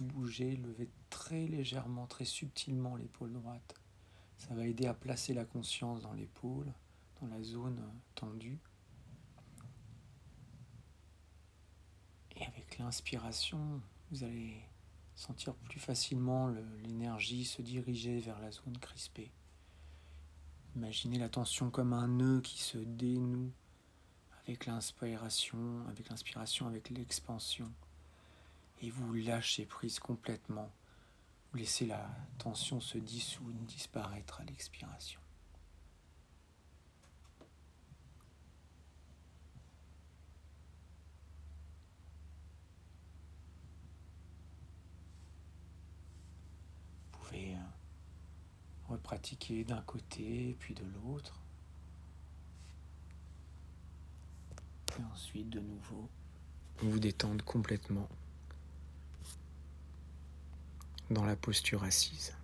bouger, 0.00 0.56
lever 0.56 0.90
très 1.10 1.46
légèrement, 1.46 2.06
très 2.06 2.24
subtilement 2.24 2.96
l'épaule 2.96 3.32
droite. 3.32 3.74
Ça 4.38 4.54
va 4.54 4.66
aider 4.66 4.86
à 4.86 4.94
placer 4.94 5.34
la 5.34 5.44
conscience 5.44 6.02
dans 6.02 6.12
l'épaule, 6.12 6.72
dans 7.20 7.28
la 7.28 7.42
zone 7.42 7.80
tendue. 8.14 8.58
Et 12.36 12.44
avec 12.44 12.78
l'inspiration, 12.78 13.80
vous 14.10 14.24
allez 14.24 14.60
sentir 15.14 15.54
plus 15.54 15.78
facilement 15.78 16.48
l'énergie 16.82 17.44
se 17.44 17.62
diriger 17.62 18.18
vers 18.20 18.40
la 18.40 18.50
zone 18.50 18.76
crispée. 18.78 19.30
Imaginez 20.74 21.18
la 21.18 21.28
tension 21.28 21.70
comme 21.70 21.92
un 21.92 22.08
nœud 22.08 22.40
qui 22.40 22.62
se 22.62 22.78
dénoue 22.78 23.52
avec 24.46 24.66
l'inspiration, 24.66 25.86
avec 25.88 26.08
l'inspiration, 26.08 26.66
avec 26.66 26.88
l'expansion. 26.90 27.70
Et 28.80 28.90
vous 28.90 29.12
lâchez 29.12 29.66
prise 29.66 29.98
complètement. 29.98 30.72
Vous 31.50 31.58
laissez 31.58 31.86
la 31.86 32.08
tension 32.38 32.80
se 32.80 32.96
dissoudre, 32.96 33.58
disparaître 33.66 34.40
à 34.40 34.44
l'expiration. 34.44 35.20
Vous 47.12 47.18
pouvez 47.18 47.54
euh, 47.54 47.58
pratiquer 49.12 49.62
d'un 49.62 49.82
côté 49.82 50.56
puis 50.58 50.72
de 50.72 50.84
l'autre. 50.94 51.38
Et 54.98 55.04
ensuite, 55.12 55.50
de 55.50 55.60
nouveau, 55.60 56.08
vous 56.78 56.98
détendre 56.98 57.44
complètement 57.44 58.08
dans 61.10 61.26
la 61.26 61.36
posture 61.36 61.84
assise. 61.84 62.34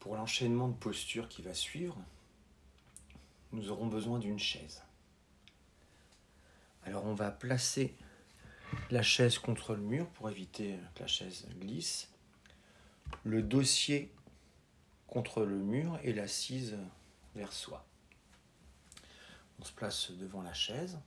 Pour 0.00 0.16
l'enchaînement 0.16 0.66
de 0.66 0.74
postures 0.74 1.28
qui 1.28 1.42
va 1.42 1.54
suivre, 1.54 1.96
nous 3.52 3.70
aurons 3.70 3.86
besoin 3.86 4.18
d'une 4.18 4.40
chaise. 4.40 4.82
Alors 6.90 7.06
on 7.06 7.14
va 7.14 7.30
placer 7.30 7.94
la 8.90 9.02
chaise 9.02 9.38
contre 9.38 9.76
le 9.76 9.80
mur 9.80 10.08
pour 10.08 10.28
éviter 10.28 10.76
que 10.96 11.02
la 11.02 11.06
chaise 11.06 11.46
glisse. 11.60 12.10
Le 13.22 13.42
dossier 13.44 14.12
contre 15.06 15.44
le 15.44 15.54
mur 15.54 16.00
et 16.02 16.12
l'assise 16.12 16.76
vers 17.36 17.52
soi. 17.52 17.86
On 19.60 19.64
se 19.64 19.72
place 19.72 20.10
devant 20.10 20.42
la 20.42 20.52
chaise, 20.52 20.98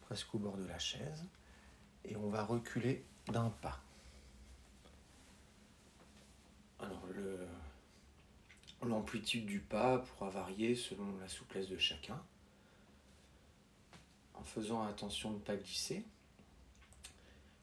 presque 0.00 0.34
au 0.34 0.38
bord 0.38 0.56
de 0.56 0.66
la 0.66 0.78
chaise, 0.78 1.26
et 2.06 2.16
on 2.16 2.30
va 2.30 2.44
reculer 2.44 3.04
d'un 3.26 3.50
pas. 3.50 3.82
Alors 6.78 7.06
l'amplitude 8.82 9.44
du 9.44 9.60
pas 9.60 9.98
pourra 9.98 10.30
varier 10.30 10.74
selon 10.74 11.18
la 11.18 11.28
souplesse 11.28 11.68
de 11.68 11.76
chacun 11.76 12.18
en 14.42 14.44
faisant 14.44 14.82
attention 14.82 15.30
de 15.30 15.36
ne 15.36 15.40
pas 15.40 15.54
glisser. 15.54 16.04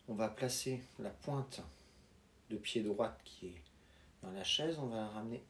On 0.07 0.13
va 0.13 0.29
placer 0.29 0.81
la 0.99 1.09
pointe 1.09 1.61
de 2.49 2.55
pied 2.55 2.81
droite 2.81 3.19
qui 3.25 3.47
est 3.47 3.61
dans 4.23 4.31
la 4.31 4.45
chaise, 4.45 4.77
on 4.79 4.87
va 4.87 4.95
la 4.95 5.09
ramener 5.09 5.43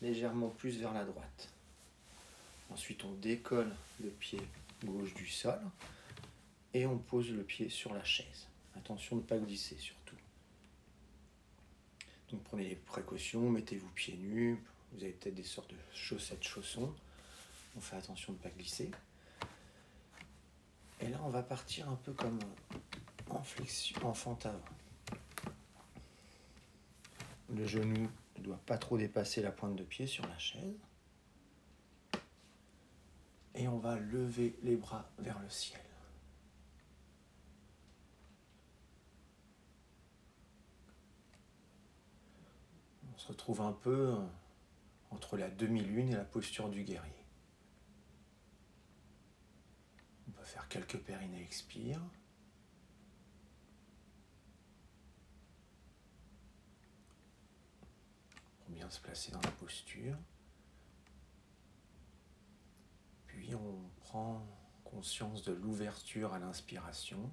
légèrement 0.00 0.48
plus 0.48 0.78
vers 0.78 0.94
la 0.94 1.04
droite. 1.04 1.50
Ensuite, 2.70 3.04
on 3.04 3.12
décolle 3.12 3.74
le 4.02 4.08
pied 4.08 4.40
gauche 4.82 5.12
du 5.14 5.26
sol 5.26 5.60
et 6.72 6.86
on 6.86 6.96
pose 6.98 7.30
le 7.30 7.42
pied 7.42 7.68
sur 7.68 7.92
la 7.92 8.04
chaise. 8.04 8.48
Attention 8.74 9.16
de 9.16 9.20
ne 9.22 9.26
pas 9.26 9.38
glisser 9.38 9.76
surtout. 9.76 10.16
Donc 12.30 12.42
prenez 12.44 12.68
les 12.70 12.76
précautions, 12.76 13.50
mettez-vous 13.50 13.88
pieds 13.90 14.16
nus, 14.16 14.58
vous 14.92 15.02
avez 15.02 15.12
peut-être 15.12 15.34
des 15.34 15.44
sortes 15.44 15.70
de 15.70 15.76
chaussettes, 15.92 16.42
chaussons. 16.42 16.92
On 17.76 17.80
fait 17.80 17.96
attention 17.96 18.32
de 18.32 18.38
ne 18.38 18.42
pas 18.42 18.50
glisser. 18.50 18.90
Et 21.00 21.08
là, 21.08 21.18
on 21.24 21.30
va 21.30 21.42
partir 21.42 21.88
un 21.88 21.96
peu 21.96 22.12
comme 22.12 22.38
en 23.30 23.42
flexion, 23.42 24.06
en. 24.06 24.38
Le 27.50 27.66
genou 27.66 28.08
ne 28.38 28.42
doit 28.42 28.60
pas 28.66 28.78
trop 28.78 28.96
dépasser 28.96 29.42
la 29.42 29.52
pointe 29.52 29.76
de 29.76 29.84
pied 29.84 30.06
sur 30.06 30.26
la 30.26 30.38
chaise. 30.38 30.78
Et 33.54 33.68
on 33.68 33.78
va 33.78 33.96
lever 33.98 34.56
les 34.62 34.76
bras 34.76 35.08
vers 35.18 35.38
le 35.38 35.48
ciel. 35.48 35.80
On 43.14 43.18
se 43.18 43.28
retrouve 43.28 43.60
un 43.60 43.72
peu 43.72 44.16
entre 45.10 45.36
la 45.36 45.48
demi-lune 45.48 46.08
et 46.10 46.16
la 46.16 46.24
posture 46.24 46.68
du 46.68 46.82
guerrier. 46.82 47.13
Faire 50.44 50.68
quelques 50.68 50.98
périnées 50.98 51.42
expire. 51.42 52.00
Pour 58.58 58.70
bien 58.70 58.88
se 58.90 59.00
placer 59.00 59.32
dans 59.32 59.40
la 59.40 59.50
posture. 59.52 60.16
Puis 63.26 63.54
on 63.54 63.90
prend 63.96 64.46
conscience 64.84 65.42
de 65.42 65.52
l'ouverture 65.52 66.32
à 66.34 66.38
l'inspiration 66.38 67.30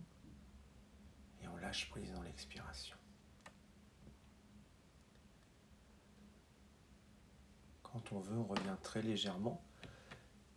et 1.41 1.47
on 1.47 1.57
lâche 1.57 1.89
prise 1.89 2.11
dans 2.11 2.23
l'expiration. 2.23 2.95
Quand 7.83 8.13
on 8.13 8.19
veut, 8.19 8.37
on 8.37 8.45
revient 8.45 8.77
très 8.81 9.01
légèrement 9.01 9.61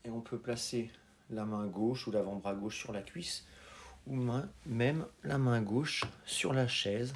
et 0.04 0.10
on 0.10 0.20
peut 0.20 0.38
placer 0.38 0.90
la 1.30 1.44
main 1.44 1.66
gauche 1.66 2.06
ou 2.06 2.10
l'avant-bras 2.10 2.54
gauche 2.54 2.78
sur 2.78 2.92
la 2.92 3.02
cuisse 3.02 3.46
ou 4.06 4.16
même 4.66 5.06
la 5.22 5.38
main 5.38 5.62
gauche 5.62 6.04
sur 6.26 6.52
la 6.52 6.68
chaise 6.68 7.14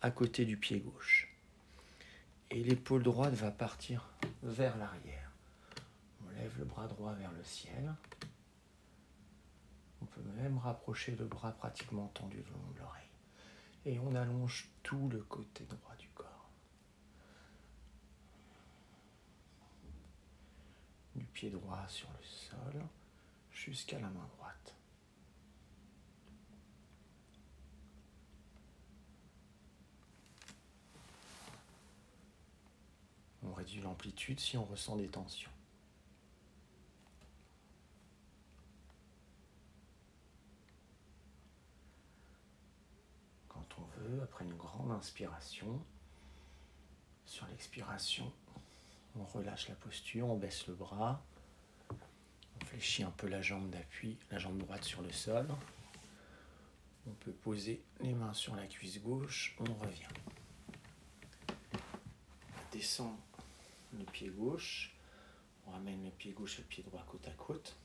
à 0.00 0.10
côté 0.10 0.44
du 0.44 0.56
pied 0.56 0.80
gauche. 0.80 1.28
Et 2.50 2.62
l'épaule 2.62 3.02
droite 3.02 3.34
va 3.34 3.50
partir 3.50 4.08
vers 4.42 4.76
l'arrière. 4.76 5.30
On 6.24 6.30
lève 6.38 6.58
le 6.58 6.64
bras 6.64 6.86
droit 6.86 7.14
vers 7.14 7.32
le 7.32 7.42
ciel. 7.42 7.94
On 10.00 10.04
peut 10.06 10.22
même 10.36 10.58
rapprocher 10.58 11.16
le 11.16 11.24
bras 11.24 11.52
pratiquement 11.52 12.08
tendu 12.08 12.36
le 12.36 12.52
long 12.52 12.72
de 12.74 12.78
l'oreille. 12.78 13.02
Et 13.86 13.98
on 13.98 14.14
allonge 14.14 14.68
tout 14.82 15.08
le 15.08 15.18
côté 15.22 15.64
droit 15.64 15.96
du 15.98 16.08
corps. 16.08 16.50
Du 21.16 21.24
pied 21.24 21.50
droit 21.50 21.84
sur 21.88 22.08
le 22.10 22.24
sol 22.24 22.82
jusqu'à 23.70 23.98
la 24.00 24.08
main 24.08 24.28
droite. 24.36 24.74
On 33.44 33.52
réduit 33.52 33.80
l'amplitude 33.80 34.40
si 34.40 34.56
on 34.56 34.64
ressent 34.64 34.96
des 34.96 35.08
tensions. 35.08 35.50
Quand 43.48 43.66
on 43.78 44.00
veut, 44.00 44.22
après 44.22 44.44
une 44.44 44.56
grande 44.56 44.90
inspiration, 44.90 45.80
sur 47.26 47.46
l'expiration, 47.46 48.32
on 49.16 49.24
relâche 49.24 49.68
la 49.68 49.76
posture, 49.76 50.28
on 50.28 50.36
baisse 50.36 50.66
le 50.66 50.74
bras, 50.74 51.22
on 52.62 52.66
fléchit 52.66 53.02
un 53.02 53.10
peu 53.10 53.28
la 53.28 53.42
jambe 53.42 53.70
d'appui, 53.70 54.16
la 54.30 54.38
jambe 54.38 54.58
droite 54.58 54.84
sur 54.84 55.02
le 55.02 55.10
sol. 55.12 55.46
On 57.06 57.12
peut 57.12 57.32
poser 57.32 57.82
les 58.00 58.14
mains 58.14 58.34
sur 58.34 58.54
la 58.54 58.66
cuisse 58.66 59.00
gauche, 59.02 59.56
on 59.58 59.74
revient. 59.74 60.06
On 61.50 62.72
descend 62.72 63.16
le 63.98 64.04
pied 64.04 64.28
gauche, 64.28 64.94
on 65.66 65.72
ramène 65.72 66.04
le 66.04 66.10
pied 66.10 66.32
gauche 66.32 66.58
et 66.58 66.62
le 66.62 66.68
pied 66.68 66.82
droit 66.84 67.04
côte 67.10 67.26
à 67.26 67.32
côte. 67.32 67.76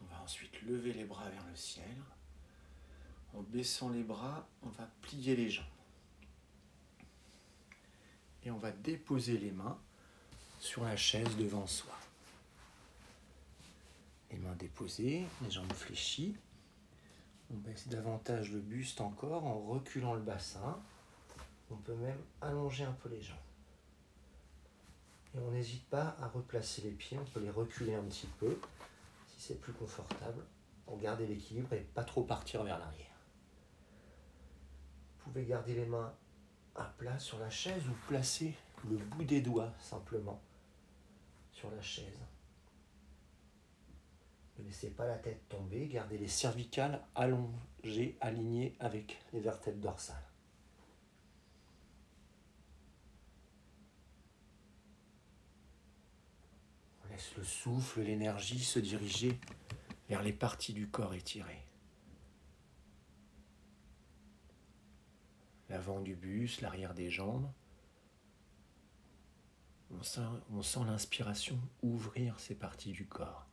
On 0.00 0.06
va 0.06 0.22
ensuite 0.22 0.62
lever 0.62 0.94
les 0.94 1.04
bras 1.04 1.28
vers 1.28 1.46
le 1.46 1.56
ciel. 1.56 1.96
En 3.34 3.42
baissant 3.42 3.90
les 3.90 4.02
bras, 4.02 4.46
on 4.62 4.68
va 4.68 4.86
plier 5.02 5.36
les 5.36 5.50
jambes. 5.50 5.66
Et 8.44 8.50
on 8.50 8.58
va 8.58 8.70
déposer 8.70 9.38
les 9.38 9.52
mains 9.52 9.78
sur 10.60 10.84
la 10.84 10.96
chaise 10.96 11.36
devant 11.36 11.66
soi. 11.66 11.94
Les 14.30 14.38
mains 14.38 14.54
déposées, 14.56 15.26
les 15.42 15.50
jambes 15.50 15.72
fléchies. 15.72 16.36
On 17.52 17.56
baisse 17.56 17.88
davantage 17.88 18.50
le 18.50 18.60
buste 18.60 19.00
encore 19.00 19.44
en 19.44 19.60
reculant 19.60 20.14
le 20.14 20.22
bassin. 20.22 20.80
On 21.70 21.76
peut 21.76 21.94
même 21.94 22.20
allonger 22.40 22.84
un 22.84 22.92
peu 22.92 23.08
les 23.08 23.20
jambes. 23.20 23.36
Et 25.34 25.38
on 25.38 25.50
n'hésite 25.50 25.84
pas 25.88 26.16
à 26.20 26.28
replacer 26.28 26.82
les 26.82 26.90
pieds, 26.90 27.18
on 27.18 27.24
peut 27.24 27.40
les 27.40 27.50
reculer 27.50 27.94
un 27.94 28.02
petit 28.02 28.26
peu 28.38 28.58
si 29.28 29.40
c'est 29.40 29.60
plus 29.60 29.72
confortable 29.72 30.42
pour 30.84 30.98
garder 30.98 31.26
l'équilibre 31.26 31.72
et 31.72 31.80
pas 31.80 32.04
trop 32.04 32.22
partir 32.22 32.64
vers 32.64 32.78
l'arrière. 32.78 33.06
Vous 35.18 35.30
pouvez 35.30 35.44
garder 35.44 35.74
les 35.74 35.86
mains 35.86 36.12
à 36.74 36.84
plat 36.84 37.18
sur 37.18 37.38
la 37.38 37.50
chaise 37.50 37.86
ou 37.88 37.92
placer 38.08 38.54
le 38.88 38.96
bout 38.96 39.24
des 39.24 39.40
doigts 39.40 39.72
simplement 39.78 40.40
sur 41.52 41.70
la 41.70 41.80
chaise. 41.80 42.18
Ne 44.58 44.64
laissez 44.64 44.90
pas 44.90 45.06
la 45.06 45.18
tête 45.18 45.48
tomber, 45.48 45.86
gardez 45.86 46.18
les 46.18 46.28
cervicales 46.28 47.02
allongées, 47.14 48.16
alignées 48.20 48.74
avec 48.80 49.22
les 49.32 49.40
vertèbres 49.40 49.80
dorsales. 49.80 50.16
On 57.04 57.12
laisse 57.12 57.34
le 57.36 57.44
souffle, 57.44 58.02
l'énergie 58.02 58.62
se 58.62 58.78
diriger 58.78 59.38
vers 60.08 60.22
les 60.22 60.32
parties 60.32 60.74
du 60.74 60.88
corps 60.88 61.14
étirées. 61.14 61.64
L'avant 65.72 66.00
du 66.00 66.14
buste, 66.14 66.60
l'arrière 66.60 66.92
des 66.92 67.10
jambes. 67.10 67.50
On 69.90 70.02
sent, 70.02 70.20
on 70.52 70.62
sent 70.62 70.84
l'inspiration 70.84 71.58
ouvrir 71.82 72.38
ces 72.38 72.54
parties 72.54 72.92
du 72.92 73.06
corps. 73.06 73.46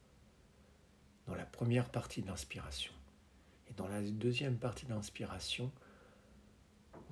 Dans 1.27 1.35
la 1.35 1.45
première 1.45 1.89
partie 1.89 2.21
de 2.21 2.27
l'inspiration. 2.27 2.91
Et 3.69 3.73
dans 3.73 3.87
la 3.87 4.01
deuxième 4.01 4.57
partie 4.57 4.85
de 4.85 4.91
l'inspiration, 4.91 5.71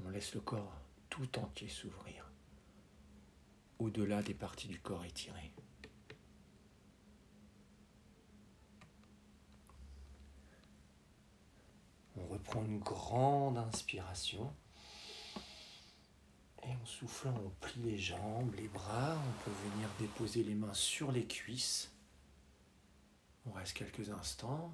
on 0.03 0.10
laisse 0.10 0.36
le 0.36 0.41
corps 0.41 0.74
tout 1.10 1.39
entier 1.39 1.70
s'ouvrir, 1.70 2.30
au-delà 3.80 4.22
des 4.22 4.34
parties 4.34 4.68
du 4.68 4.80
corps 4.82 5.05
étirées. 5.05 5.53
On 12.18 12.26
reprend 12.28 12.66
une 12.66 12.80
grande 12.80 13.58
inspiration. 13.58 14.53
Et 16.68 16.76
en 16.76 16.86
soufflant, 16.86 17.34
on 17.45 17.49
plie 17.61 17.82
les 17.82 17.97
jambes, 17.97 18.53
les 18.55 18.68
bras. 18.68 19.18
On 19.18 19.43
peut 19.43 19.55
venir 19.70 19.89
déposer 19.99 20.43
les 20.43 20.55
mains 20.55 20.74
sur 20.74 21.11
les 21.11 21.26
cuisses. 21.26 21.91
On 23.45 23.51
reste 23.51 23.74
quelques 23.74 24.09
instants. 24.09 24.74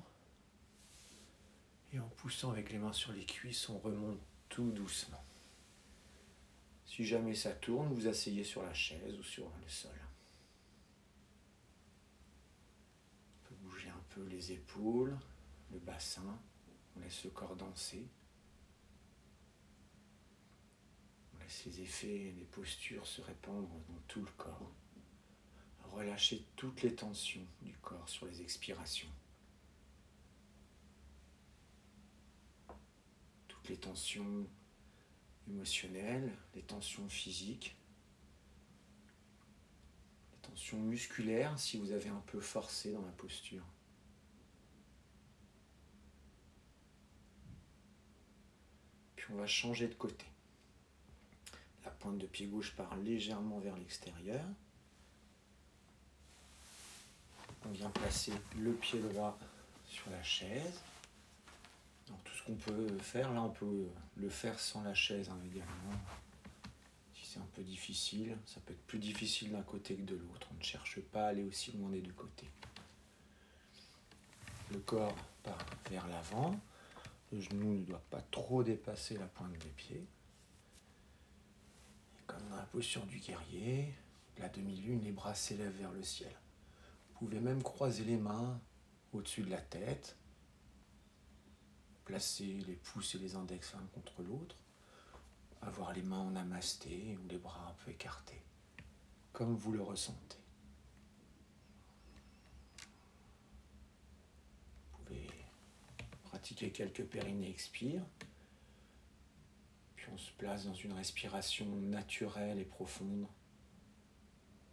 Et 1.92 2.00
en 2.00 2.08
poussant 2.10 2.50
avec 2.50 2.72
les 2.72 2.80
mains 2.80 2.94
sur 2.94 3.12
les 3.12 3.26
cuisses, 3.26 3.70
on 3.70 3.78
remonte 3.78 4.20
tout 4.50 4.72
doucement. 4.72 5.24
Si 6.86 7.06
jamais 7.06 7.36
ça 7.36 7.52
tourne, 7.52 7.94
vous 7.94 8.08
asseyez 8.08 8.44
sur 8.44 8.64
la 8.64 8.74
chaise 8.74 9.18
ou 9.20 9.24
sur 9.24 9.46
le 9.62 9.70
sol. 9.70 9.92
On 13.38 13.48
peut 13.50 13.56
bouger 13.62 13.90
un 13.90 14.04
peu 14.10 14.24
les 14.26 14.52
épaules, 14.52 15.16
le 15.72 15.78
bassin. 15.78 16.40
On 16.96 17.02
laisse 17.02 17.24
le 17.24 17.30
corps 17.30 17.56
danser. 17.56 18.08
Ces 21.48 21.82
effets, 21.82 22.34
les 22.38 22.46
postures 22.46 23.06
se 23.06 23.22
répandre 23.22 23.70
dans 23.90 24.02
tout 24.08 24.22
le 24.22 24.32
corps. 24.38 24.72
Relâchez 25.92 26.46
toutes 26.56 26.82
les 26.82 26.96
tensions 26.96 27.46
du 27.62 27.76
corps 27.78 28.10
sur 28.10 28.26
les 28.26 28.42
expirations. 28.42 29.12
Toutes 33.48 33.70
les 33.70 33.78
tensions 33.78 34.48
émotionnelles, 35.48 36.32
les 36.56 36.64
tensions 36.64 37.08
physiques, 37.10 37.76
les 40.32 40.40
tensions 40.40 40.80
musculaires 40.80 41.60
si 41.60 41.78
vous 41.78 41.92
avez 41.92 42.10
un 42.10 42.24
peu 42.26 42.40
forcé 42.40 42.92
dans 42.92 43.06
la 43.06 43.12
posture. 43.12 43.66
Puis 49.16 49.28
on 49.32 49.38
va 49.38 49.48
changer 49.48 49.88
de 49.88 49.94
côté. 49.94 50.26
La 51.86 51.92
pointe 51.92 52.18
de 52.18 52.28
pied 52.28 52.48
gauche 52.48 52.76
part 52.76 52.96
légèrement 52.98 53.60
vers 53.60 53.76
l'extérieur. 53.78 54.44
On 57.66 57.70
vient 57.70 57.90
placer 57.90 58.34
le 58.58 58.74
pied 58.74 59.00
droit 59.00 59.38
sur 59.86 60.10
la 60.12 60.22
chaise. 60.24 60.82
tout 62.08 62.34
ce 62.36 62.44
qu'on 62.44 62.56
peut 62.56 62.98
faire, 63.00 63.32
là 63.34 63.42
on 63.42 63.50
peut 63.50 63.88
le 64.18 64.30
faire 64.30 64.60
sans 64.60 64.84
la 64.84 64.94
chaise 64.94 65.30
hein. 65.30 65.38
Si 67.16 67.26
c'est 67.26 67.40
un 67.40 67.48
peu 67.54 67.64
difficile, 67.64 68.38
ça 68.46 68.60
peut 68.62 68.74
être 68.74 68.86
plus 68.86 69.00
difficile 69.00 69.52
d'un 69.52 69.62
côté 69.62 69.96
que 69.96 70.02
de 70.02 70.16
l'autre. 70.16 70.48
On 70.52 70.58
ne 70.58 70.64
cherche 70.64 71.00
pas 71.00 71.26
à 71.26 71.28
aller 71.30 71.44
aussi 71.44 71.72
loin 71.72 71.90
des 71.90 72.02
deux 72.02 72.12
côtés. 72.14 72.50
Le 74.72 74.80
corps 74.80 75.16
part 75.44 75.66
vers 75.90 76.08
l'avant. 76.08 76.60
Le 77.32 77.40
genou 77.40 77.74
ne 77.74 77.84
doit 77.84 78.04
pas 78.10 78.22
trop 78.30 78.64
dépasser 78.64 79.18
la 79.18 79.26
pointe 79.26 79.58
des 79.58 79.70
pieds. 79.70 80.06
Comme 82.28 82.48
dans 82.50 82.56
la 82.56 82.64
posture 82.64 83.06
du 83.06 83.20
guerrier, 83.20 83.94
la 84.38 84.50
demi-lune, 84.50 85.02
les 85.04 85.12
bras 85.12 85.36
s'élèvent 85.36 85.78
vers 85.78 85.92
le 85.92 86.04
ciel. 86.04 86.34
Vous 87.10 87.28
pouvez 87.28 87.40
même 87.40 87.62
croiser 87.62 88.04
les 88.04 88.18
mains 88.18 88.60
au-dessus 89.14 89.44
de 89.44 89.50
la 89.50 89.62
tête, 89.62 90.18
placer 92.06 92.64
les 92.68 92.76
pouces 92.76 93.16
et 93.16 93.20
les 93.20 93.36
index 93.36 93.74
l'un 93.74 93.86
contre 93.94 94.22
l'autre, 94.24 94.56
avoir 95.62 95.94
les 95.94 96.02
mains 96.02 96.20
en 96.20 96.32
namasté 96.32 97.18
ou 97.24 97.28
les 97.28 97.38
bras 97.38 97.70
un 97.70 97.84
peu 97.84 97.92
écartés, 97.92 98.42
comme 99.32 99.56
vous 99.56 99.72
le 99.72 99.82
ressentez. 99.82 100.38
Vous 104.92 105.04
pouvez 105.06 105.30
pratiquer 106.24 106.72
quelques 106.72 107.06
périnées 107.06 107.50
expire, 107.50 108.04
puis 108.20 108.28
on 110.14 110.18
se 110.18 110.32
place 110.34 110.66
dans 110.66 110.76
une 110.76 110.94
respiration 110.94 111.66
naturelle 111.66 112.60
et 112.60 112.66
profonde. 112.66 113.26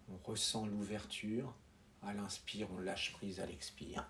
On 0.09 0.18
ressent 0.18 0.66
l'ouverture. 0.66 1.57
À 2.03 2.12
l'inspire, 2.12 2.70
on 2.72 2.78
lâche 2.78 3.12
prise 3.12 3.41
à 3.41 3.47
l'expire. 3.47 4.07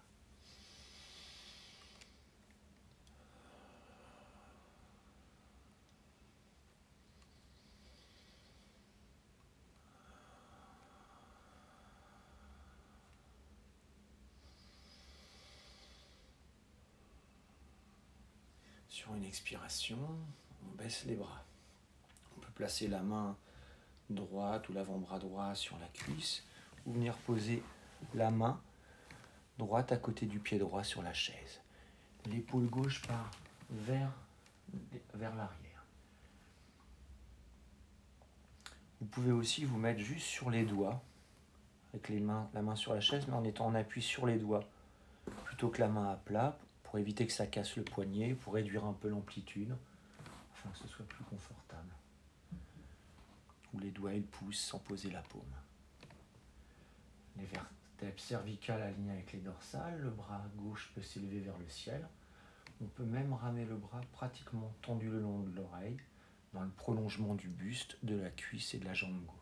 Sur 18.88 19.14
une 19.14 19.24
expiration, 19.24 19.98
on 20.68 20.74
baisse 20.76 21.04
les 21.04 21.16
bras. 21.16 21.44
On 22.36 22.40
peut 22.40 22.52
placer 22.54 22.88
la 22.88 23.02
main 23.02 23.36
droite 24.08 24.68
ou 24.68 24.72
l'avant-bras 24.72 25.18
droit 25.18 25.54
sur 25.54 25.78
la 25.78 25.86
cuisse 25.88 26.44
ou 26.86 26.92
venir 26.92 27.16
poser 27.18 27.62
la 28.14 28.30
main 28.30 28.61
droite 29.58 29.92
à 29.92 29.96
côté 29.96 30.26
du 30.26 30.38
pied 30.38 30.58
droit 30.58 30.84
sur 30.84 31.02
la 31.02 31.12
chaise. 31.12 31.61
L'épaule 32.26 32.66
gauche 32.66 33.02
part 33.06 33.30
vers, 33.70 34.12
vers 35.14 35.34
l'arrière. 35.34 35.84
Vous 39.00 39.06
pouvez 39.06 39.32
aussi 39.32 39.64
vous 39.64 39.78
mettre 39.78 40.00
juste 40.00 40.26
sur 40.26 40.50
les 40.50 40.64
doigts, 40.64 41.02
avec 41.94 42.11
la 42.11 42.62
main 42.62 42.76
sur 42.76 42.94
la 42.94 43.00
chaise, 43.00 43.26
mais 43.28 43.34
en 43.34 43.44
étant 43.44 43.66
en 43.66 43.74
appui 43.74 44.02
sur 44.02 44.26
les 44.26 44.36
doigts, 44.36 44.64
plutôt 45.44 45.68
que 45.68 45.80
la 45.80 45.88
main 45.88 46.11
à 46.11 46.16
plat, 46.16 46.58
pour 46.82 46.98
éviter 46.98 47.26
que 47.26 47.32
ça 47.32 47.46
casse 47.46 47.76
le 47.76 47.84
poignet, 47.84 48.34
pour 48.34 48.54
réduire 48.54 48.84
un 48.84 48.92
peu 48.92 49.08
l'amplitude, 49.08 49.74
afin 50.61 50.70
que 50.70 50.78
ce 50.78 50.88
soit 50.88 51.06
plus 51.06 51.24
confortable. 51.24 51.94
Ou 53.72 53.78
les 53.78 53.90
doigts 53.90 54.12
et 54.12 54.20
le 54.20 54.52
sans 54.52 54.78
poser 54.78 55.11
la 55.11 55.22
paume. 55.22 55.42
Les 57.36 57.46
vertèbres 57.46 58.20
cervicales 58.20 58.82
alignées 58.82 59.12
avec 59.12 59.32
les 59.32 59.40
dorsales, 59.40 60.00
le 60.00 60.11
bras 60.11 60.44
gauche 60.56 60.90
peut 60.94 61.02
s'élever 61.02 61.40
vers 61.40 61.56
le 61.58 61.68
ciel. 61.68 62.06
On 62.82 62.86
peut 62.86 63.04
même 63.04 63.32
ramener 63.32 63.64
le 63.64 63.76
bras 63.76 64.00
pratiquement 64.12 64.72
tendu 64.82 65.08
le 65.08 65.20
long 65.20 65.40
de 65.40 65.54
l'oreille, 65.54 65.98
dans 66.52 66.62
le 66.62 66.70
prolongement 66.70 67.34
du 67.34 67.48
buste, 67.48 67.96
de 68.02 68.16
la 68.16 68.30
cuisse 68.30 68.74
et 68.74 68.78
de 68.78 68.84
la 68.84 68.94
jambe 68.94 69.24
gauche. 69.24 69.40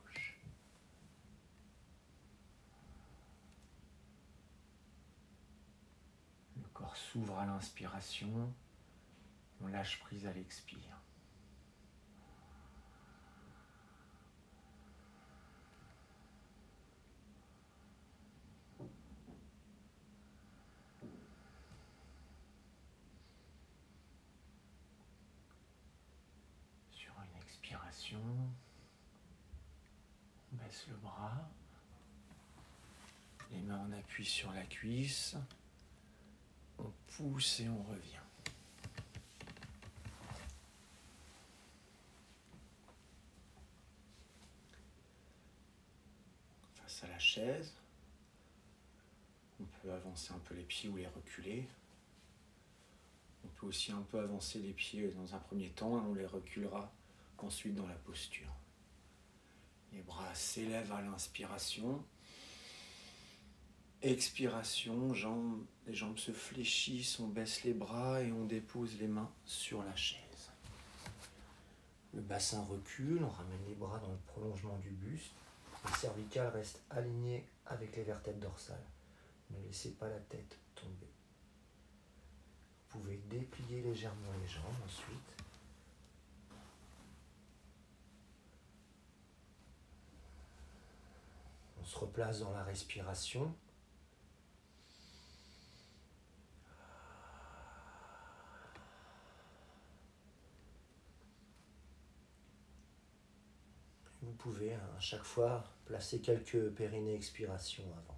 s'ouvre 6.98 7.38
à 7.38 7.46
l'inspiration, 7.46 8.52
on 9.62 9.66
lâche 9.68 9.98
prise 10.00 10.26
à 10.26 10.32
l'expire. 10.32 10.78
Sur 26.90 27.14
une 27.20 27.42
expiration, 27.42 28.20
on 30.52 30.56
baisse 30.56 30.86
le 30.88 30.96
bras, 30.96 31.48
sur 34.24 34.52
la 34.52 34.64
cuisse. 34.64 35.36
On 36.78 36.92
pousse 37.06 37.60
et 37.60 37.68
on 37.68 37.82
revient. 37.82 38.14
Face 46.76 47.04
à 47.04 47.08
la 47.08 47.18
chaise, 47.18 47.74
on 49.60 49.64
peut 49.64 49.92
avancer 49.92 50.32
un 50.32 50.38
peu 50.38 50.54
les 50.54 50.62
pieds 50.62 50.88
ou 50.88 50.96
les 50.96 51.06
reculer. 51.06 51.66
On 53.44 53.48
peut 53.48 53.66
aussi 53.66 53.92
un 53.92 54.02
peu 54.02 54.20
avancer 54.20 54.58
les 54.60 54.72
pieds 54.72 55.08
dans 55.08 55.34
un 55.34 55.38
premier 55.38 55.70
temps 55.70 55.92
on 55.92 56.14
les 56.14 56.26
reculera 56.26 56.92
ensuite 57.38 57.74
dans 57.74 57.86
la 57.86 57.94
posture. 57.94 58.52
Les 59.92 60.02
bras 60.02 60.34
s'élèvent 60.34 60.92
à 60.92 61.00
l'inspiration. 61.02 62.04
Expiration, 64.00 65.12
jambes, 65.12 65.64
les 65.86 65.94
jambes 65.94 66.18
se 66.18 66.30
fléchissent, 66.30 67.18
on 67.18 67.26
baisse 67.26 67.64
les 67.64 67.74
bras 67.74 68.22
et 68.22 68.30
on 68.30 68.44
dépose 68.44 68.96
les 69.00 69.08
mains 69.08 69.30
sur 69.44 69.82
la 69.82 69.96
chaise. 69.96 70.50
Le 72.14 72.20
bassin 72.20 72.62
recule, 72.64 73.24
on 73.24 73.28
ramène 73.28 73.64
les 73.66 73.74
bras 73.74 73.98
dans 73.98 74.12
le 74.12 74.18
prolongement 74.26 74.78
du 74.78 74.90
buste. 74.90 75.32
Le 75.84 75.96
cervical 75.96 76.48
reste 76.48 76.80
aligné 76.90 77.44
avec 77.66 77.96
les 77.96 78.04
vertèbres 78.04 78.38
dorsales. 78.38 78.86
Ne 79.50 79.60
laissez 79.66 79.90
pas 79.92 80.08
la 80.08 80.20
tête 80.20 80.58
tomber. 80.76 81.08
Vous 82.90 83.00
pouvez 83.00 83.16
déplier 83.28 83.82
légèrement 83.82 84.32
les 84.40 84.48
jambes 84.48 84.64
ensuite. 84.84 85.18
On 91.80 91.84
se 91.84 91.98
replace 91.98 92.40
dans 92.40 92.52
la 92.52 92.62
respiration. 92.62 93.54
Vous 104.20 104.27
pouvez 104.38 104.72
hein, 104.72 104.80
à 104.96 105.00
chaque 105.00 105.24
fois 105.24 105.64
placer 105.84 106.20
quelques 106.20 106.70
périnées 106.70 107.14
expiration 107.14 107.84
avant. 107.92 108.17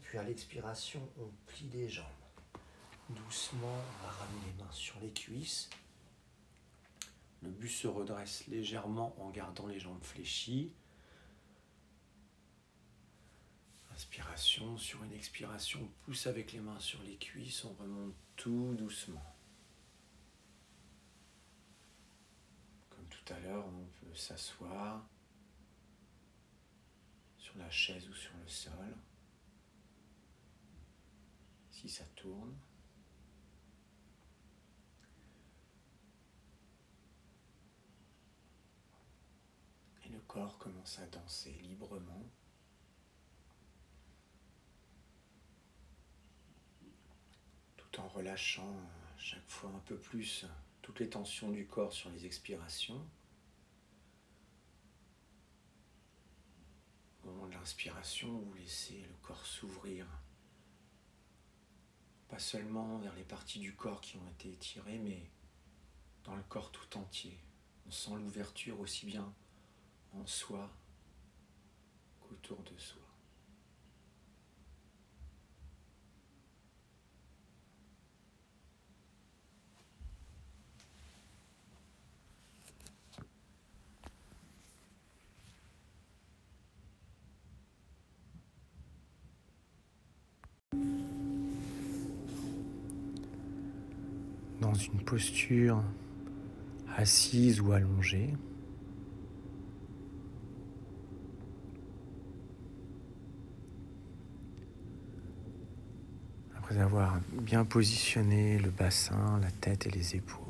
Puis 0.00 0.18
à 0.18 0.24
l'expiration, 0.24 1.08
on 1.18 1.30
plie 1.46 1.68
les 1.68 1.88
jambes. 1.88 2.06
Doucement, 3.10 3.68
on 3.68 4.06
va 4.06 4.12
ramener 4.12 4.46
les 4.46 4.64
mains 4.64 4.72
sur 4.72 4.98
les 4.98 5.12
cuisses. 5.12 5.70
Le 7.42 7.50
buste 7.50 7.82
se 7.82 7.86
redresse 7.86 8.46
légèrement 8.48 9.14
en 9.22 9.30
gardant 9.30 9.68
les 9.68 9.78
jambes 9.78 10.02
fléchies. 10.02 10.72
Inspiration 13.94 14.76
sur 14.78 15.04
une 15.04 15.12
expiration, 15.12 15.80
on 15.82 16.04
pousse 16.04 16.26
avec 16.26 16.52
les 16.52 16.60
mains 16.60 16.80
sur 16.80 17.00
les 17.04 17.16
cuisses, 17.16 17.64
on 17.64 17.72
remonte 17.74 18.14
tout 18.34 18.74
doucement. 18.74 19.34
Comme 22.90 23.06
tout 23.06 23.32
à 23.32 23.38
l'heure, 23.38 23.64
on 23.66 23.84
peut 24.00 24.14
s'asseoir 24.16 25.06
la 27.54 27.70
chaise 27.70 28.08
ou 28.08 28.14
sur 28.14 28.36
le 28.36 28.48
sol. 28.48 28.96
Si 31.70 31.88
ça 31.88 32.04
tourne. 32.16 32.56
Et 40.04 40.08
le 40.08 40.20
corps 40.20 40.58
commence 40.58 40.98
à 40.98 41.06
danser 41.06 41.52
librement. 41.62 42.24
Tout 47.76 48.00
en 48.00 48.08
relâchant 48.08 48.76
chaque 49.16 49.48
fois 49.48 49.70
un 49.70 49.80
peu 49.80 49.96
plus 49.96 50.46
toutes 50.82 51.00
les 51.00 51.08
tensions 51.08 51.50
du 51.50 51.66
corps 51.66 51.92
sur 51.92 52.10
les 52.10 52.26
expirations. 52.26 53.08
Au 57.24 57.30
moment 57.30 57.46
de 57.46 57.54
l'inspiration, 57.54 58.38
vous 58.38 58.52
laissez 58.54 59.00
le 59.00 59.14
corps 59.22 59.46
s'ouvrir. 59.46 60.06
Pas 62.28 62.38
seulement 62.38 62.98
vers 62.98 63.14
les 63.14 63.24
parties 63.24 63.60
du 63.60 63.74
corps 63.74 64.02
qui 64.02 64.18
ont 64.18 64.28
été 64.28 64.50
étirées, 64.52 64.98
mais 64.98 65.30
dans 66.24 66.36
le 66.36 66.42
corps 66.42 66.70
tout 66.70 66.98
entier. 66.98 67.38
On 67.86 67.90
sent 67.90 68.16
l'ouverture 68.16 68.78
aussi 68.80 69.06
bien 69.06 69.32
en 70.12 70.26
soi 70.26 70.70
qu'autour 72.20 72.62
de 72.62 72.76
soi. 72.78 73.03
Dans 94.74 94.80
une 94.80 95.04
posture 95.04 95.80
assise 96.96 97.60
ou 97.60 97.70
allongée. 97.70 98.34
Après 106.56 106.78
avoir 106.78 107.20
bien 107.30 107.64
positionné 107.64 108.58
le 108.58 108.70
bassin, 108.70 109.38
la 109.40 109.50
tête 109.52 109.86
et 109.86 109.90
les 109.90 110.16
épaules. 110.16 110.40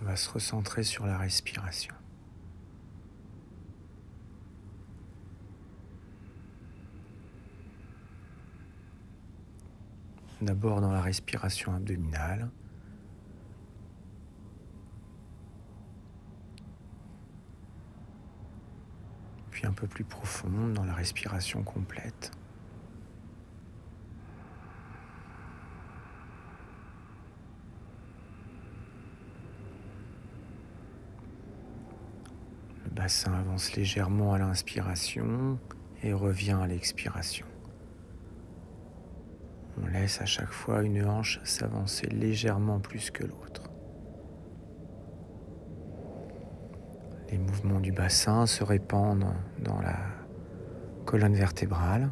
On 0.00 0.04
va 0.04 0.14
se 0.14 0.30
recentrer 0.30 0.84
sur 0.84 1.06
la 1.06 1.18
respiration. 1.18 1.94
D'abord 10.42 10.80
dans 10.80 10.90
la 10.90 11.00
respiration 11.00 11.72
abdominale. 11.72 12.50
Puis 19.52 19.64
un 19.66 19.72
peu 19.72 19.86
plus 19.86 20.02
profonde 20.02 20.72
dans 20.72 20.84
la 20.84 20.94
respiration 20.94 21.62
complète. 21.62 22.32
Le 32.84 32.90
bassin 32.90 33.32
avance 33.32 33.76
légèrement 33.76 34.34
à 34.34 34.38
l'inspiration 34.38 35.60
et 36.02 36.12
revient 36.12 36.58
à 36.60 36.66
l'expiration. 36.66 37.46
On 39.82 39.86
laisse 39.86 40.20
à 40.20 40.26
chaque 40.26 40.52
fois 40.52 40.82
une 40.82 41.04
hanche 41.04 41.40
s'avancer 41.44 42.06
légèrement 42.06 42.78
plus 42.78 43.10
que 43.10 43.24
l'autre. 43.24 43.62
Les 47.30 47.38
mouvements 47.38 47.80
du 47.80 47.92
bassin 47.92 48.46
se 48.46 48.62
répandent 48.62 49.34
dans 49.58 49.80
la 49.80 49.96
colonne 51.04 51.34
vertébrale. 51.34 52.10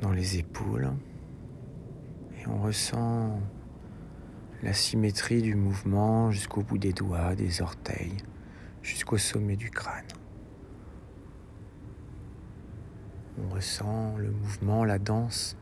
dans 0.00 0.12
les 0.12 0.38
épaules 0.38 0.90
et 2.38 2.48
on 2.48 2.62
ressent 2.62 3.38
la 4.62 4.72
symétrie 4.72 5.42
du 5.42 5.54
mouvement 5.54 6.30
jusqu'au 6.30 6.62
bout 6.62 6.78
des 6.78 6.92
doigts, 6.92 7.34
des 7.34 7.62
orteils, 7.62 8.16
jusqu'au 8.82 9.18
sommet 9.18 9.56
du 9.56 9.70
crâne. 9.70 10.06
On 13.38 13.48
ressent 13.54 14.16
le 14.16 14.30
mouvement, 14.30 14.84
la 14.84 14.98
danse, 14.98 15.56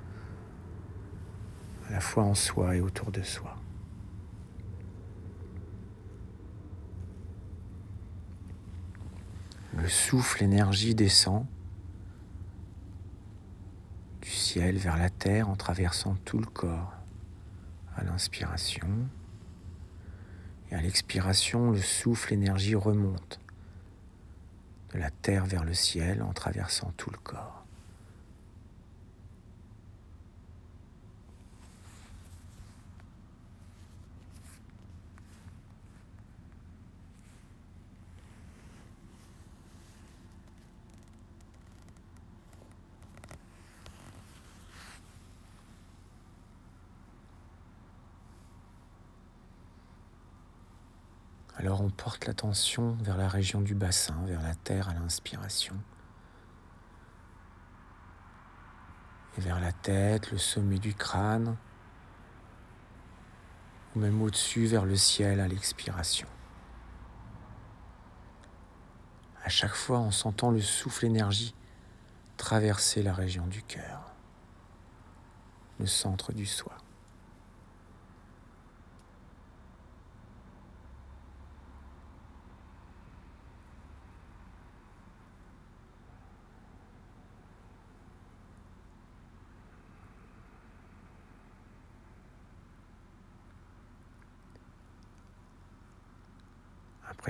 à 1.88 1.92
la 1.92 2.00
fois 2.00 2.24
en 2.24 2.34
soi 2.34 2.76
et 2.76 2.80
autour 2.80 3.10
de 3.10 3.22
soi. 3.22 3.56
Le 9.76 9.88
souffle, 9.88 10.40
l'énergie 10.40 10.94
descend 10.94 11.46
du 14.20 14.30
ciel 14.30 14.76
vers 14.76 14.96
la 14.96 15.10
terre 15.10 15.48
en 15.48 15.56
traversant 15.56 16.16
tout 16.24 16.38
le 16.38 16.46
corps 16.46 16.94
à 17.96 18.04
l'inspiration. 18.04 18.88
Et 20.70 20.74
à 20.74 20.80
l'expiration, 20.80 21.70
le 21.70 21.80
souffle, 21.80 22.30
l'énergie 22.30 22.74
remonte 22.74 23.40
de 24.92 24.98
la 24.98 25.10
terre 25.10 25.46
vers 25.46 25.64
le 25.64 25.74
ciel 25.74 26.22
en 26.22 26.32
traversant 26.32 26.92
tout 26.96 27.10
le 27.10 27.18
corps. 27.18 27.67
Alors 51.68 51.82
on 51.82 51.90
porte 51.90 52.24
l'attention 52.24 52.96
vers 53.02 53.18
la 53.18 53.28
région 53.28 53.60
du 53.60 53.74
bassin, 53.74 54.14
vers 54.24 54.40
la 54.40 54.54
terre 54.54 54.88
à 54.88 54.94
l'inspiration. 54.94 55.74
Et 59.36 59.42
vers 59.42 59.60
la 59.60 59.72
tête, 59.72 60.32
le 60.32 60.38
sommet 60.38 60.78
du 60.78 60.94
crâne, 60.94 61.58
ou 63.94 63.98
même 63.98 64.22
au-dessus 64.22 64.64
vers 64.64 64.86
le 64.86 64.96
ciel 64.96 65.40
à 65.40 65.46
l'expiration. 65.46 66.26
À 69.44 69.50
chaque 69.50 69.74
fois 69.74 69.98
en 69.98 70.10
sentant 70.10 70.50
le 70.50 70.62
souffle 70.62 71.04
énergie 71.04 71.54
traverser 72.38 73.02
la 73.02 73.12
région 73.12 73.46
du 73.46 73.62
cœur, 73.62 74.14
le 75.78 75.86
centre 75.86 76.32
du 76.32 76.46
soi. 76.46 76.78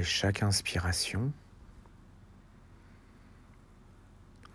Chaque 0.03 0.43
inspiration, 0.43 1.33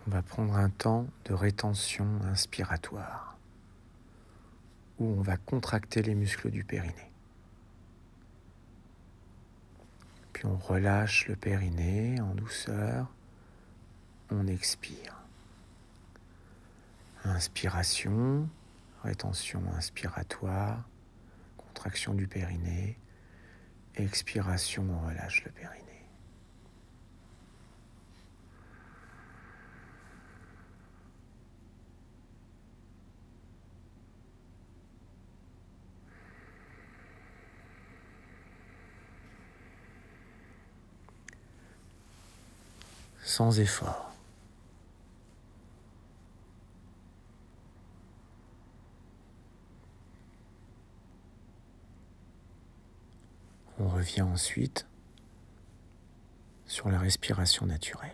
on 0.06 0.10
va 0.10 0.22
prendre 0.22 0.54
un 0.56 0.70
temps 0.70 1.06
de 1.26 1.34
rétention 1.34 2.06
inspiratoire 2.30 3.36
où 4.98 5.06
on 5.06 5.20
va 5.20 5.36
contracter 5.36 6.02
les 6.02 6.14
muscles 6.14 6.50
du 6.50 6.64
périnée. 6.64 7.10
Puis 10.32 10.46
on 10.46 10.56
relâche 10.56 11.28
le 11.28 11.36
périnée 11.36 12.20
en 12.20 12.34
douceur, 12.34 13.12
on 14.30 14.46
expire. 14.46 15.20
Inspiration, 17.24 18.48
rétention 19.02 19.62
inspiratoire, 19.76 20.88
contraction 21.56 22.14
du 22.14 22.26
périnée. 22.26 22.98
Expiration, 23.96 24.84
on 24.90 25.06
relâche 25.08 25.44
le 25.44 25.50
périnée. 25.52 25.84
sans 43.34 43.58
effort. 43.58 44.13
On 53.80 53.88
revient 53.88 54.22
ensuite 54.22 54.86
sur 56.66 56.88
la 56.90 56.98
respiration 56.98 57.66
naturelle. 57.66 58.12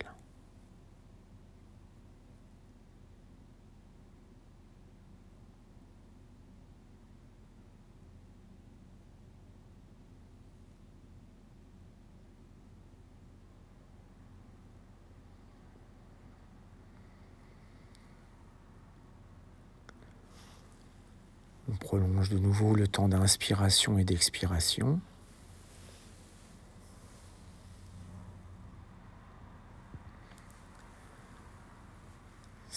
On 21.68 21.76
prolonge 21.76 22.30
de 22.30 22.38
nouveau 22.38 22.74
le 22.74 22.88
temps 22.88 23.08
d'inspiration 23.08 23.98
et 23.98 24.04
d'expiration. 24.04 25.00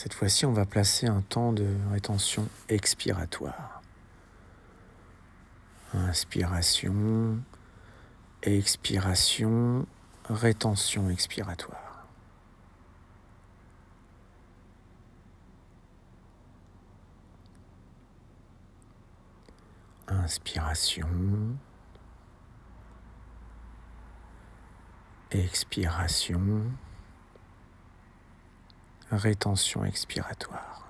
Cette 0.03 0.15
fois-ci, 0.15 0.45
on 0.45 0.51
va 0.51 0.65
placer 0.65 1.07
un 1.07 1.21
temps 1.21 1.53
de 1.53 1.65
rétention 1.89 2.49
expiratoire. 2.67 3.81
Inspiration, 5.93 7.39
expiration, 8.41 9.87
rétention 10.25 11.09
expiratoire. 11.09 12.05
Inspiration, 20.09 21.07
expiration 25.31 26.73
rétention 29.17 29.85
expiratoire. 29.85 30.87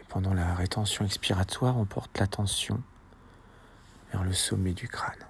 Et 0.00 0.04
pendant 0.08 0.34
la 0.34 0.54
rétention 0.54 1.04
expiratoire, 1.04 1.76
on 1.76 1.84
porte 1.84 2.18
l'attention 2.18 2.82
vers 4.12 4.24
le 4.24 4.32
sommet 4.32 4.72
du 4.72 4.88
crâne. 4.88 5.26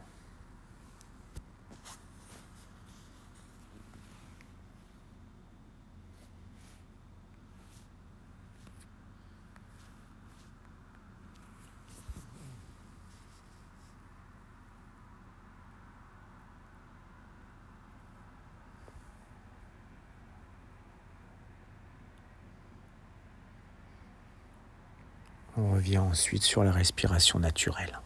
On 25.59 25.73
ensuite 25.99 26.43
sur 26.43 26.65
la 26.65 26.73
respiration 26.73 27.39
naturelle. 27.39 28.01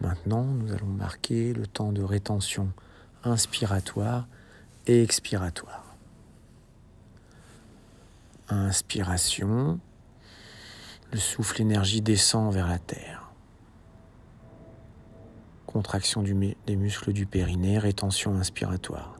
Maintenant, 0.00 0.42
nous 0.44 0.72
allons 0.72 0.86
marquer 0.86 1.52
le 1.52 1.66
temps 1.66 1.92
de 1.92 2.02
rétention 2.02 2.72
inspiratoire 3.24 4.26
et 4.86 5.02
expiratoire. 5.02 5.96
Inspiration, 8.48 9.78
le 11.12 11.18
souffle 11.18 11.60
énergie 11.60 12.00
descend 12.00 12.52
vers 12.52 12.66
la 12.66 12.78
terre. 12.78 13.30
Contraction 15.66 16.22
des 16.22 16.76
muscles 16.76 17.12
du 17.12 17.26
périnée, 17.26 17.78
rétention 17.78 18.34
inspiratoire. 18.34 19.16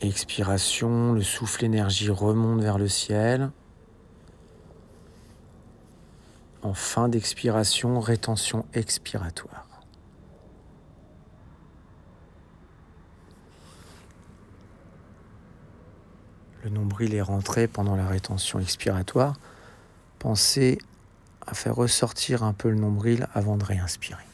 Expiration, 0.00 1.12
le 1.14 1.22
souffle 1.22 1.64
énergie 1.64 2.10
remonte 2.10 2.60
vers 2.60 2.76
le 2.78 2.88
ciel. 2.88 3.50
En 6.62 6.74
fin 6.74 7.08
d'expiration, 7.08 7.98
rétention 8.00 8.66
expiratoire. 8.74 9.65
Nombril 16.68 17.14
est 17.14 17.22
rentré 17.22 17.68
pendant 17.68 17.96
la 17.96 18.06
rétention 18.06 18.58
expiratoire, 18.58 19.34
pensez 20.18 20.78
à 21.46 21.54
faire 21.54 21.74
ressortir 21.74 22.42
un 22.42 22.52
peu 22.52 22.68
le 22.70 22.76
nombril 22.76 23.28
avant 23.34 23.56
de 23.56 23.64
réinspirer. 23.64 24.24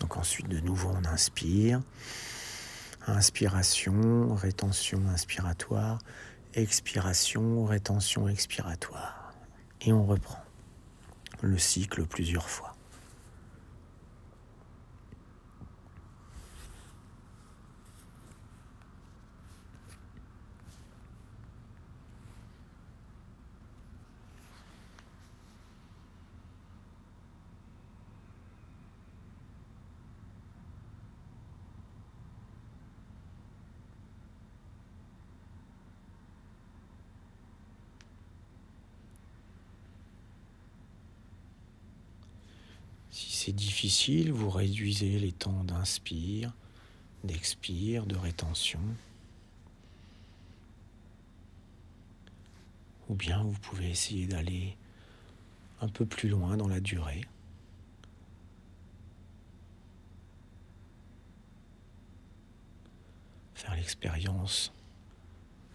Donc 0.00 0.16
ensuite, 0.16 0.48
de 0.48 0.60
nouveau, 0.60 0.90
on 0.90 1.04
inspire. 1.06 1.80
Inspiration, 3.06 4.34
rétention 4.34 5.00
inspiratoire, 5.12 5.98
expiration, 6.54 7.64
rétention 7.64 8.28
expiratoire. 8.28 9.32
Et 9.82 9.92
on 9.92 10.04
reprend 10.04 10.42
le 11.42 11.58
cycle 11.58 12.04
plusieurs 12.04 12.48
fois. 12.48 12.76
Si 43.16 43.34
c'est 43.34 43.52
vous 44.32 44.48
réduisez 44.48 45.18
les 45.18 45.32
temps 45.32 45.62
d'inspire, 45.64 46.52
d'expire, 47.24 48.06
de 48.06 48.16
rétention. 48.16 48.80
Ou 53.08 53.14
bien 53.14 53.42
vous 53.42 53.58
pouvez 53.60 53.90
essayer 53.90 54.26
d'aller 54.26 54.76
un 55.82 55.88
peu 55.88 56.06
plus 56.06 56.30
loin 56.30 56.56
dans 56.56 56.68
la 56.68 56.80
durée. 56.80 57.20
Faire 63.54 63.74
l'expérience 63.74 64.72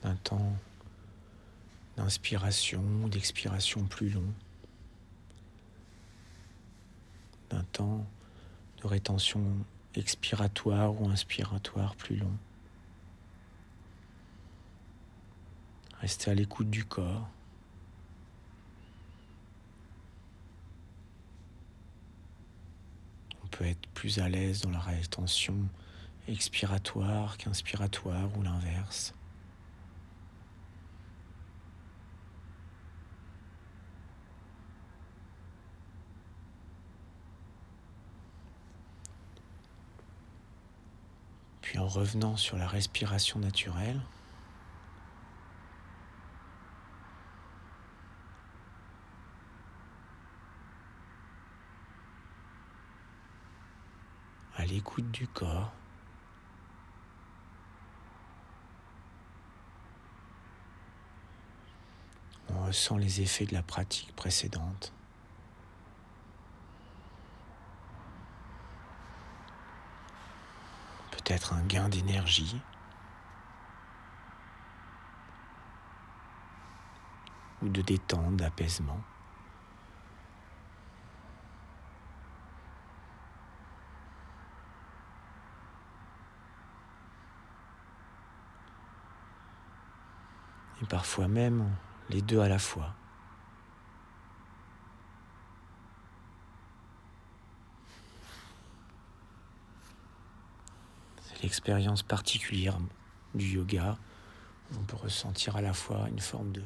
d'un 0.02 0.15
temps 0.15 0.56
d'inspiration, 1.98 3.07
d'expiration 3.10 3.84
plus 3.84 4.10
long. 4.10 4.34
D'un 7.52 7.64
temps 7.64 8.06
de 8.82 8.88
rétention 8.88 9.44
expiratoire 9.95 10.99
ou 11.02 11.10
inspiratoire 11.10 11.95
plus 11.95 12.15
long. 12.15 12.32
Restez 15.99 16.32
à 16.32 16.34
l'écoute 16.34 16.69
du 16.69 16.86
corps. 16.86 17.30
On 23.44 23.48
peut 23.48 23.65
être 23.65 23.88
plus 23.90 24.19
à 24.19 24.30
l'aise 24.30 24.61
dans 24.61 24.72
la 24.72 24.80
rétention 24.80 25.56
expiratoire 26.28 27.38
qu'inspiratoire 27.38 28.30
ou 28.38 28.41
l'inverse. 28.41 29.14
Puis 41.72 41.80
en 41.80 41.88
revenant 41.88 42.35
sur 42.35 42.57
la 42.57 42.68
respiration 42.68 43.39
naturelle, 43.39 44.02
à 54.57 54.65
l'écoute 54.65 55.10
du 55.11 55.30
corps. 55.30 55.72
On 62.49 62.65
ressent 62.65 62.98
les 62.98 63.22
effets 63.22 63.45
de 63.45 63.53
la 63.53 63.64
pratique 63.64 64.14
précédente. 64.18 64.91
Un 71.52 71.62
gain 71.64 71.88
d'énergie. 71.88 72.62
ou 77.62 77.70
de 77.70 77.82
détente, 77.82 78.38
d'apaisement. 78.38 78.99
et 90.82 90.86
parfois 90.88 91.28
même 91.28 91.70
les 92.10 92.22
deux 92.24 92.40
à 92.40 92.49
la 92.49 92.58
fois. 92.58 92.95
C'est 101.22 101.30
l'expérience 101.41 102.03
particulière 102.03 102.77
du 103.34 103.45
yoga. 103.45 103.97
On 104.77 104.84
peut 104.84 104.97
ressentir 104.97 105.55
à 105.55 105.61
la 105.61 105.73
fois 105.73 106.07
une 106.09 106.19
forme 106.19 106.51
de 106.51 106.63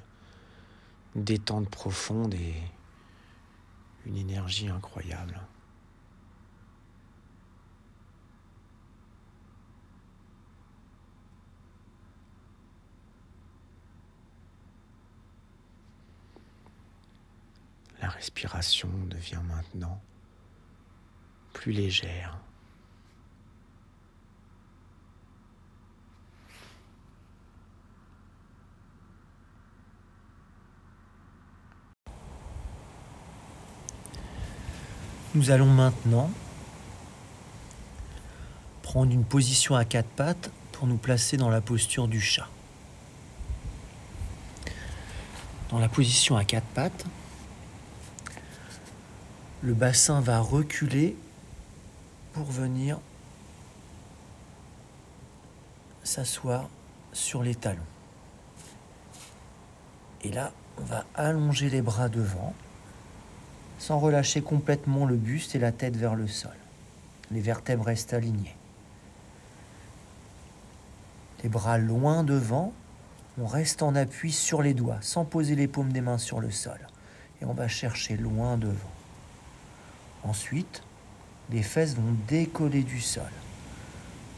détente 1.15 1.69
profonde 1.69 2.33
et 2.33 2.55
une 4.05 4.17
énergie 4.17 4.67
incroyable. 4.67 5.39
La 18.01 18.09
respiration 18.09 18.89
devient 19.07 19.41
maintenant 19.47 19.99
plus 21.53 21.71
légère. 21.71 22.37
Nous 35.35 35.51
allons 35.51 35.65
maintenant 35.65 36.31
prendre 38.83 39.11
une 39.11 39.25
position 39.25 39.75
à 39.75 39.83
quatre 39.83 40.07
pattes 40.07 40.49
pour 40.71 40.87
nous 40.87 40.95
placer 40.95 41.35
dans 41.35 41.49
la 41.49 41.59
posture 41.59 42.07
du 42.07 42.21
chat. 42.21 42.47
Dans 45.71 45.79
la 45.79 45.89
position 45.89 46.37
à 46.37 46.45
quatre 46.45 46.67
pattes, 46.67 47.05
le 49.61 49.73
bassin 49.73 50.21
va 50.21 50.39
reculer 50.39 51.17
pour 52.31 52.45
venir 52.45 52.97
s'asseoir 56.05 56.69
sur 57.11 57.43
les 57.43 57.55
talons. 57.55 57.81
Et 60.23 60.31
là, 60.31 60.53
on 60.77 60.83
va 60.85 61.03
allonger 61.13 61.69
les 61.69 61.81
bras 61.81 62.07
devant 62.07 62.55
sans 63.77 63.99
relâcher 63.99 64.41
complètement 64.41 65.05
le 65.05 65.15
buste 65.15 65.55
et 65.55 65.59
la 65.59 65.71
tête 65.71 65.95
vers 65.95 66.15
le 66.15 66.27
sol. 66.27 66.55
Les 67.31 67.41
vertèbres 67.41 67.85
restent 67.85 68.13
alignées. 68.13 68.55
Les 71.43 71.49
bras 71.49 71.77
loin 71.77 72.23
devant, 72.23 72.73
on 73.39 73.45
reste 73.45 73.83
en 73.83 73.95
appui 73.95 74.31
sur 74.31 74.61
les 74.61 74.73
doigts, 74.73 74.97
sans 75.01 75.25
poser 75.25 75.55
les 75.55 75.67
paumes 75.67 75.91
des 75.91 76.01
mains 76.01 76.17
sur 76.17 76.39
le 76.39 76.51
sol. 76.51 76.79
Et 77.41 77.45
on 77.45 77.53
va 77.53 77.67
chercher 77.67 78.17
loin 78.17 78.57
devant. 78.57 78.73
Ensuite, 80.23 80.81
les 81.51 81.61
fesses 81.61 81.95
vont 81.95 82.15
décoller 82.27 82.83
du 82.83 83.01
sol. 83.01 83.29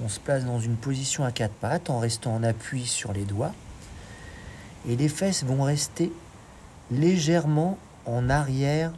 On 0.03 0.09
se 0.09 0.19
place 0.19 0.45
dans 0.45 0.59
une 0.59 0.75
position 0.75 1.23
à 1.23 1.31
quatre 1.31 1.53
pattes 1.53 1.89
en 1.89 1.99
restant 1.99 2.35
en 2.35 2.43
appui 2.43 2.85
sur 2.85 3.13
les 3.13 3.23
doigts. 3.23 3.53
Et 4.87 4.95
les 4.95 5.09
fesses 5.09 5.43
vont 5.43 5.63
rester 5.63 6.11
légèrement 6.91 7.77
en 8.05 8.29
arrière 8.29 8.91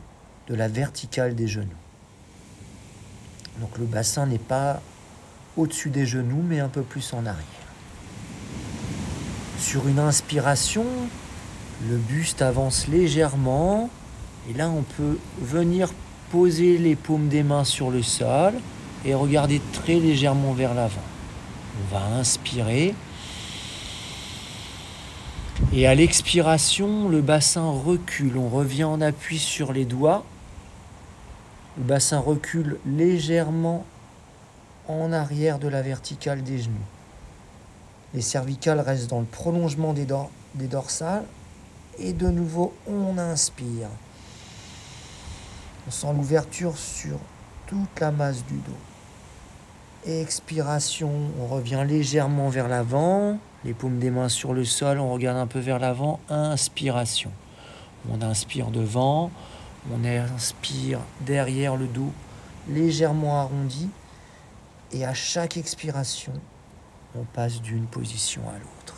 de 0.50 0.56
la 0.56 0.68
verticale 0.68 1.36
des 1.36 1.48
genoux. 1.48 1.68
Donc 3.60 3.78
le 3.78 3.86
bassin 3.86 4.26
n'est 4.26 4.38
pas 4.38 4.82
au-dessus 5.58 5.90
des 5.90 6.06
genoux, 6.06 6.44
mais 6.44 6.60
un 6.60 6.70
peu 6.70 6.82
plus 6.82 7.14
en 7.14 7.26
arrière. 7.26 7.46
Sur 9.60 9.88
une 9.88 10.00
inspiration, 10.00 10.86
le 11.88 11.98
buste 11.98 12.42
avance 12.42 12.88
légèrement. 12.88 13.90
Et 14.50 14.54
là, 14.54 14.70
on 14.70 14.84
peut 14.84 15.18
venir 15.42 15.92
poser 16.32 16.78
les 16.78 16.96
paumes 16.96 17.28
des 17.28 17.44
mains 17.44 17.66
sur 17.66 17.92
le 17.92 18.02
sol 18.02 18.54
et 19.06 19.14
regarder 19.14 19.62
très 19.74 19.96
légèrement 19.96 20.54
vers 20.54 20.74
l'avant. 20.74 21.02
On 21.82 21.94
va 21.94 22.06
inspirer. 22.18 22.96
Et 25.74 25.88
à 25.88 25.94
l'expiration, 25.94 27.10
le 27.10 27.22
bassin 27.22 27.70
recule. 27.70 28.38
On 28.38 28.50
revient 28.50 28.86
en 28.86 29.02
appui 29.02 29.40
sur 29.40 29.74
les 29.74 29.86
doigts 29.86 30.24
le 31.80 31.86
bassin 31.86 32.20
recule 32.20 32.78
légèrement 32.86 33.86
en 34.90 35.14
arrière 35.14 35.60
de 35.60 35.70
la 35.70 35.82
verticale 35.82 36.44
des 36.44 36.60
genoux. 36.60 36.76
Les 38.14 38.22
cervicales 38.22 38.82
restent 38.82 39.10
dans 39.10 39.22
le 39.22 39.26
prolongement 39.26 39.94
des, 39.94 40.06
des 40.56 40.68
dorsales. 40.68 41.24
Et 41.98 42.12
de 42.12 42.28
nouveau, 42.28 42.74
on 42.88 43.18
inspire. 43.18 43.88
On 45.88 45.92
sent 45.92 46.14
l'ouverture 46.14 46.78
sur 46.78 47.18
toute 47.68 48.00
la 48.00 48.12
masse 48.12 48.46
du 48.46 48.56
dos. 48.56 50.12
Expiration, 50.12 51.12
on 51.42 51.48
revient 51.48 51.86
légèrement 51.88 52.50
vers 52.50 52.68
l'avant. 52.68 53.38
Les 53.64 53.74
paumes 53.74 54.00
des 54.00 54.12
mains 54.12 54.30
sur 54.30 54.54
le 54.54 54.66
sol, 54.66 55.00
on 55.00 55.12
regarde 55.14 55.38
un 55.38 55.48
peu 55.48 55.60
vers 55.60 55.80
l'avant. 55.80 56.20
Inspiration. 56.30 57.32
On 58.10 58.22
inspire 58.22 58.72
devant. 58.72 59.32
On 59.92 60.06
inspire 60.06 61.00
derrière 61.22 61.76
le 61.76 61.88
dos, 61.88 62.12
légèrement 62.68 63.40
arrondi. 63.40 63.90
Et 64.92 65.06
à 65.06 65.14
chaque 65.14 65.58
expiration, 65.58 66.34
on 67.16 67.24
passe 67.24 67.62
d'une 67.62 67.86
position 67.86 68.42
à 68.50 68.54
l'autre. 68.54 68.96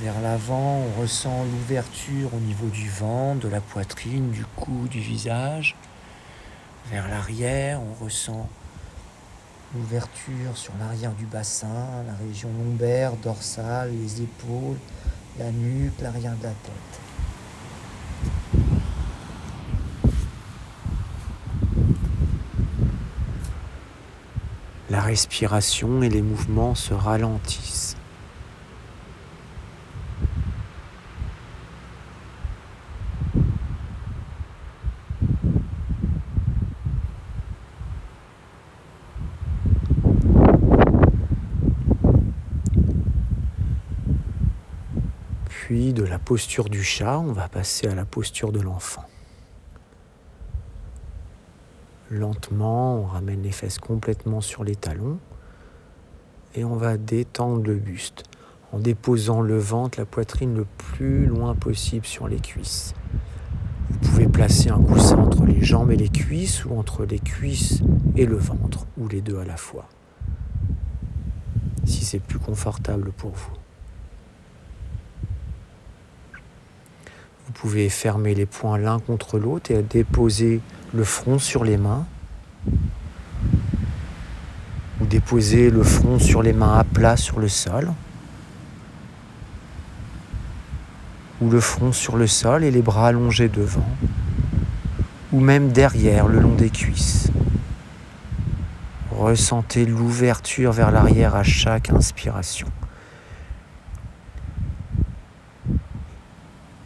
Vers 0.00 0.20
l'avant, 0.20 0.84
on 0.86 1.00
ressent 1.00 1.44
l'ouverture 1.44 2.32
au 2.32 2.38
niveau 2.38 2.68
du 2.68 2.88
ventre, 2.88 3.40
de 3.40 3.48
la 3.48 3.60
poitrine, 3.60 4.30
du 4.30 4.44
cou, 4.44 4.86
du 4.88 5.00
visage. 5.00 5.74
Vers 6.90 7.08
l'arrière, 7.08 7.80
on 7.82 8.04
ressent 8.04 8.48
l'ouverture 9.74 10.56
sur 10.56 10.72
l'arrière 10.78 11.12
du 11.12 11.24
bassin, 11.24 12.04
la 12.06 12.14
région 12.14 12.48
lombaire, 12.58 13.16
dorsale, 13.16 13.92
les 13.92 14.22
épaules, 14.22 14.78
la 15.38 15.52
nuque, 15.52 16.00
l'arrière 16.00 16.36
de 16.36 16.44
la 16.44 16.50
tête. 16.50 17.00
La 24.90 25.00
respiration 25.02 26.02
et 26.02 26.08
les 26.08 26.22
mouvements 26.22 26.74
se 26.74 26.94
ralentissent. 26.94 27.96
Puis 45.68 45.92
de 45.92 46.02
la 46.02 46.17
posture 46.28 46.68
du 46.68 46.84
chat, 46.84 47.18
on 47.18 47.32
va 47.32 47.48
passer 47.48 47.86
à 47.86 47.94
la 47.94 48.04
posture 48.04 48.52
de 48.52 48.60
l'enfant. 48.60 49.06
Lentement, 52.10 52.96
on 52.96 53.06
ramène 53.06 53.42
les 53.42 53.50
fesses 53.50 53.78
complètement 53.78 54.42
sur 54.42 54.62
les 54.62 54.76
talons 54.76 55.18
et 56.54 56.64
on 56.64 56.76
va 56.76 56.98
détendre 56.98 57.62
le 57.64 57.76
buste 57.76 58.24
en 58.72 58.78
déposant 58.78 59.40
le 59.40 59.56
ventre, 59.56 59.98
la 59.98 60.04
poitrine 60.04 60.54
le 60.54 60.66
plus 60.76 61.24
loin 61.24 61.54
possible 61.54 62.04
sur 62.04 62.28
les 62.28 62.40
cuisses. 62.40 62.92
Vous 63.88 64.10
pouvez 64.10 64.28
placer 64.28 64.68
un 64.68 64.82
coussin 64.82 65.16
entre 65.16 65.46
les 65.46 65.64
jambes 65.64 65.92
et 65.92 65.96
les 65.96 66.10
cuisses 66.10 66.66
ou 66.66 66.76
entre 66.76 67.06
les 67.06 67.20
cuisses 67.20 67.80
et 68.16 68.26
le 68.26 68.36
ventre 68.36 68.84
ou 68.98 69.08
les 69.08 69.22
deux 69.22 69.38
à 69.38 69.46
la 69.46 69.56
fois 69.56 69.88
si 71.86 72.04
c'est 72.04 72.20
plus 72.20 72.38
confortable 72.38 73.12
pour 73.12 73.30
vous. 73.30 73.56
Vous 77.48 77.54
pouvez 77.54 77.88
fermer 77.88 78.34
les 78.34 78.44
poings 78.44 78.76
l'un 78.76 78.98
contre 78.98 79.38
l'autre 79.38 79.70
et 79.70 79.82
déposer 79.82 80.60
le 80.92 81.02
front 81.02 81.38
sur 81.38 81.64
les 81.64 81.78
mains. 81.78 82.04
Ou 85.00 85.06
déposer 85.06 85.70
le 85.70 85.82
front 85.82 86.18
sur 86.18 86.42
les 86.42 86.52
mains 86.52 86.78
à 86.78 86.84
plat 86.84 87.16
sur 87.16 87.40
le 87.40 87.48
sol. 87.48 87.90
Ou 91.40 91.48
le 91.48 91.58
front 91.58 91.90
sur 91.90 92.18
le 92.18 92.26
sol 92.26 92.64
et 92.64 92.70
les 92.70 92.82
bras 92.82 93.08
allongés 93.08 93.48
devant. 93.48 93.88
Ou 95.32 95.40
même 95.40 95.72
derrière, 95.72 96.28
le 96.28 96.40
long 96.40 96.54
des 96.54 96.68
cuisses. 96.68 97.30
Ressentez 99.10 99.86
l'ouverture 99.86 100.72
vers 100.72 100.90
l'arrière 100.90 101.34
à 101.34 101.44
chaque 101.44 101.88
inspiration. 101.88 102.68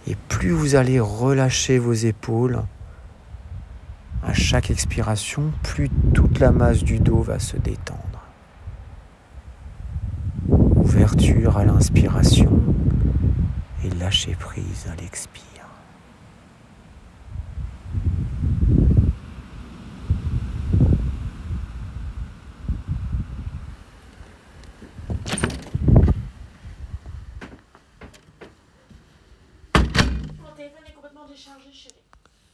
Et 0.07 0.17
plus 0.29 0.51
vous 0.51 0.75
allez 0.75 0.99
relâcher 1.01 1.79
vos 1.79 1.93
épaules 1.93 2.63
à 4.25 4.33
chaque 4.33 4.71
expiration, 4.71 5.53
plus 5.63 5.89
toute 6.15 6.39
la 6.39 6.53
masse 6.53 6.85
du 6.85 6.99
dos 6.99 7.23
va 7.23 7.39
se 7.39 7.57
détendre. 7.57 7.99
Ouverture 10.49 11.57
à 11.57 11.65
l'inspiration 11.65 12.53
et 13.85 13.91
lâcher 13.91 14.37
prise 14.39 14.87
à 14.91 15.01
l'expire. 15.01 15.43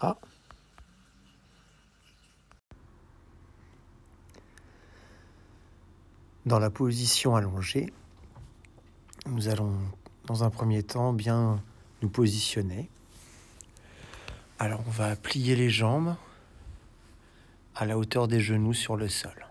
Ah. 0.01 0.17
Dans 6.47 6.59
la 6.59 6.71
position 6.71 7.37
allongée, 7.37 7.93
nous 9.27 9.49
allons 9.49 9.77
dans 10.27 10.45
un 10.45 10.51
premier 10.51 10.83
temps 10.83 11.13
bien 11.13 11.63
nous 12.03 12.09
positionner. 12.09 12.89
Alors 14.59 14.83
on 14.87 14.91
va 14.91 15.17
plier 15.17 15.57
les 15.57 15.71
jambes 15.71 16.17
à 17.75 17.87
la 17.87 17.99
hauteur 17.99 18.29
des 18.29 18.41
genoux 18.41 18.75
sur 18.75 18.97
le 18.97 19.09
sol. 19.09 19.47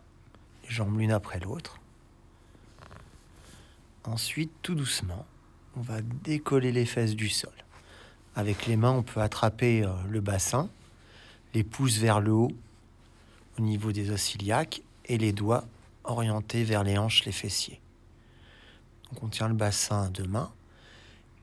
Les 0.63 0.69
jambes 0.69 0.97
l'une 0.97 1.11
après 1.11 1.39
l'autre. 1.39 1.79
Ensuite, 4.03 4.51
tout 4.61 4.75
doucement, 4.75 5.25
on 5.75 5.81
va 5.81 6.01
décoller 6.01 6.71
les 6.71 6.85
fesses 6.85 7.15
du 7.15 7.29
sol. 7.29 7.51
Avec 8.37 8.67
les 8.67 8.77
mains, 8.77 8.91
on 8.91 9.01
peut 9.01 9.19
attraper 9.19 9.83
euh, 9.83 9.89
le 10.07 10.21
bassin, 10.21 10.69
les 11.55 11.63
pouces 11.63 11.97
vers 11.97 12.19
le 12.19 12.31
haut 12.31 12.51
au 13.57 13.63
niveau 13.63 13.91
des 13.91 14.11
os 14.11 14.35
iliaques 14.35 14.83
et 15.05 15.17
les 15.17 15.33
doigts 15.33 15.65
orientés 16.03 16.63
vers 16.63 16.83
les 16.83 16.99
hanches, 16.99 17.25
les 17.25 17.31
fessiers. 17.31 17.81
On 19.23 19.27
tient 19.27 19.47
le 19.47 19.55
bassin 19.55 20.03
à 20.03 20.09
deux 20.09 20.27
mains 20.27 20.51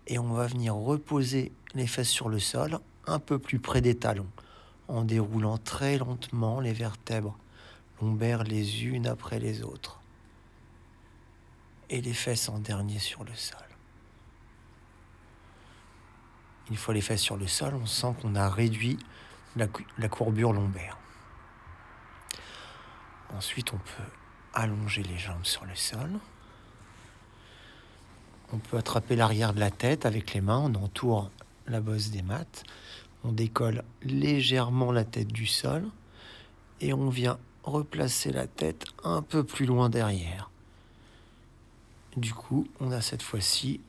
et 0.06 0.20
on 0.20 0.34
va 0.34 0.46
venir 0.46 0.76
reposer 0.76 1.50
les 1.74 1.88
fesses 1.88 2.10
sur 2.10 2.28
le 2.28 2.38
sol 2.38 2.78
un 3.08 3.18
peu 3.18 3.40
plus 3.40 3.58
près 3.58 3.80
des 3.80 3.96
talons 3.96 4.30
en 4.86 5.02
déroulant 5.02 5.58
très 5.58 5.98
lentement 5.98 6.60
les 6.60 6.72
vertèbres 6.72 7.36
lombaires 8.00 8.44
les 8.44 8.84
unes 8.84 9.08
après 9.08 9.40
les 9.40 9.64
autres 9.64 9.98
et 11.90 12.00
les 12.00 12.14
fesses 12.14 12.48
en 12.48 12.60
dernier 12.60 13.00
sur 13.00 13.24
le 13.24 13.34
sol. 13.34 13.73
Une 16.70 16.76
fois 16.76 16.94
les 16.94 17.00
fesses 17.00 17.20
sur 17.20 17.36
le 17.36 17.46
sol, 17.46 17.74
on 17.74 17.86
sent 17.86 18.14
qu'on 18.20 18.34
a 18.34 18.48
réduit 18.48 18.98
la, 19.56 20.08
courbure 20.08 20.52
lombaire. 20.52 20.98
Ensuite, 23.36 23.72
on 23.72 23.78
peut 23.78 24.10
allonger 24.52 25.02
les 25.02 25.18
jambes 25.18 25.44
sur 25.44 25.64
le 25.64 25.74
sol. 25.74 26.10
On 28.52 28.58
peut 28.58 28.76
attraper 28.76 29.16
l'arrière 29.16 29.52
de 29.52 29.60
la 29.60 29.70
tête 29.70 30.06
avec 30.06 30.32
les 30.32 30.40
mains, 30.40 30.58
on 30.58 30.74
entoure 30.74 31.30
la 31.66 31.80
bosse 31.80 32.10
des 32.10 32.22
mattes, 32.22 32.64
on 33.24 33.32
décolle 33.32 33.82
légèrement 34.02 34.92
la 34.92 35.04
tête 35.04 35.28
du 35.28 35.46
sol 35.46 35.88
et 36.80 36.92
on 36.92 37.08
vient 37.08 37.38
replacer 37.64 38.30
la 38.30 38.46
tête 38.46 38.84
un 39.02 39.22
peu 39.22 39.44
plus 39.44 39.66
loin 39.66 39.88
derrière. 39.88 40.50
Du 42.16 42.32
coup, 42.32 42.68
on 42.80 42.92
a 42.92 43.00
cette 43.00 43.22
fois-ci 43.22 43.80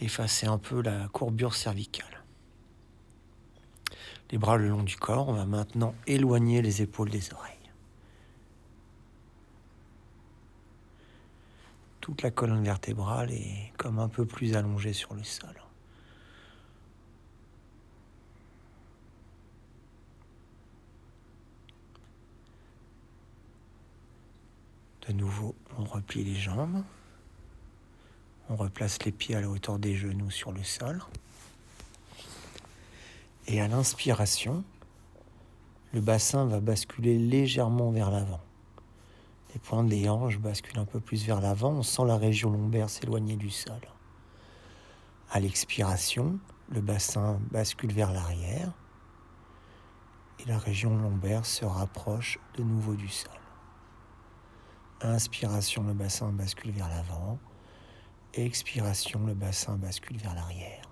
effacer 0.00 0.46
un 0.46 0.58
peu 0.58 0.82
la 0.82 1.08
courbure 1.08 1.54
cervicale. 1.54 2.22
Les 4.30 4.38
bras 4.38 4.56
le 4.56 4.68
long 4.68 4.82
du 4.82 4.96
corps, 4.96 5.28
on 5.28 5.34
va 5.34 5.46
maintenant 5.46 5.94
éloigner 6.06 6.62
les 6.62 6.82
épaules 6.82 7.10
des 7.10 7.32
oreilles. 7.32 7.52
Toute 12.00 12.22
la 12.22 12.30
colonne 12.30 12.62
vertébrale 12.62 13.32
est 13.32 13.72
comme 13.78 13.98
un 13.98 14.08
peu 14.08 14.26
plus 14.26 14.54
allongée 14.56 14.92
sur 14.92 15.14
le 15.14 15.24
sol. 15.24 15.54
De 25.08 25.12
nouveau, 25.12 25.54
on 25.78 25.84
replie 25.84 26.24
les 26.24 26.34
jambes. 26.34 26.82
On 28.48 28.56
replace 28.56 29.02
les 29.04 29.12
pieds 29.12 29.34
à 29.34 29.40
la 29.40 29.48
hauteur 29.48 29.78
des 29.78 29.96
genoux 29.96 30.30
sur 30.30 30.52
le 30.52 30.62
sol. 30.62 31.02
Et 33.48 33.60
à 33.60 33.68
l'inspiration, 33.68 34.64
le 35.92 36.00
bassin 36.00 36.46
va 36.46 36.60
basculer 36.60 37.18
légèrement 37.18 37.90
vers 37.90 38.10
l'avant. 38.10 38.40
Les 39.54 39.60
pointes 39.60 39.88
des 39.88 40.08
hanches 40.08 40.38
basculent 40.38 40.78
un 40.78 40.84
peu 40.84 41.00
plus 41.00 41.24
vers 41.24 41.40
l'avant. 41.40 41.72
On 41.72 41.82
sent 41.82 42.04
la 42.06 42.16
région 42.16 42.50
lombaire 42.50 42.90
s'éloigner 42.90 43.36
du 43.36 43.50
sol. 43.50 43.80
À 45.30 45.40
l'expiration, 45.40 46.38
le 46.68 46.80
bassin 46.80 47.40
bascule 47.50 47.92
vers 47.92 48.12
l'arrière 48.12 48.72
et 50.38 50.44
la 50.44 50.58
région 50.58 50.96
lombaire 50.96 51.46
se 51.46 51.64
rapproche 51.64 52.38
de 52.56 52.62
nouveau 52.62 52.94
du 52.94 53.08
sol. 53.08 53.32
Inspiration, 55.00 55.82
le 55.84 55.94
bassin 55.94 56.30
bascule 56.30 56.72
vers 56.72 56.88
l'avant. 56.88 57.38
Expiration, 58.36 59.24
le 59.24 59.32
bassin 59.32 59.78
bascule 59.78 60.18
vers 60.18 60.34
l'arrière. 60.34 60.82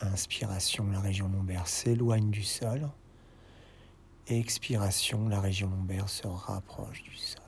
Inspiration, 0.00 0.88
la 0.92 1.00
région 1.00 1.28
lombaire 1.28 1.66
s'éloigne 1.66 2.30
du 2.30 2.44
sol. 2.44 2.88
Expiration, 4.28 5.28
la 5.28 5.40
région 5.40 5.68
lombaire 5.68 6.08
se 6.08 6.28
rapproche 6.28 7.02
du 7.02 7.16
sol. 7.16 7.42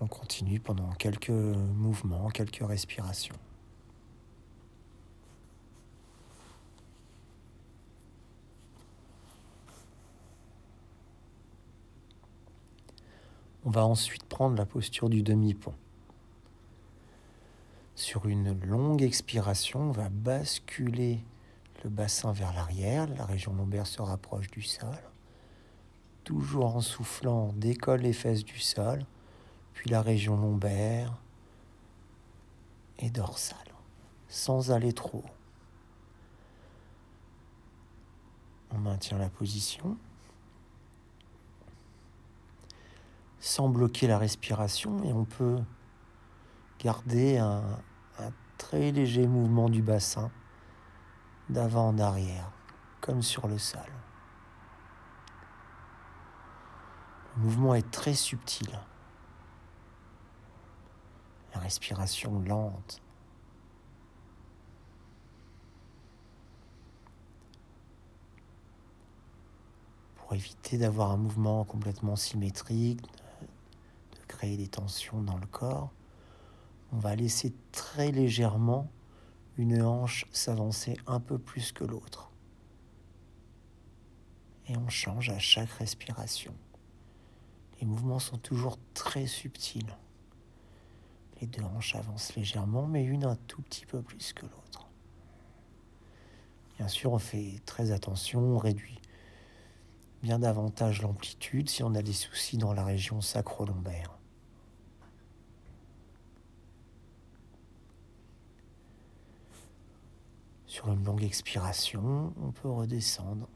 On 0.00 0.06
continue 0.06 0.60
pendant 0.60 0.92
quelques 0.92 1.30
mouvements, 1.30 2.28
quelques 2.28 2.62
respirations. 2.62 3.34
On 13.68 13.70
va 13.70 13.84
ensuite 13.84 14.24
prendre 14.24 14.56
la 14.56 14.64
posture 14.64 15.10
du 15.10 15.22
demi-pont. 15.22 15.74
Sur 17.96 18.24
une 18.24 18.58
longue 18.64 19.02
expiration, 19.02 19.90
on 19.90 19.90
va 19.90 20.08
basculer 20.08 21.22
le 21.84 21.90
bassin 21.90 22.32
vers 22.32 22.54
l'arrière, 22.54 23.06
la 23.08 23.26
région 23.26 23.52
lombaire 23.52 23.86
se 23.86 24.00
rapproche 24.00 24.50
du 24.50 24.62
sol. 24.62 24.96
Toujours 26.24 26.76
en 26.76 26.80
soufflant, 26.80 27.50
on 27.50 27.52
décolle 27.52 28.00
les 28.00 28.14
fesses 28.14 28.42
du 28.42 28.58
sol, 28.58 29.04
puis 29.74 29.90
la 29.90 30.00
région 30.00 30.38
lombaire 30.38 31.20
et 33.00 33.10
dorsale, 33.10 33.58
sans 34.28 34.70
aller 34.70 34.94
trop 34.94 35.18
haut. 35.18 35.30
On 38.70 38.78
maintient 38.78 39.18
la 39.18 39.28
position. 39.28 39.98
Sans 43.40 43.68
bloquer 43.68 44.06
la 44.06 44.18
respiration 44.18 45.02
et 45.04 45.12
on 45.12 45.24
peut 45.24 45.58
garder 46.78 47.38
un, 47.38 47.62
très 48.56 48.90
léger 48.90 49.26
mouvement 49.28 49.68
du 49.68 49.82
bassin 49.82 50.30
d'avant 51.48 51.88
en 51.88 51.98
arrière 51.98 52.50
comme 53.00 53.22
sur 53.22 53.46
le 53.46 53.56
sol. 53.56 53.80
Le 57.36 57.42
mouvement 57.44 57.74
est 57.76 57.88
très 57.90 58.14
subtil. 58.14 58.68
La 61.54 61.60
respiration 61.60 62.40
lente. 62.40 63.00
Pour 70.16 70.34
éviter 70.34 70.78
d'avoir 70.78 71.12
un 71.12 71.16
mouvement 71.16 71.64
complètement 71.64 72.16
symétrique, 72.16 73.00
des 74.46 74.68
tensions 74.68 75.20
dans 75.20 75.36
le 75.36 75.46
corps, 75.46 75.92
on 76.92 76.98
va 76.98 77.16
laisser 77.16 77.52
très 77.72 78.10
légèrement 78.10 78.90
une 79.56 79.82
hanche 79.82 80.26
s'avancer 80.32 80.96
un 81.06 81.20
peu 81.20 81.38
plus 81.38 81.72
que 81.72 81.84
l'autre. 81.84 82.30
Et 84.68 84.76
on 84.76 84.88
change 84.88 85.30
à 85.30 85.38
chaque 85.38 85.70
respiration. 85.70 86.54
Les 87.80 87.86
mouvements 87.86 88.18
sont 88.18 88.38
toujours 88.38 88.78
très 88.94 89.26
subtils. 89.26 89.96
Les 91.40 91.46
deux 91.46 91.62
hanches 91.62 91.94
avancent 91.94 92.34
légèrement, 92.36 92.86
mais 92.86 93.04
une 93.04 93.24
un 93.24 93.36
tout 93.46 93.62
petit 93.62 93.86
peu 93.86 94.02
plus 94.02 94.32
que 94.32 94.46
l'autre. 94.46 94.88
Bien 96.76 96.88
sûr, 96.88 97.12
on 97.12 97.18
fait 97.18 97.60
très 97.66 97.90
attention, 97.90 98.40
on 98.40 98.58
réduit 98.58 99.00
bien 100.22 100.38
davantage 100.38 101.02
l'amplitude 101.02 101.68
si 101.68 101.82
on 101.82 101.94
a 101.94 102.02
des 102.02 102.12
soucis 102.12 102.58
dans 102.58 102.72
la 102.72 102.84
région 102.84 103.20
sacro-lombaire. 103.20 104.17
Sur 110.78 110.92
une 110.92 111.02
longue 111.02 111.24
expiration, 111.24 112.32
on 112.40 112.52
peut 112.52 112.70
redescendre 112.70 113.48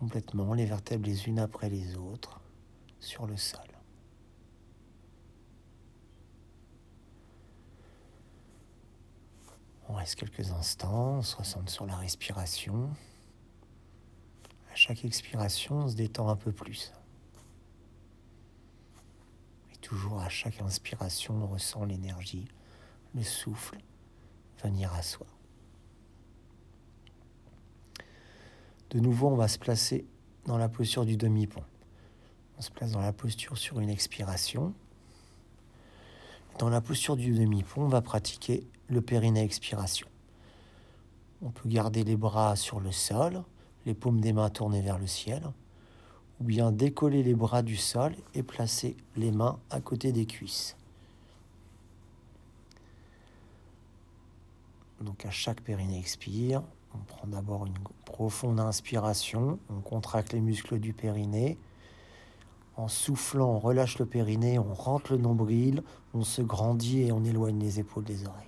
complètement 0.00 0.54
les 0.54 0.64
vertèbres 0.64 1.04
les 1.04 1.28
unes 1.28 1.38
après 1.38 1.68
les 1.68 1.96
autres 1.98 2.40
sur 2.98 3.26
le 3.26 3.36
sol. 3.36 3.60
On 9.90 9.92
reste 9.96 10.14
quelques 10.14 10.50
instants, 10.50 11.16
on 11.18 11.22
se 11.22 11.36
ressent 11.36 11.66
sur 11.66 11.84
la 11.84 11.96
respiration. 11.96 12.88
À 14.72 14.74
chaque 14.74 15.04
expiration, 15.04 15.80
on 15.80 15.88
se 15.88 15.94
détend 15.94 16.30
un 16.30 16.36
peu 16.36 16.52
plus. 16.52 16.90
Et 19.74 19.76
toujours 19.76 20.22
à 20.22 20.30
chaque 20.30 20.62
inspiration, 20.62 21.34
on 21.34 21.48
ressent 21.48 21.84
l'énergie, 21.84 22.48
le 23.14 23.22
souffle 23.22 23.76
venir 24.62 24.94
à 24.94 25.02
soi. 25.02 25.26
De 28.90 29.00
nouveau, 29.00 29.28
on 29.28 29.36
va 29.36 29.48
se 29.48 29.58
placer 29.58 30.06
dans 30.46 30.58
la 30.58 30.68
posture 30.68 31.04
du 31.04 31.16
demi-pont. 31.16 31.64
On 32.58 32.62
se 32.62 32.70
place 32.70 32.92
dans 32.92 33.00
la 33.00 33.12
posture 33.12 33.58
sur 33.58 33.80
une 33.80 33.90
expiration. 33.90 34.72
Dans 36.58 36.68
la 36.68 36.80
posture 36.80 37.16
du 37.16 37.34
demi-pont, 37.34 37.82
on 37.82 37.88
va 37.88 38.00
pratiquer 38.00 38.66
le 38.88 39.02
périnée 39.02 39.42
expiration. 39.42 40.06
On 41.42 41.50
peut 41.50 41.68
garder 41.68 42.04
les 42.04 42.16
bras 42.16 42.56
sur 42.56 42.80
le 42.80 42.92
sol, 42.92 43.42
les 43.84 43.94
paumes 43.94 44.20
des 44.20 44.32
mains 44.32 44.48
tournées 44.48 44.80
vers 44.80 44.98
le 44.98 45.06
ciel, 45.06 45.42
ou 46.40 46.44
bien 46.44 46.72
décoller 46.72 47.22
les 47.22 47.34
bras 47.34 47.62
du 47.62 47.76
sol 47.76 48.14
et 48.34 48.42
placer 48.42 48.96
les 49.16 49.32
mains 49.32 49.58
à 49.70 49.80
côté 49.80 50.12
des 50.12 50.26
cuisses. 50.26 50.76
Donc 55.00 55.26
à 55.26 55.30
chaque 55.30 55.60
périnée 55.60 55.98
expire, 55.98 56.62
on 56.96 57.04
prend 57.04 57.26
d'abord 57.28 57.66
une 57.66 57.78
profonde 58.04 58.60
inspiration, 58.60 59.58
on 59.70 59.80
contracte 59.80 60.32
les 60.32 60.40
muscles 60.40 60.78
du 60.78 60.92
périnée. 60.92 61.58
En 62.76 62.88
soufflant, 62.88 63.48
on 63.48 63.58
relâche 63.58 63.98
le 63.98 64.06
périnée, 64.06 64.58
on 64.58 64.74
rentre 64.74 65.12
le 65.12 65.18
nombril, 65.18 65.82
on 66.14 66.24
se 66.24 66.42
grandit 66.42 67.02
et 67.02 67.12
on 67.12 67.24
éloigne 67.24 67.58
les 67.58 67.80
épaules 67.80 68.04
des 68.04 68.26
oreilles. 68.26 68.46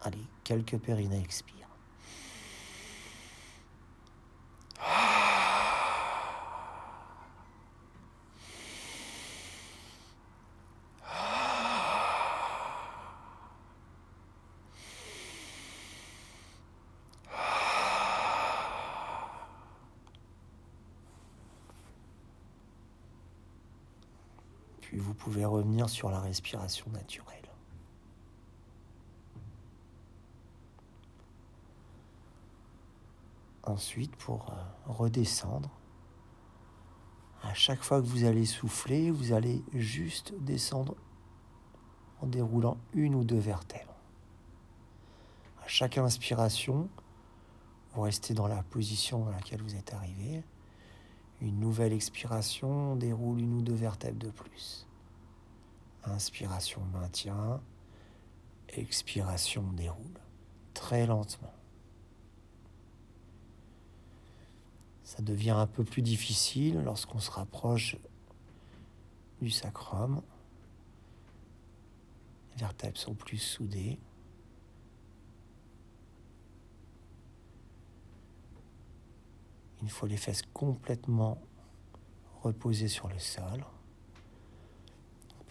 Allez, 0.00 0.24
quelques 0.42 0.78
périnées 0.78 1.20
expirent. 1.20 1.64
vous 25.04 25.14
revenir 25.42 25.88
sur 25.88 26.10
la 26.10 26.20
respiration 26.20 26.88
naturelle. 26.92 27.34
Ensuite, 33.64 34.14
pour 34.16 34.50
euh, 34.50 34.92
redescendre, 34.92 35.70
à 37.42 37.54
chaque 37.54 37.82
fois 37.82 38.00
que 38.00 38.06
vous 38.06 38.24
allez 38.24 38.44
souffler, 38.44 39.10
vous 39.10 39.32
allez 39.32 39.62
juste 39.72 40.34
descendre 40.40 40.94
en 42.20 42.26
déroulant 42.26 42.76
une 42.92 43.14
ou 43.14 43.24
deux 43.24 43.38
vertèbres. 43.38 43.94
À 45.64 45.68
chaque 45.68 45.96
inspiration, 45.96 46.88
vous 47.94 48.02
restez 48.02 48.34
dans 48.34 48.46
la 48.46 48.62
position 48.62 49.24
dans 49.24 49.30
laquelle 49.30 49.62
vous 49.62 49.76
êtes 49.76 49.94
arrivé. 49.94 50.42
Une 51.40 51.58
nouvelle 51.58 51.92
expiration 51.92 52.96
déroule 52.96 53.40
une 53.40 53.54
ou 53.54 53.62
deux 53.62 53.74
vertèbres 53.74 54.18
de 54.18 54.30
plus. 54.30 54.86
Inspiration 56.06 56.82
maintient, 56.92 57.60
expiration 58.68 59.62
déroule 59.72 60.20
très 60.74 61.06
lentement. 61.06 61.54
Ça 65.02 65.22
devient 65.22 65.50
un 65.50 65.66
peu 65.66 65.84
plus 65.84 66.02
difficile 66.02 66.82
lorsqu'on 66.82 67.20
se 67.20 67.30
rapproche 67.30 67.96
du 69.40 69.50
sacrum. 69.50 70.20
Les 72.52 72.60
vertèbres 72.60 72.98
sont 72.98 73.14
plus 73.14 73.38
soudées. 73.38 73.98
Il 79.82 79.90
faut 79.90 80.06
les 80.06 80.16
fesses 80.16 80.42
complètement 80.52 81.38
reposées 82.42 82.88
sur 82.88 83.08
le 83.08 83.18
sol 83.18 83.64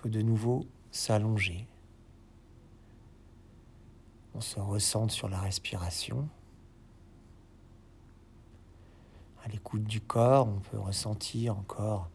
de 0.10 0.22
nouveau 0.22 0.66
s'allonger. 0.92 1.68
On 4.36 4.42
se 4.42 4.60
ressente 4.60 5.12
sur 5.12 5.30
la 5.30 5.40
respiration. 5.40 6.28
À 9.46 9.50
l'écoute 9.50 9.84
du 9.84 10.02
corps, 10.02 10.48
on 10.48 10.60
peut 10.60 10.80
ressentir 10.80 11.58
encore 11.58 12.10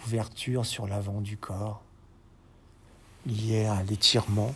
l'ouverture 0.00 0.66
sur 0.66 0.86
l'avant 0.86 1.20
du 1.20 1.36
corps 1.36 1.82
liée 3.24 3.66
à 3.66 3.82
l'étirement 3.82 4.54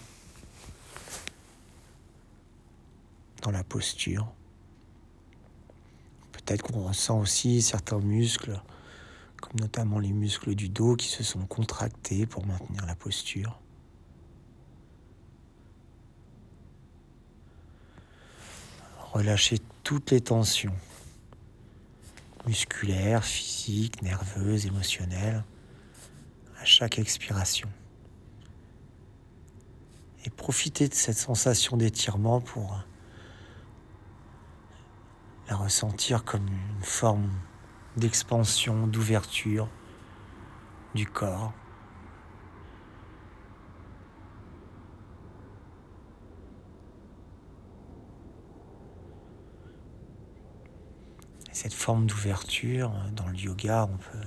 dans 3.42 3.51
la 3.51 3.64
posture. 3.64 4.26
Peut-être 6.32 6.62
qu'on 6.62 6.86
ressent 6.86 7.18
aussi 7.20 7.62
certains 7.62 8.01
muscles 8.01 8.60
comme 9.41 9.61
notamment 9.61 9.99
les 9.99 10.12
muscles 10.12 10.55
du 10.55 10.69
dos 10.69 10.97
qui 10.97 11.09
se 11.09 11.23
sont 11.23 11.47
contractés 11.47 12.27
pour 12.27 12.47
maintenir 12.47 12.87
la 12.87 12.95
posture. 12.95 13.59
Relâchez 19.12 19.59
toutes 19.83 20.11
les 20.12 20.21
tensions 20.21 20.75
musculaires, 22.47 23.25
physiques, 23.25 24.03
nerveuses, 24.03 24.67
émotionnelles 24.67 25.45
à 26.61 26.65
chaque 26.65 26.99
expiration. 26.99 27.69
Et 30.25 30.31
profitez 30.31 30.89
de 30.89 30.95
cette 30.95 31.17
sensation 31.17 31.77
d'étirement 31.77 32.41
pour 32.41 32.85
la 35.49 35.57
ressentir 35.57 36.25
comme 36.25 36.47
une 36.47 36.83
forme 36.83 37.31
d'expansion, 37.97 38.87
d'ouverture 38.87 39.69
du 40.95 41.07
corps. 41.07 41.53
cette 51.53 51.75
forme 51.75 52.07
d'ouverture, 52.07 52.91
dans 53.15 53.29
le 53.29 53.37
yoga, 53.37 53.87
on 53.93 53.99
peut 53.99 54.27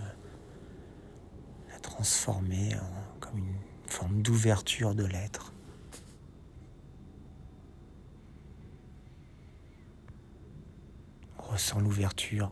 la 1.71 1.79
transformer 1.79 2.75
comme 3.19 3.39
une 3.39 3.55
forme 3.87 4.21
d'ouverture 4.21 4.93
de 4.93 5.03
l'être. 5.03 5.51
ressent 11.39 11.79
l'ouverture 11.79 12.51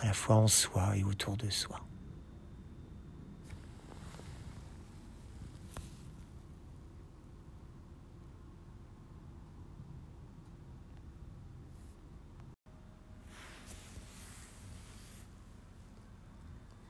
à 0.00 0.06
la 0.06 0.12
fois 0.12 0.36
en 0.36 0.46
soi 0.46 0.96
et 0.96 1.04
autour 1.04 1.36
de 1.36 1.48
soi. 1.50 1.80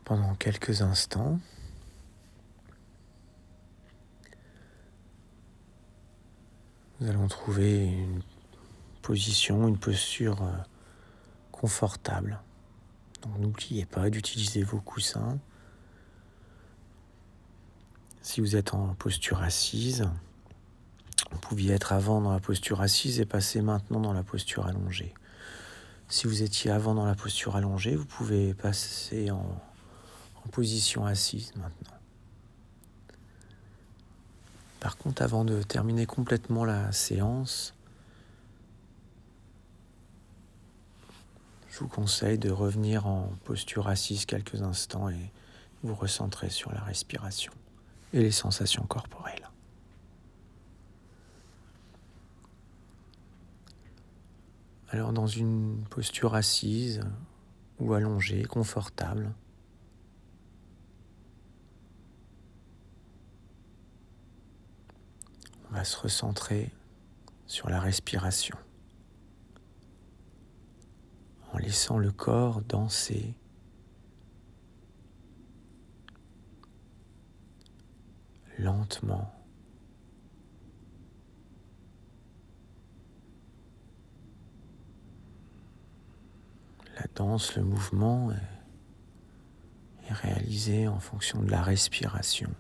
Pendant 0.05 0.35
quelques 0.35 0.83
instants, 0.83 1.41
nous 7.01 7.09
allons 7.09 7.27
trouver 7.27 7.87
une 7.87 8.23
position, 9.01 9.67
une 9.67 9.79
posture 9.79 10.43
euh, 10.43 10.57
confortable. 11.53 12.41
N'oubliez 13.39 13.87
pas 13.87 14.11
d'utiliser 14.11 14.63
vos 14.63 14.81
coussins. 14.81 15.39
Si 18.23 18.41
vous 18.41 18.57
êtes 18.57 18.75
en 18.75 18.95
posture 18.95 19.43
assise, 19.43 20.09
vous 21.31 21.39
pouviez 21.39 21.75
être 21.75 21.93
avant 21.93 22.21
dans 22.21 22.33
la 22.33 22.41
posture 22.41 22.81
assise 22.81 23.21
et 23.21 23.27
passer 23.27 23.61
maintenant 23.61 24.01
dans 24.01 24.13
la 24.13 24.23
posture 24.23 24.67
allongée. 24.67 25.15
Si 26.09 26.27
vous 26.27 26.43
étiez 26.43 26.71
avant 26.71 26.95
dans 26.95 27.07
la 27.07 27.15
posture 27.15 27.57
allongée, 27.57 27.97
vous 27.97 28.07
pouvez 28.07 28.55
passer 28.55 29.31
en 29.31 29.61
en 30.45 30.49
position 30.51 31.07
assise 31.07 31.53
maintenant. 31.57 31.97
Par 34.81 34.97
contre, 34.97 35.23
avant 35.23 35.45
de 35.45 35.63
terminer 35.63 36.07
complètement 36.07 36.65
la 36.65 36.93
séance, 36.93 37.75
je 41.75 41.81
vous 41.81 41.89
conseille 41.89 42.39
de 42.39 42.53
revenir 42.53 43.09
en 43.09 43.33
posture 43.43 43.89
assise 43.89 44.27
quelques 44.27 44.63
instants 44.63 45.09
et 45.09 45.33
vous 45.83 45.97
recentrer 45.97 46.49
sur 46.49 46.73
la 46.73 46.81
respiration 46.81 47.53
et 48.13 48.21
les 48.21 48.31
sensations 48.31 48.85
corporelles. 48.85 49.51
Alors 54.91 55.13
dans 55.13 55.27
une 55.27 55.83
posture 55.91 56.37
assise 56.37 57.01
ou 57.81 57.93
allongée, 57.93 58.45
confortable, 58.45 59.33
va 65.73 65.83
se 65.83 65.97
recentrer 65.97 66.71
sur 67.49 67.69
la 67.69 67.81
respiration 67.81 68.57
en 71.55 71.59
laissant 71.59 71.99
le 71.99 72.11
corps 72.11 72.63
danser 72.63 73.37
lentement. 78.59 79.33
La 86.97 87.07
danse, 87.15 87.57
le 87.57 87.63
mouvement 87.63 88.33
est, 88.33 90.13
réalisé 90.13 90.87
en 90.87 91.01
fonction 91.01 91.43
de 91.43 91.51
la 91.51 91.63
respiration. 91.63 92.51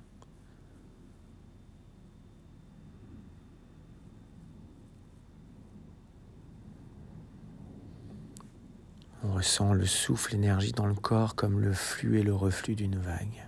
On 9.26 9.32
ressent 9.32 9.72
le 9.72 9.86
souffle, 9.86 10.32
l'énergie 10.32 10.72
dans 10.72 10.86
le 10.86 10.94
corps 10.94 11.34
comme 11.34 11.58
le 11.58 11.72
flux 11.72 12.20
et 12.20 12.22
le 12.22 12.34
reflux 12.34 12.74
d'une 12.74 12.98
vague. 12.98 13.46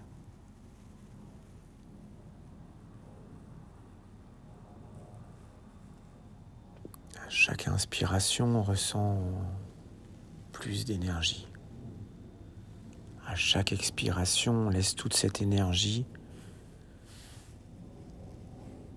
À 7.22 7.28
chaque 7.28 7.68
inspiration, 7.68 8.46
on 8.56 8.62
ressent 8.62 9.18
plus 10.52 10.86
d'énergie. 10.86 11.46
À 13.26 13.34
chaque 13.34 13.72
expiration, 13.72 14.54
on 14.54 14.70
laisse 14.70 14.94
toute 14.94 15.12
cette 15.12 15.42
énergie 15.42 16.06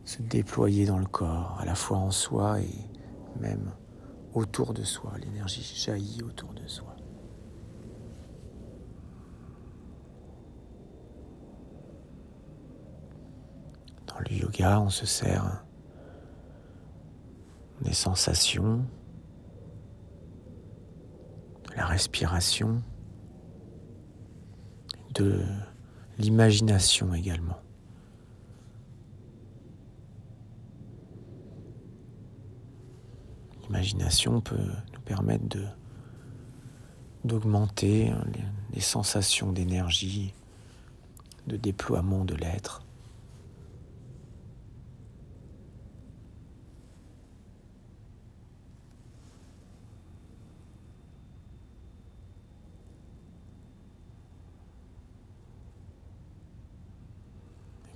se 0.05 0.21
déployer 0.21 0.85
dans 0.85 0.97
le 0.97 1.05
corps, 1.05 1.57
à 1.59 1.65
la 1.65 1.75
fois 1.75 1.97
en 1.97 2.11
soi 2.11 2.61
et 2.61 2.89
même 3.39 3.73
autour 4.33 4.73
de 4.73 4.83
soi, 4.83 5.13
l'énergie 5.19 5.63
jaillit 5.75 6.23
autour 6.23 6.53
de 6.53 6.67
soi. 6.67 6.95
Dans 14.07 14.19
le 14.19 14.35
yoga, 14.35 14.79
on 14.81 14.89
se 14.89 15.05
sert 15.05 15.63
des 17.81 17.93
sensations, 17.93 18.85
de 21.69 21.75
la 21.75 21.85
respiration, 21.85 22.83
de 25.13 25.43
l'imagination 26.17 27.13
également. 27.13 27.57
L'imagination 33.69 34.41
peut 34.41 34.57
nous 34.93 35.01
permettre 35.01 35.47
de 35.47 35.63
d'augmenter 37.23 38.11
les, 38.73 38.81
sensations 38.81 39.51
d'énergie, 39.51 40.33
de 41.47 41.55
déploiement 41.55 42.25
de 42.25 42.33
l'être. 42.33 42.81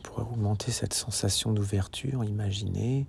pour 0.03 0.19
augmenter 0.19 0.71
cette 0.71 0.93
sensation 0.93 1.53
d'ouverture, 1.53 2.23
imaginez 2.23 3.07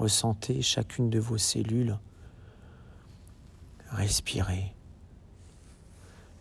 Ressentez 0.00 0.62
chacune 0.62 1.10
de 1.10 1.18
vos 1.18 1.36
cellules. 1.36 1.98
Respirez. 3.90 4.74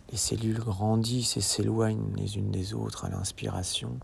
Les 0.10 0.18
cellules 0.18 0.61
grandissent 0.61 1.36
et 1.36 1.41
s'éloignent 1.41 2.15
les 2.15 2.38
unes 2.38 2.52
des 2.52 2.73
autres 2.73 3.03
à 3.03 3.10
l'inspiration 3.10 3.99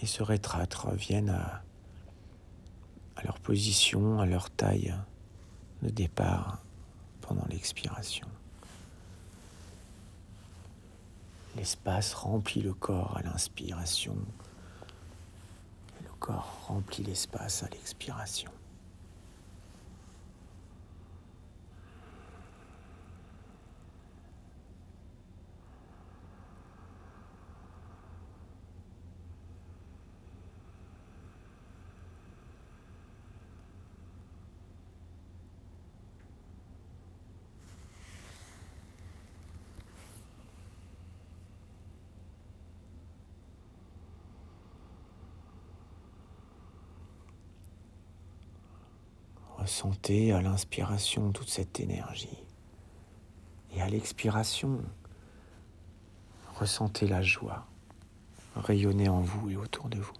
et 0.00 0.06
se 0.06 0.22
rétractent, 0.22 0.74
reviennent 0.74 1.30
à, 1.30 1.64
à 3.16 3.24
leur 3.24 3.40
position, 3.40 4.20
à 4.20 4.26
leur 4.26 4.48
taille 4.48 4.94
de 5.82 5.88
départ 5.88 6.62
pendant 7.20 7.46
l'expiration. 7.50 8.28
L'espace 11.56 12.14
remplit 12.14 12.62
le 12.62 12.74
corps 12.74 13.16
à 13.16 13.22
l'inspiration 13.22 14.14
corps 16.28 16.66
remplit 16.68 17.04
l'espace 17.04 17.62
à 17.62 17.68
l'expiration. 17.70 18.50
Ressentez 49.78 50.32
à 50.32 50.42
l'inspiration 50.42 51.30
toute 51.30 51.50
cette 51.50 51.78
énergie. 51.78 52.42
Et 53.76 53.80
à 53.80 53.88
l'expiration, 53.88 54.80
ressentez 56.58 57.06
la 57.06 57.22
joie 57.22 57.64
rayonner 58.56 59.08
en 59.08 59.20
vous 59.20 59.50
et 59.50 59.56
autour 59.56 59.88
de 59.88 60.00
vous. 60.00 60.12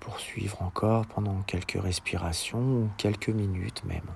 Poursuivre 0.00 0.62
encore 0.62 1.06
pendant 1.06 1.42
quelques 1.42 1.80
respirations 1.80 2.58
ou 2.60 2.90
quelques 2.96 3.28
minutes 3.28 3.84
même. 3.84 4.10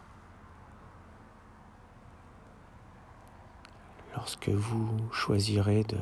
Lorsque 4.14 4.48
vous 4.48 4.96
choisirez 5.12 5.84
de 5.84 5.98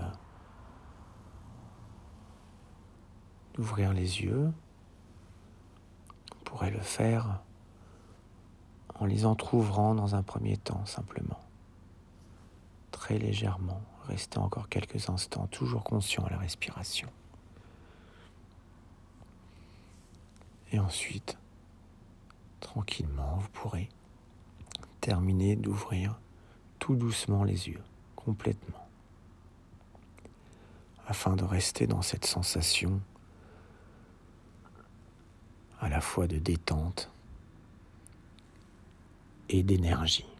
d'ouvrir 3.55 3.93
les 3.93 4.23
yeux, 4.23 4.51
vous 6.31 6.45
pourrez 6.45 6.71
le 6.71 6.81
faire 6.81 7.43
en 8.95 9.05
les 9.05 9.27
entr'ouvrant 9.27 9.95
dans 9.95 10.15
un 10.15 10.23
premier 10.23 10.57
temps 10.57 10.87
simplement, 10.87 11.41
très 12.93 13.19
légèrement, 13.19 13.83
restez 14.07 14.39
encore 14.39 14.69
quelques 14.69 15.11
instants 15.11 15.47
toujours 15.49 15.85
conscient 15.85 16.25
à 16.25 16.31
la 16.31 16.39
respiration. 16.39 17.09
Et 20.73 20.79
ensuite, 20.79 21.37
tranquillement, 22.61 23.37
vous 23.37 23.49
pourrez 23.51 23.89
terminer 25.01 25.55
d'ouvrir 25.55 26.19
tout 26.79 26.97
doucement 26.97 27.45
les 27.45 27.69
yeux, 27.69 27.83
complètement, 28.17 28.89
afin 31.07 31.37
de 31.37 31.45
rester 31.45 31.87
dans 31.87 32.03
cette 32.03 32.25
sensation 32.25 33.01
à 35.81 35.89
la 35.89 36.01
fois 36.01 36.27
de 36.27 36.39
détente 36.39 37.11
et 39.51 39.63
d'énergie. 39.63 40.32